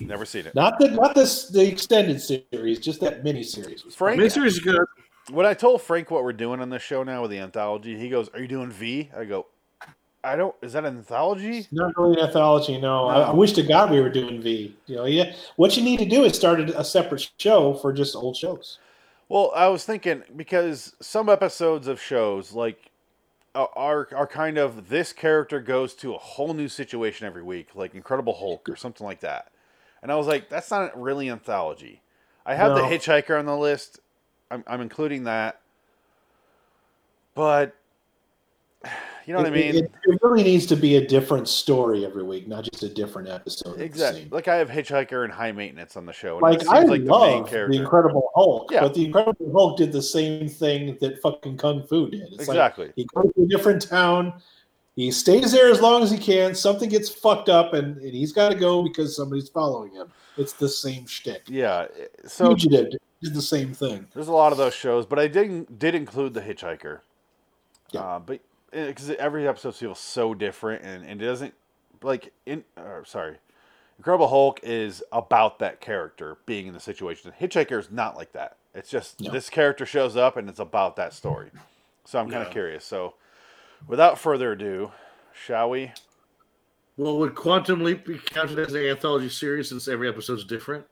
[0.00, 0.54] Never seen it.
[0.54, 3.84] Not the not this the extended series, just that mini series.
[3.84, 4.84] Was Frank, Mystery is good.
[5.30, 8.08] when I told Frank what we're doing on this show now with the anthology, he
[8.08, 9.46] goes, "Are you doing V?" I go,
[10.24, 10.54] "I don't.
[10.62, 12.80] Is that an anthology?" not really an anthology.
[12.80, 14.76] No, I, I wish to God we were doing V.
[14.86, 15.34] You know, yeah.
[15.56, 18.78] What you need to do is start a, separate show for just old shows.
[19.28, 22.90] Well, I was thinking because some episodes of shows like
[23.54, 27.94] are are kind of this character goes to a whole new situation every week, like
[27.94, 29.50] Incredible Hulk or something like that.
[30.02, 32.02] And I was like, that's not really anthology.
[32.44, 34.00] I have the Hitchhiker on the list.
[34.50, 35.60] I'm, I'm including that.
[37.34, 37.76] But
[39.26, 39.74] you know what I mean?
[39.76, 43.28] It, it really needs to be a different story every week, not just a different
[43.28, 43.80] episode.
[43.80, 44.28] exactly.
[44.30, 46.34] Like I have Hitchhiker and High Maintenance on the show.
[46.34, 47.80] And Like I like the main love the, character.
[47.80, 48.80] Incredible Hulk, Yeah.
[48.80, 52.22] but the Incredible Hulk did the same thing that fucking Kung Fu did.
[52.32, 52.92] It's like exactly.
[52.96, 54.34] he goes to a different town,
[54.96, 56.54] he stays there as long as he can.
[56.54, 60.12] Something gets fucked up, and, and he's got to go because somebody's following him.
[60.36, 61.42] It's the same shtick.
[61.48, 61.86] yeah.
[62.26, 64.06] So Fugitive did the same thing.
[64.14, 67.00] There's a lot of those shows, but I didn't did include the Hitchhiker.
[67.90, 68.00] Yeah.
[68.00, 68.40] Uh, but
[68.72, 71.54] Eh, because every episode feels so different, and, and it doesn't
[72.02, 72.64] like in.
[72.76, 73.36] Or, sorry,
[73.98, 77.32] Incredible Hulk is about that character being in the situation.
[77.40, 78.56] Hitchhiker is not like that.
[78.74, 79.30] It's just No.
[79.30, 81.50] this character shows up, and it's about that story.
[82.04, 82.52] So I'm kind of Yeah.
[82.54, 82.84] curious.
[82.84, 83.14] So,
[83.86, 84.92] without further ado,
[85.32, 85.92] shall we?
[86.96, 90.86] Well, would Quantum Leap be counted as an anthology series since every episode's different?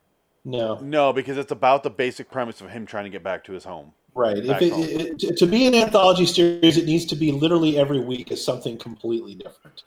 [0.45, 3.53] No, No, because it's about the basic premise of him trying to get back to
[3.53, 3.93] his home.
[4.15, 4.37] Right.
[4.39, 8.01] If it, it, to- to be an anthology series, it needs to be literally every
[8.01, 9.83] week is something completely different.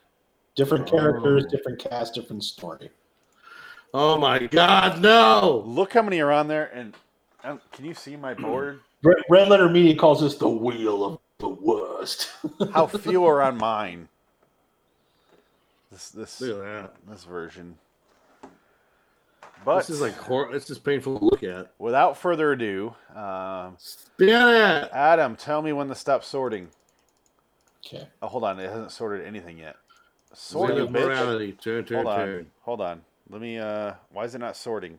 [0.54, 0.90] Different Oh.
[0.96, 2.90] characters, different cast, different story.
[3.92, 5.62] Oh my God, no!
[5.66, 6.94] Look how many are on there, and
[7.44, 8.80] um, can you see my board?
[9.02, 12.30] Red, Red Letter Media calls this the wheel of the worst.
[12.72, 14.08] How few are on mine?
[15.92, 16.94] This this Look at that.
[17.08, 17.76] this version.
[19.64, 21.70] But this is like hor- this is painful to look at.
[21.78, 24.90] without further ado, um, Spin it.
[24.92, 26.68] Adam, tell me when to stop sorting.
[27.86, 28.06] okay.
[28.22, 29.76] Oh, hold on, it hasn't sorted anything yet.
[30.32, 31.06] Sort Sort you of bitch.
[31.06, 31.52] morality.
[31.52, 32.46] Turn, turn, Hold on, turn.
[32.62, 33.00] hold on.
[33.30, 33.58] Let me.
[33.58, 34.98] Uh, why is it not sorting?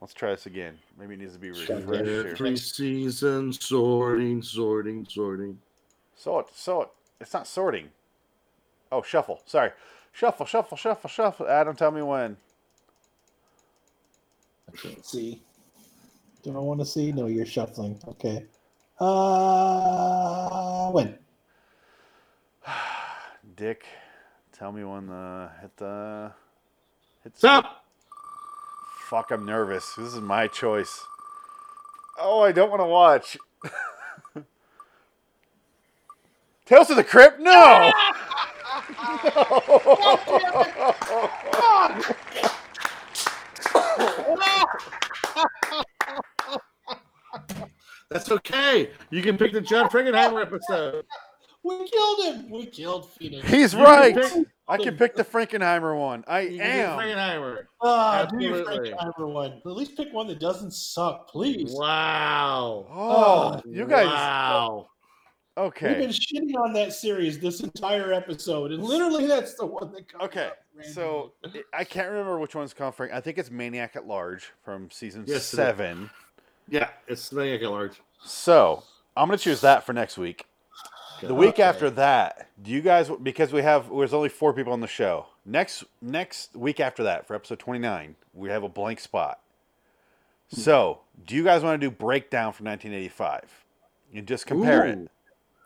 [0.00, 0.78] Let's try this again.
[0.98, 2.28] Maybe it needs to be refreshed here.
[2.28, 5.58] Every season, sorting, sorting, sorting.
[6.14, 6.90] Sort, sort.
[7.18, 7.88] It's not sorting.
[8.92, 9.40] Oh, shuffle.
[9.46, 9.70] Sorry.
[10.12, 11.48] Shuffle, shuffle, shuffle, shuffle.
[11.48, 12.36] Adam, tell me when.
[14.76, 15.40] I can't see.
[16.42, 17.10] Do I want to see?
[17.10, 17.98] No, you're shuffling.
[18.06, 18.44] Okay.
[19.00, 21.18] Uh, when?
[23.56, 23.86] Dick,
[24.52, 26.30] tell me when the hit the
[27.24, 27.38] hit.
[27.38, 27.86] Stop!
[29.08, 29.94] Fuck, I'm nervous.
[29.94, 31.04] This is my choice.
[32.18, 33.38] Oh, I don't want to watch.
[36.66, 37.40] Tales of the Crypt?
[37.40, 37.92] No.
[48.10, 48.90] That's okay.
[49.10, 51.04] You can pick the John Frankenheimer episode.
[51.64, 52.50] We killed him.
[52.50, 53.48] We killed Phoenix.
[53.48, 54.14] He's You can right.
[54.14, 56.24] pick- I can pick the Frankenheimer one.
[56.26, 56.98] I You can am.
[56.98, 57.64] Frankenheimer.
[57.82, 58.90] Ah, do your Absolutely.
[58.92, 59.52] Frankenheimer one.
[59.64, 61.72] At least pick one that doesn't suck, please.
[61.72, 62.86] Wow.
[62.90, 64.06] Oh, you guys.
[64.06, 64.86] Wow.
[65.56, 70.06] We've been shitting on that series this entire episode, and literally that's the one that
[70.06, 70.46] comes Okay.
[70.48, 70.58] up.
[70.92, 71.32] So
[71.72, 73.12] I can't remember which one's called Frank.
[73.12, 75.46] I think it's Maniac at Large from season Yes, it is.
[75.46, 76.10] seven.
[76.68, 78.02] Yeah, it's Maniac at Large.
[78.22, 78.82] So
[79.16, 80.44] I'm gonna choose that for next week.
[81.22, 81.62] The week Okay.
[81.62, 85.28] after that, do you guys because we have there's only four people on the show.
[85.46, 89.40] Next next week after that for episode 29, we have a blank spot.
[90.54, 90.60] Hmm.
[90.60, 93.64] So, do you guys want to do breakdown from 1985
[94.14, 95.10] and just compare it?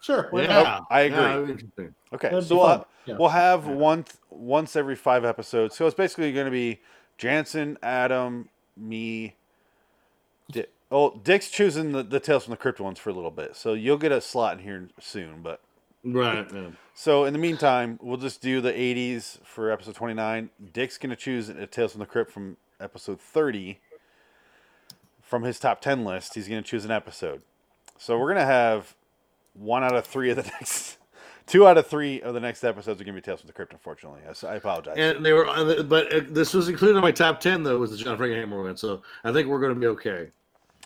[0.00, 0.04] Ooh.
[0.04, 0.30] sure.
[0.32, 0.86] Yeah, not?
[0.90, 1.56] I agree.
[1.78, 1.84] Yeah.
[2.12, 2.84] Okay, That'd so be we'll, fun.
[3.06, 3.16] Yeah.
[3.18, 3.72] we'll have Yeah.
[3.72, 5.76] one once every five episodes.
[5.76, 6.80] So it's basically going to be
[7.18, 9.34] Jansen, Adam, me.
[10.50, 13.54] Di- oh, Dick's choosing the, the Tales from the Crypt ones for a little bit,
[13.56, 15.42] so you'll get a slot in here soon.
[15.42, 15.60] But
[16.02, 16.46] Right.
[16.52, 16.70] Yeah.
[16.94, 20.50] so in the meantime, we'll just do the '80s for episode 29.
[20.72, 23.78] Dick's going to choose a Tales from the Crypt from episode 30
[25.22, 26.34] from his top 10 list.
[26.34, 27.42] He's going to choose an episode.
[27.98, 28.94] So we're going to have
[29.60, 30.96] one out of three of the next,
[31.46, 33.52] two out of three of the next episodes are going to be Tales from the
[33.52, 33.72] Crypt.
[33.72, 34.96] Unfortunately, I, apologize.
[34.96, 37.78] And they were, uh, but uh, this was included in my top ten though.
[37.78, 38.76] Was the John Frankenheimer one?
[38.76, 40.28] So I think we're going to be okay.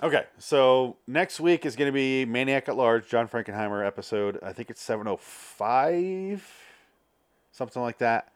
[0.02, 4.38] okay, so next week is going to be Maniac at Large, John Frankenheimer episode.
[4.42, 6.44] I think it's 705,
[7.52, 8.32] something like that,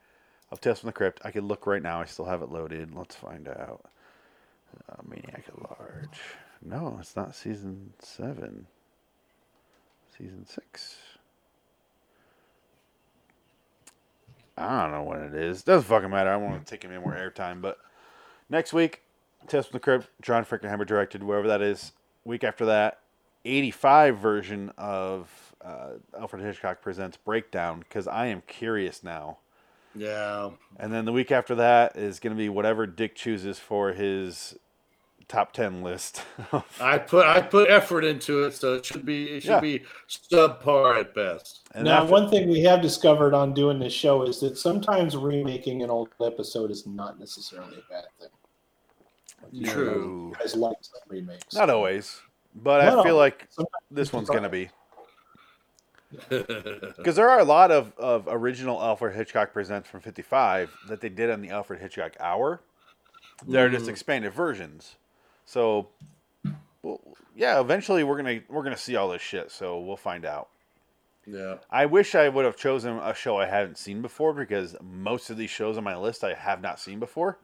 [0.50, 1.20] of Tales from the Crypt.
[1.24, 2.00] I could look right now.
[2.00, 2.94] I still have it loaded.
[2.94, 3.84] Let's find out.
[4.88, 6.20] Uh, Maniac at Large.
[6.62, 8.66] No, it's not season seven.
[10.18, 10.96] Season six.
[14.56, 15.62] I don't know what it is.
[15.62, 16.30] Doesn't fucking matter.
[16.30, 17.62] I want to take him any more airtime.
[17.62, 17.78] But
[18.50, 19.02] next week,
[19.46, 21.92] Test from the Crypt, John Frankenheimer directed, wherever that is.
[22.24, 22.98] Week after that,
[23.44, 29.38] 85 version of uh, Alfred Hitchcock Presents Breakdown, because I am curious now.
[29.94, 30.50] Yeah.
[30.76, 34.58] And then the week after that is going to be whatever Dick chooses for his
[35.28, 36.22] top 10 list.
[36.80, 39.60] I put I put effort into it, so it should be it should Yeah.
[39.60, 41.60] be subpar at best.
[41.74, 45.16] and now, after- one thing we have discovered on doing this show is that sometimes
[45.16, 49.64] remaking an old episode is not necessarily a bad thing.
[49.64, 50.32] True.
[50.34, 51.54] You guys like some remakes.
[51.54, 52.20] Not always,
[52.54, 53.14] but Not I feel always.
[53.14, 54.70] like Sometimes this one's going to be.
[56.30, 61.10] Because there are a lot of, of original Alfred Hitchcock Presents from 55 that they
[61.10, 62.62] did on the Alfred Hitchcock Hour.
[63.46, 63.90] They're just Mm.
[63.90, 64.96] expanded versions.
[65.48, 65.88] So,
[66.82, 67.00] well,
[67.34, 69.50] yeah, eventually we're gonna we're gonna see all this shit.
[69.50, 70.50] So we'll find out.
[71.26, 71.54] yeah.
[71.70, 75.38] I wish I would have chosen a show I hadn't seen before because most of
[75.38, 77.38] these shows on my list I have not seen before.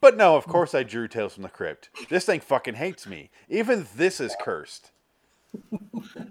[0.00, 1.88] But no, of course I drew Tales from the Crypt.
[2.10, 3.30] This thing fucking hates me.
[3.48, 4.90] Even this is cursed.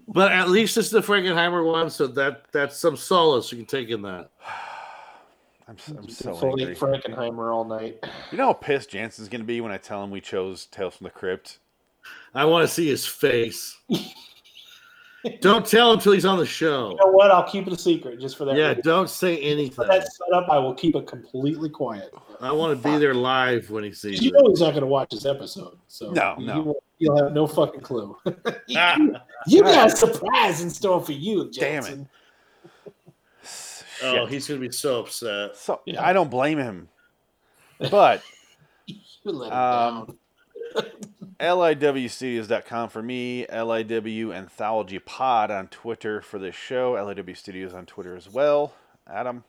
[0.07, 3.89] But at least it's the Frankenheimer one, so that that's some solace you can take
[3.89, 4.29] in that.
[5.67, 6.75] I'm, s- I'm so Fully angry.
[6.75, 8.03] Frankenheimer all night.
[8.31, 11.05] You know how pissed Jansen's gonna be when I tell him we chose Tales from
[11.05, 11.59] the Crypt.
[12.35, 13.77] I want to see his face.
[15.41, 16.91] don't tell him till he's on the show.
[16.91, 17.31] You know what?
[17.31, 18.55] I'll keep it a secret just for that.
[18.55, 18.81] Yeah, reason.
[18.83, 19.71] don't say anything.
[19.71, 20.01] For anything.
[20.01, 22.13] that setup, I will keep it completely quiet.
[22.41, 24.33] I want to be there live when he sees You it.
[24.35, 26.61] know he's not going to watch this episode, so No, no.
[26.61, 28.15] won't- He'll have no fucking clue.
[28.77, 28.97] Ah,
[29.47, 31.99] you got a surprise in store for you, Damn it.
[33.99, 34.11] Jansen.
[34.11, 34.22] shit.
[34.22, 35.55] Oh, he's gonna be so upset.
[35.55, 36.05] so Yeah.
[36.05, 36.89] I don't blame him.
[37.91, 38.22] But
[38.88, 40.17] You let him Um,
[41.39, 48.15] liwstudios.com for me, LIW Anthology Pod on Twitter for this show, LIW Studios on Twitter
[48.15, 48.73] as well.
[49.07, 49.43] Adam,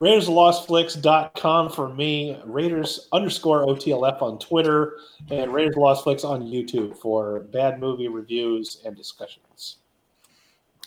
[0.00, 4.98] RaidersLostFlix.com for me, Raiders underscore OTLF on Twitter,
[5.30, 9.78] and Raiders Lost Flicks on YouTube for bad movie reviews and discussions.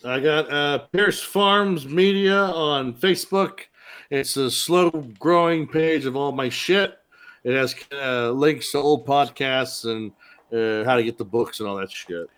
[0.04, 3.62] I got uh, Pierce Farms Media on Facebook.
[4.10, 6.98] It's a slow growing page of all my shit.
[7.44, 10.12] It has uh, links to old podcasts and
[10.52, 12.30] uh, how to get the books and all that shit.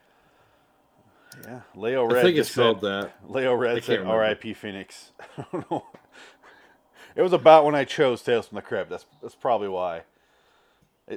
[1.44, 2.24] yeah, Leo I Red.
[2.24, 3.14] think it's said, that.
[3.28, 4.02] Leo Red said.
[4.02, 4.54] R.I.P.
[4.54, 5.12] Phoenix.
[5.38, 5.86] I don't know.
[7.16, 8.90] It was about when I chose Tales from the Crypt.
[8.90, 10.04] That's that's probably why.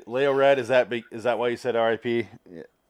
[0.07, 2.29] Leo Red is that is that why you said R.I.P.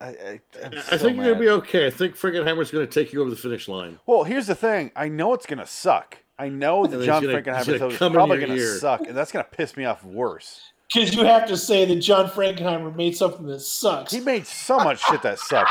[0.00, 1.86] Yeah, I, I, I'm I so think you're gonna be okay.
[1.86, 3.98] I think Frankenheimer's gonna take you over the finish line.
[4.06, 4.90] Well, here's the thing.
[4.96, 6.18] I know it's gonna suck.
[6.38, 8.74] I know And that John gonna- Frankenheimer gonna episode is probably gonna ear.
[8.78, 10.60] suck, and that's gonna piss me off worse.
[10.92, 14.12] Because you have to say that John Frankenheimer made something that sucks.
[14.12, 15.70] He made so much shit that sucks.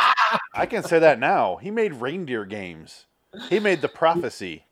[0.54, 1.56] I can say that now.
[1.58, 3.06] He made reindeer games.
[3.50, 4.66] He made the prophecy.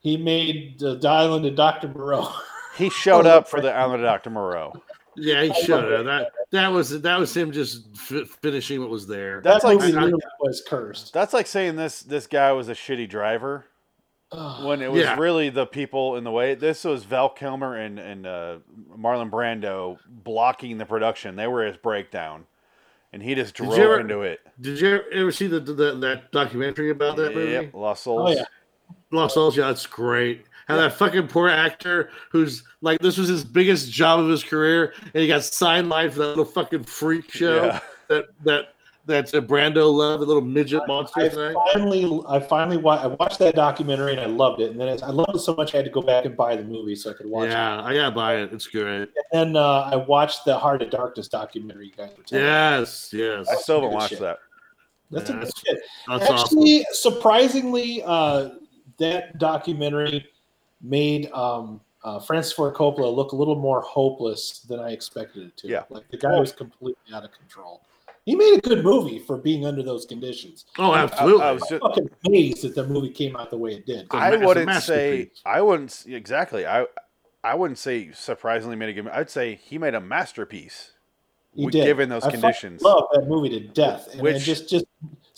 [0.00, 1.88] He made uh, the Island of Dr.
[1.88, 2.30] Moreau.
[2.76, 4.28] He showed up for the Island of Dr.
[4.30, 4.74] Moreau.
[5.18, 6.04] Yeah, he should have.
[6.04, 9.40] That that was that was him just fi- finishing what was there.
[9.42, 11.12] That's that like movie I- I- was cursed.
[11.12, 13.66] that's like saying this this guy was a shitty driver
[14.32, 14.64] Ugh.
[14.66, 15.18] when it was Yeah.
[15.18, 16.54] really the people in the way.
[16.54, 18.58] This was Val Kilmer and and uh,
[18.96, 21.36] Marlon Brando blocking the production.
[21.36, 22.46] They were his breakdown,
[23.12, 24.40] and he just drove ever- into it.
[24.60, 27.52] Did you ever see the, the that documentary about that movie?
[27.52, 28.30] Yep, Lost Souls.
[28.30, 28.44] oh yeah,
[29.10, 30.44] Lost Souls, yeah, that's great.
[30.68, 34.92] How that fucking poor actor who's like this was his biggest job of his career,
[35.02, 37.80] and he got sidelined for that little fucking freak show Yeah.
[38.08, 38.64] that that
[39.06, 41.56] that uh, Brando loved, the little midget monster I thing.
[41.72, 44.70] finally, I finally, wa- I watched that documentary and I loved it.
[44.72, 46.62] And then I loved it so much I had to go back and buy the
[46.64, 47.52] movie so I could watch it.
[47.52, 48.52] Yeah, I gotta buy it.
[48.52, 48.84] It's great.
[48.84, 51.86] And then uh, I watched the Heart of Darkness documentary.
[51.86, 52.50] You guys were telling me.
[52.50, 53.48] Yes, yes.
[53.48, 54.20] I still haven't watched shit.
[54.20, 54.40] that.
[55.10, 55.78] That's a Yeah, good that's- shit.
[56.06, 56.58] That's awesome.
[56.58, 58.50] Actually, surprisingly, uh,
[58.98, 60.26] that documentary
[60.82, 65.56] made um, uh, Francis Ford Coppola look a little more hopeless than I expected it
[65.58, 65.68] to.
[65.68, 65.82] Yeah.
[65.90, 67.82] like the guy was completely out of control.
[68.24, 70.66] He made a good movie for being under those conditions.
[70.78, 71.42] Oh, absolutely.
[71.42, 74.06] I was I'm just, fucking amazed that the movie came out the way it did.
[74.12, 75.30] a I ma- it's a wouldn't say.
[75.46, 76.66] I wouldn't exactly.
[76.66, 76.84] I
[77.42, 79.08] I wouldn't say surprisingly made a good.
[79.12, 80.92] I'd say he made a masterpiece.
[81.54, 81.86] He w- did.
[81.86, 82.82] given those I conditions.
[82.82, 84.84] Love that movie to death, and, Which- and just just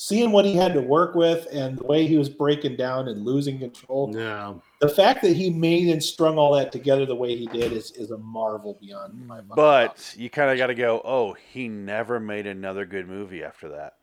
[0.01, 3.23] seeing what he had to work with and the way he was breaking down and
[3.23, 4.11] losing control.
[4.17, 4.55] yeah.
[4.81, 7.91] The fact that he made and strung all that together the way he did is
[7.93, 9.37] is a marvel beyond my.
[9.37, 11.03] fucking But you kind of got to go.
[11.05, 13.97] Oh, he never made another good movie after that.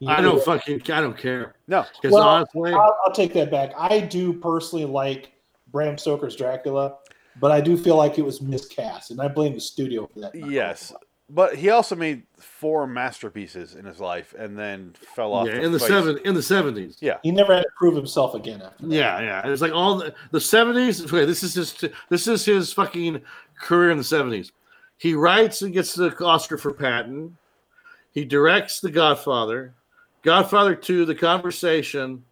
[0.00, 0.44] He I don't it.
[0.44, 1.56] fucking I don't care.
[1.68, 3.72] No, Because Well, honestly, I'll, I'll take that back.
[3.76, 5.32] I do personally like
[5.70, 6.96] Bram Stoker's Dracula,
[7.38, 10.34] but I do feel like it was miscast, and I blame the studio for that.
[10.34, 10.96] yes, Coppola.
[11.34, 15.48] But he also made four masterpieces in his life, and then fell off.
[15.48, 15.88] yeah, in the face.
[15.88, 16.96] seven in the seventies.
[17.00, 18.94] Yeah, he never had to prove himself again after that.
[18.94, 19.46] Yeah, yeah.
[19.46, 21.04] It was like all the the seventies.
[21.04, 23.20] Okay, this is his this is his fucking
[23.60, 24.52] career in the seventies.
[24.96, 27.36] He writes and gets the Oscar for Patton.
[28.12, 29.74] He directs The Godfather,
[30.22, 32.24] Godfather Two, The Conversation,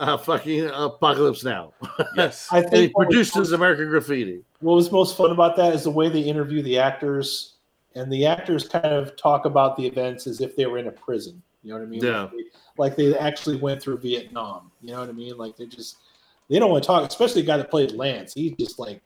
[0.00, 1.72] uh, fucking Apocalypse Now.
[2.16, 2.48] yes.
[2.50, 4.42] I and he think what was, American Graffiti.
[4.58, 7.54] what was most fun about that is the way they interview the actors,
[7.94, 10.92] and the actors kind of talk about the events as if they were in a
[10.92, 11.42] prison.
[11.62, 12.04] You know what I mean?
[12.04, 12.22] Yeah.
[12.22, 12.44] Like they,
[12.78, 14.70] like they actually went through Vietnam.
[14.80, 15.36] You know what I mean?
[15.36, 15.96] Like they just
[16.48, 18.34] they don't want to talk, especially the guy that played Lance.
[18.34, 19.02] He's just like,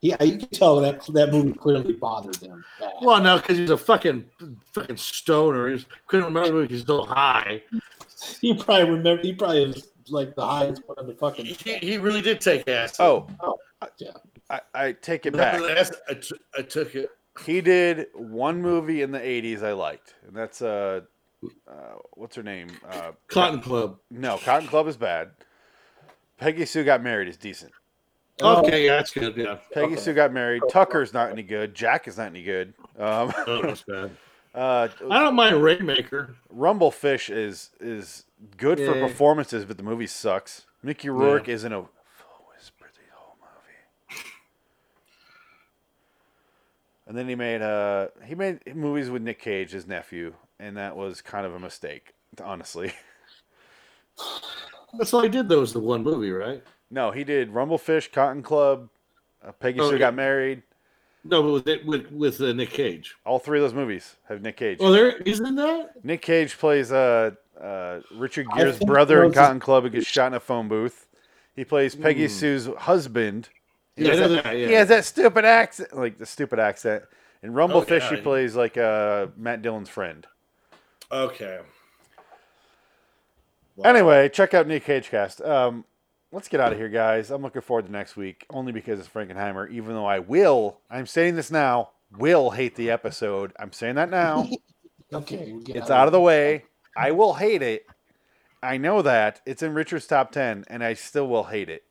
[0.00, 2.64] yeah, you can tell that that movie clearly bothered them.
[2.78, 2.92] bad.
[3.00, 4.24] Well, no, because he's a fucking
[4.72, 5.74] fucking stoner.
[5.74, 7.62] He couldn't remember because he's so high.
[8.40, 9.22] he probably remember.
[9.22, 11.46] He probably was like the highest one on the fucking.
[11.46, 12.96] He, he really did take acid.
[13.00, 13.56] Oh, Oh,
[13.98, 14.10] yeah.
[14.50, 15.54] I, I take it back.
[15.54, 15.96] I, that?
[16.08, 17.10] I, t- I took it.
[17.44, 21.00] He did one movie in the '80s I liked, and that's uh,
[21.66, 21.72] uh
[22.12, 22.68] what's her name?
[22.88, 23.98] Uh, Cotton Club.
[24.10, 25.30] No, Cotton Club is bad.
[26.38, 27.72] Peggy Sue got married is decent.
[28.40, 29.36] Oh, Okay, yeah, that's good.
[29.36, 30.62] Yeah, Peggy Sue got married.
[30.70, 31.74] Tucker's not any good.
[31.74, 32.74] Jack is not any good.
[32.98, 34.10] Um, oh, that's bad.
[34.54, 36.34] uh, I don't mind Rainmaker.
[36.54, 38.24] Rumblefish is is
[38.56, 40.66] good for performances, but the movie sucks.
[40.82, 44.20] Mickey Rourke isn't a full whisper the whole movie.
[47.06, 50.96] And then he made uh he made movies with Nick Cage, his nephew, and that
[50.96, 52.92] was kind of a mistake, honestly.
[54.98, 55.48] That's all he did.
[55.48, 56.62] Though was the one movie, right?
[56.90, 58.88] No, he did Rumblefish, Cotton Club,
[59.46, 59.98] uh, Peggy Oh, Sue yeah.
[59.98, 60.62] got married.
[61.24, 63.14] No, but with it, with with uh, Nick Cage.
[63.24, 64.78] All three of those movies have Nick Cage.
[64.80, 66.04] Oh, there isn't that.
[66.04, 70.34] Nick Cage plays uh, uh, Richard Gere's brother in Cotton Club who gets shot in
[70.34, 71.06] a phone booth.
[71.56, 73.48] He plays Peggy Sue's husband.
[73.96, 74.66] He Yeah, has that, that, yeah.
[74.66, 77.04] He has that stupid accent, like the stupid accent.
[77.42, 80.26] In Rumblefish, he plays like uh, Matt Dillon's friend.
[81.12, 81.60] Okay.
[83.84, 85.42] Anyway, check out Nick Cage Cast.
[85.42, 85.84] Um,
[86.32, 87.30] let's get out of here, guys.
[87.30, 89.70] I'm looking forward to next week, only because it's Frankenheimer.
[89.70, 93.52] Even though I will, I'm saying this now, will hate the episode.
[93.58, 94.48] I'm saying that now.
[95.12, 96.64] Okay, we'll get it's out of the way.
[96.96, 97.86] I will hate it.
[98.62, 101.84] I know that it's in Richard's top ten, and I still will hate it.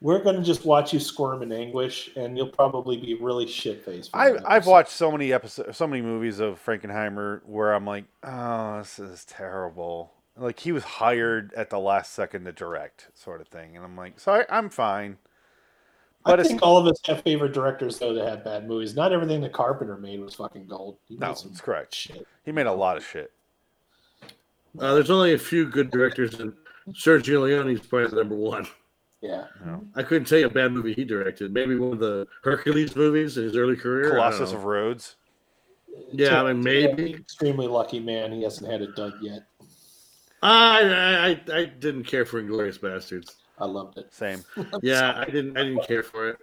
[0.00, 3.84] We're going to just watch you squirm in anguish, and you'll probably be really shit
[3.84, 4.10] faced.
[4.14, 8.78] I, I've watched so many episodes, so many movies of Frankenheimer where I'm like, oh,
[8.78, 10.12] this is terrible.
[10.36, 13.96] Like he was hired at the last second to direct, sort of thing, and I'm
[13.96, 15.18] like, so I, I'm fine.
[16.24, 18.94] But I think all of us have favorite directors though that have bad movies.
[18.94, 20.98] Not everything that Carpenter made was fucking gold.
[21.06, 21.94] He no, made it's correct.
[21.94, 22.26] shit.
[22.44, 23.32] He made a lot of shit.
[24.78, 26.52] Uh, there's only a few good directors, and
[26.90, 28.66] Sergio Leone's probably the number one.
[29.20, 29.46] Yeah,
[29.96, 31.52] I couldn't tell you a bad movie he directed.
[31.52, 34.10] Maybe one of the Hercules movies in his early career.
[34.10, 35.16] Colossus of Rhodes.
[36.12, 37.14] Yeah, I mean, maybe.
[37.14, 38.30] extremely lucky man.
[38.32, 39.42] He hasn't had it done yet.
[40.42, 43.36] I, I I- I didn't care for Inglorious Bastards.
[43.58, 44.12] I loved it.
[44.14, 44.44] Same.
[44.82, 46.38] Yeah, I didn't I didn't care for it.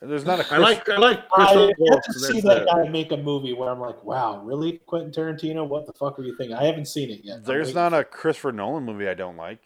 [0.00, 0.54] There's not a.
[0.54, 2.06] I like I like I Christoph have Waltz.
[2.06, 2.66] to and see that it.
[2.68, 5.66] guy make a movie where I'm like, wow, really, Quentin Tarantino?
[5.68, 6.56] What the fuck are you thinking?
[6.56, 7.44] I haven't seen it yet.
[7.44, 9.60] There's not a Christopher Nolan movie I don't like.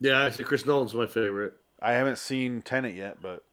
[0.00, 1.54] Yeah, actually, Chris Nolan's my favorite.
[1.82, 3.44] I haven't seen Tenet yet, but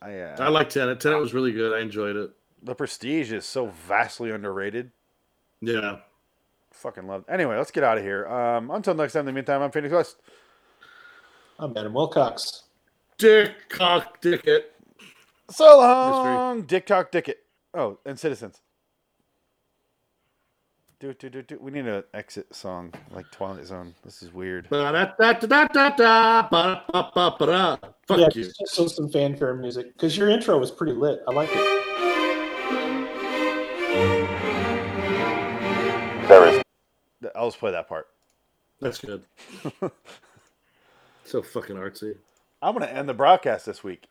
[0.00, 0.18] I.
[0.18, 1.00] Uh, I like Tenet.
[1.00, 1.76] Tenet was really good.
[1.76, 2.30] I enjoyed it.
[2.62, 4.92] the Prestige is so vastly underrated.
[5.60, 5.98] Yeah.
[6.70, 7.24] Fucking love.
[7.28, 8.26] Anyway, let's get out of here.
[8.26, 9.20] Um, until next time.
[9.20, 10.16] In the meantime, I'm Phoenix West.
[11.58, 12.64] I'm Adam Wilcox.
[13.18, 14.72] Dick cock dick it.
[15.50, 17.38] So long, Dick Talk Dickett.
[17.74, 18.60] Oh, and Citizens.
[21.02, 21.58] Do do do do.
[21.60, 23.92] We need an exit song like Twilight Zone.
[24.04, 24.68] This is weird.
[28.06, 28.44] Fuck yeah, you.
[28.44, 31.18] just just some fanfare music because your intro was pretty lit.
[31.26, 31.58] I like it.
[36.28, 36.62] There is
[37.34, 38.06] I'll just play that part.
[38.80, 39.24] That's good.
[41.24, 42.14] so fucking artsy.
[42.62, 44.04] I'm gonna end the broadcast this week.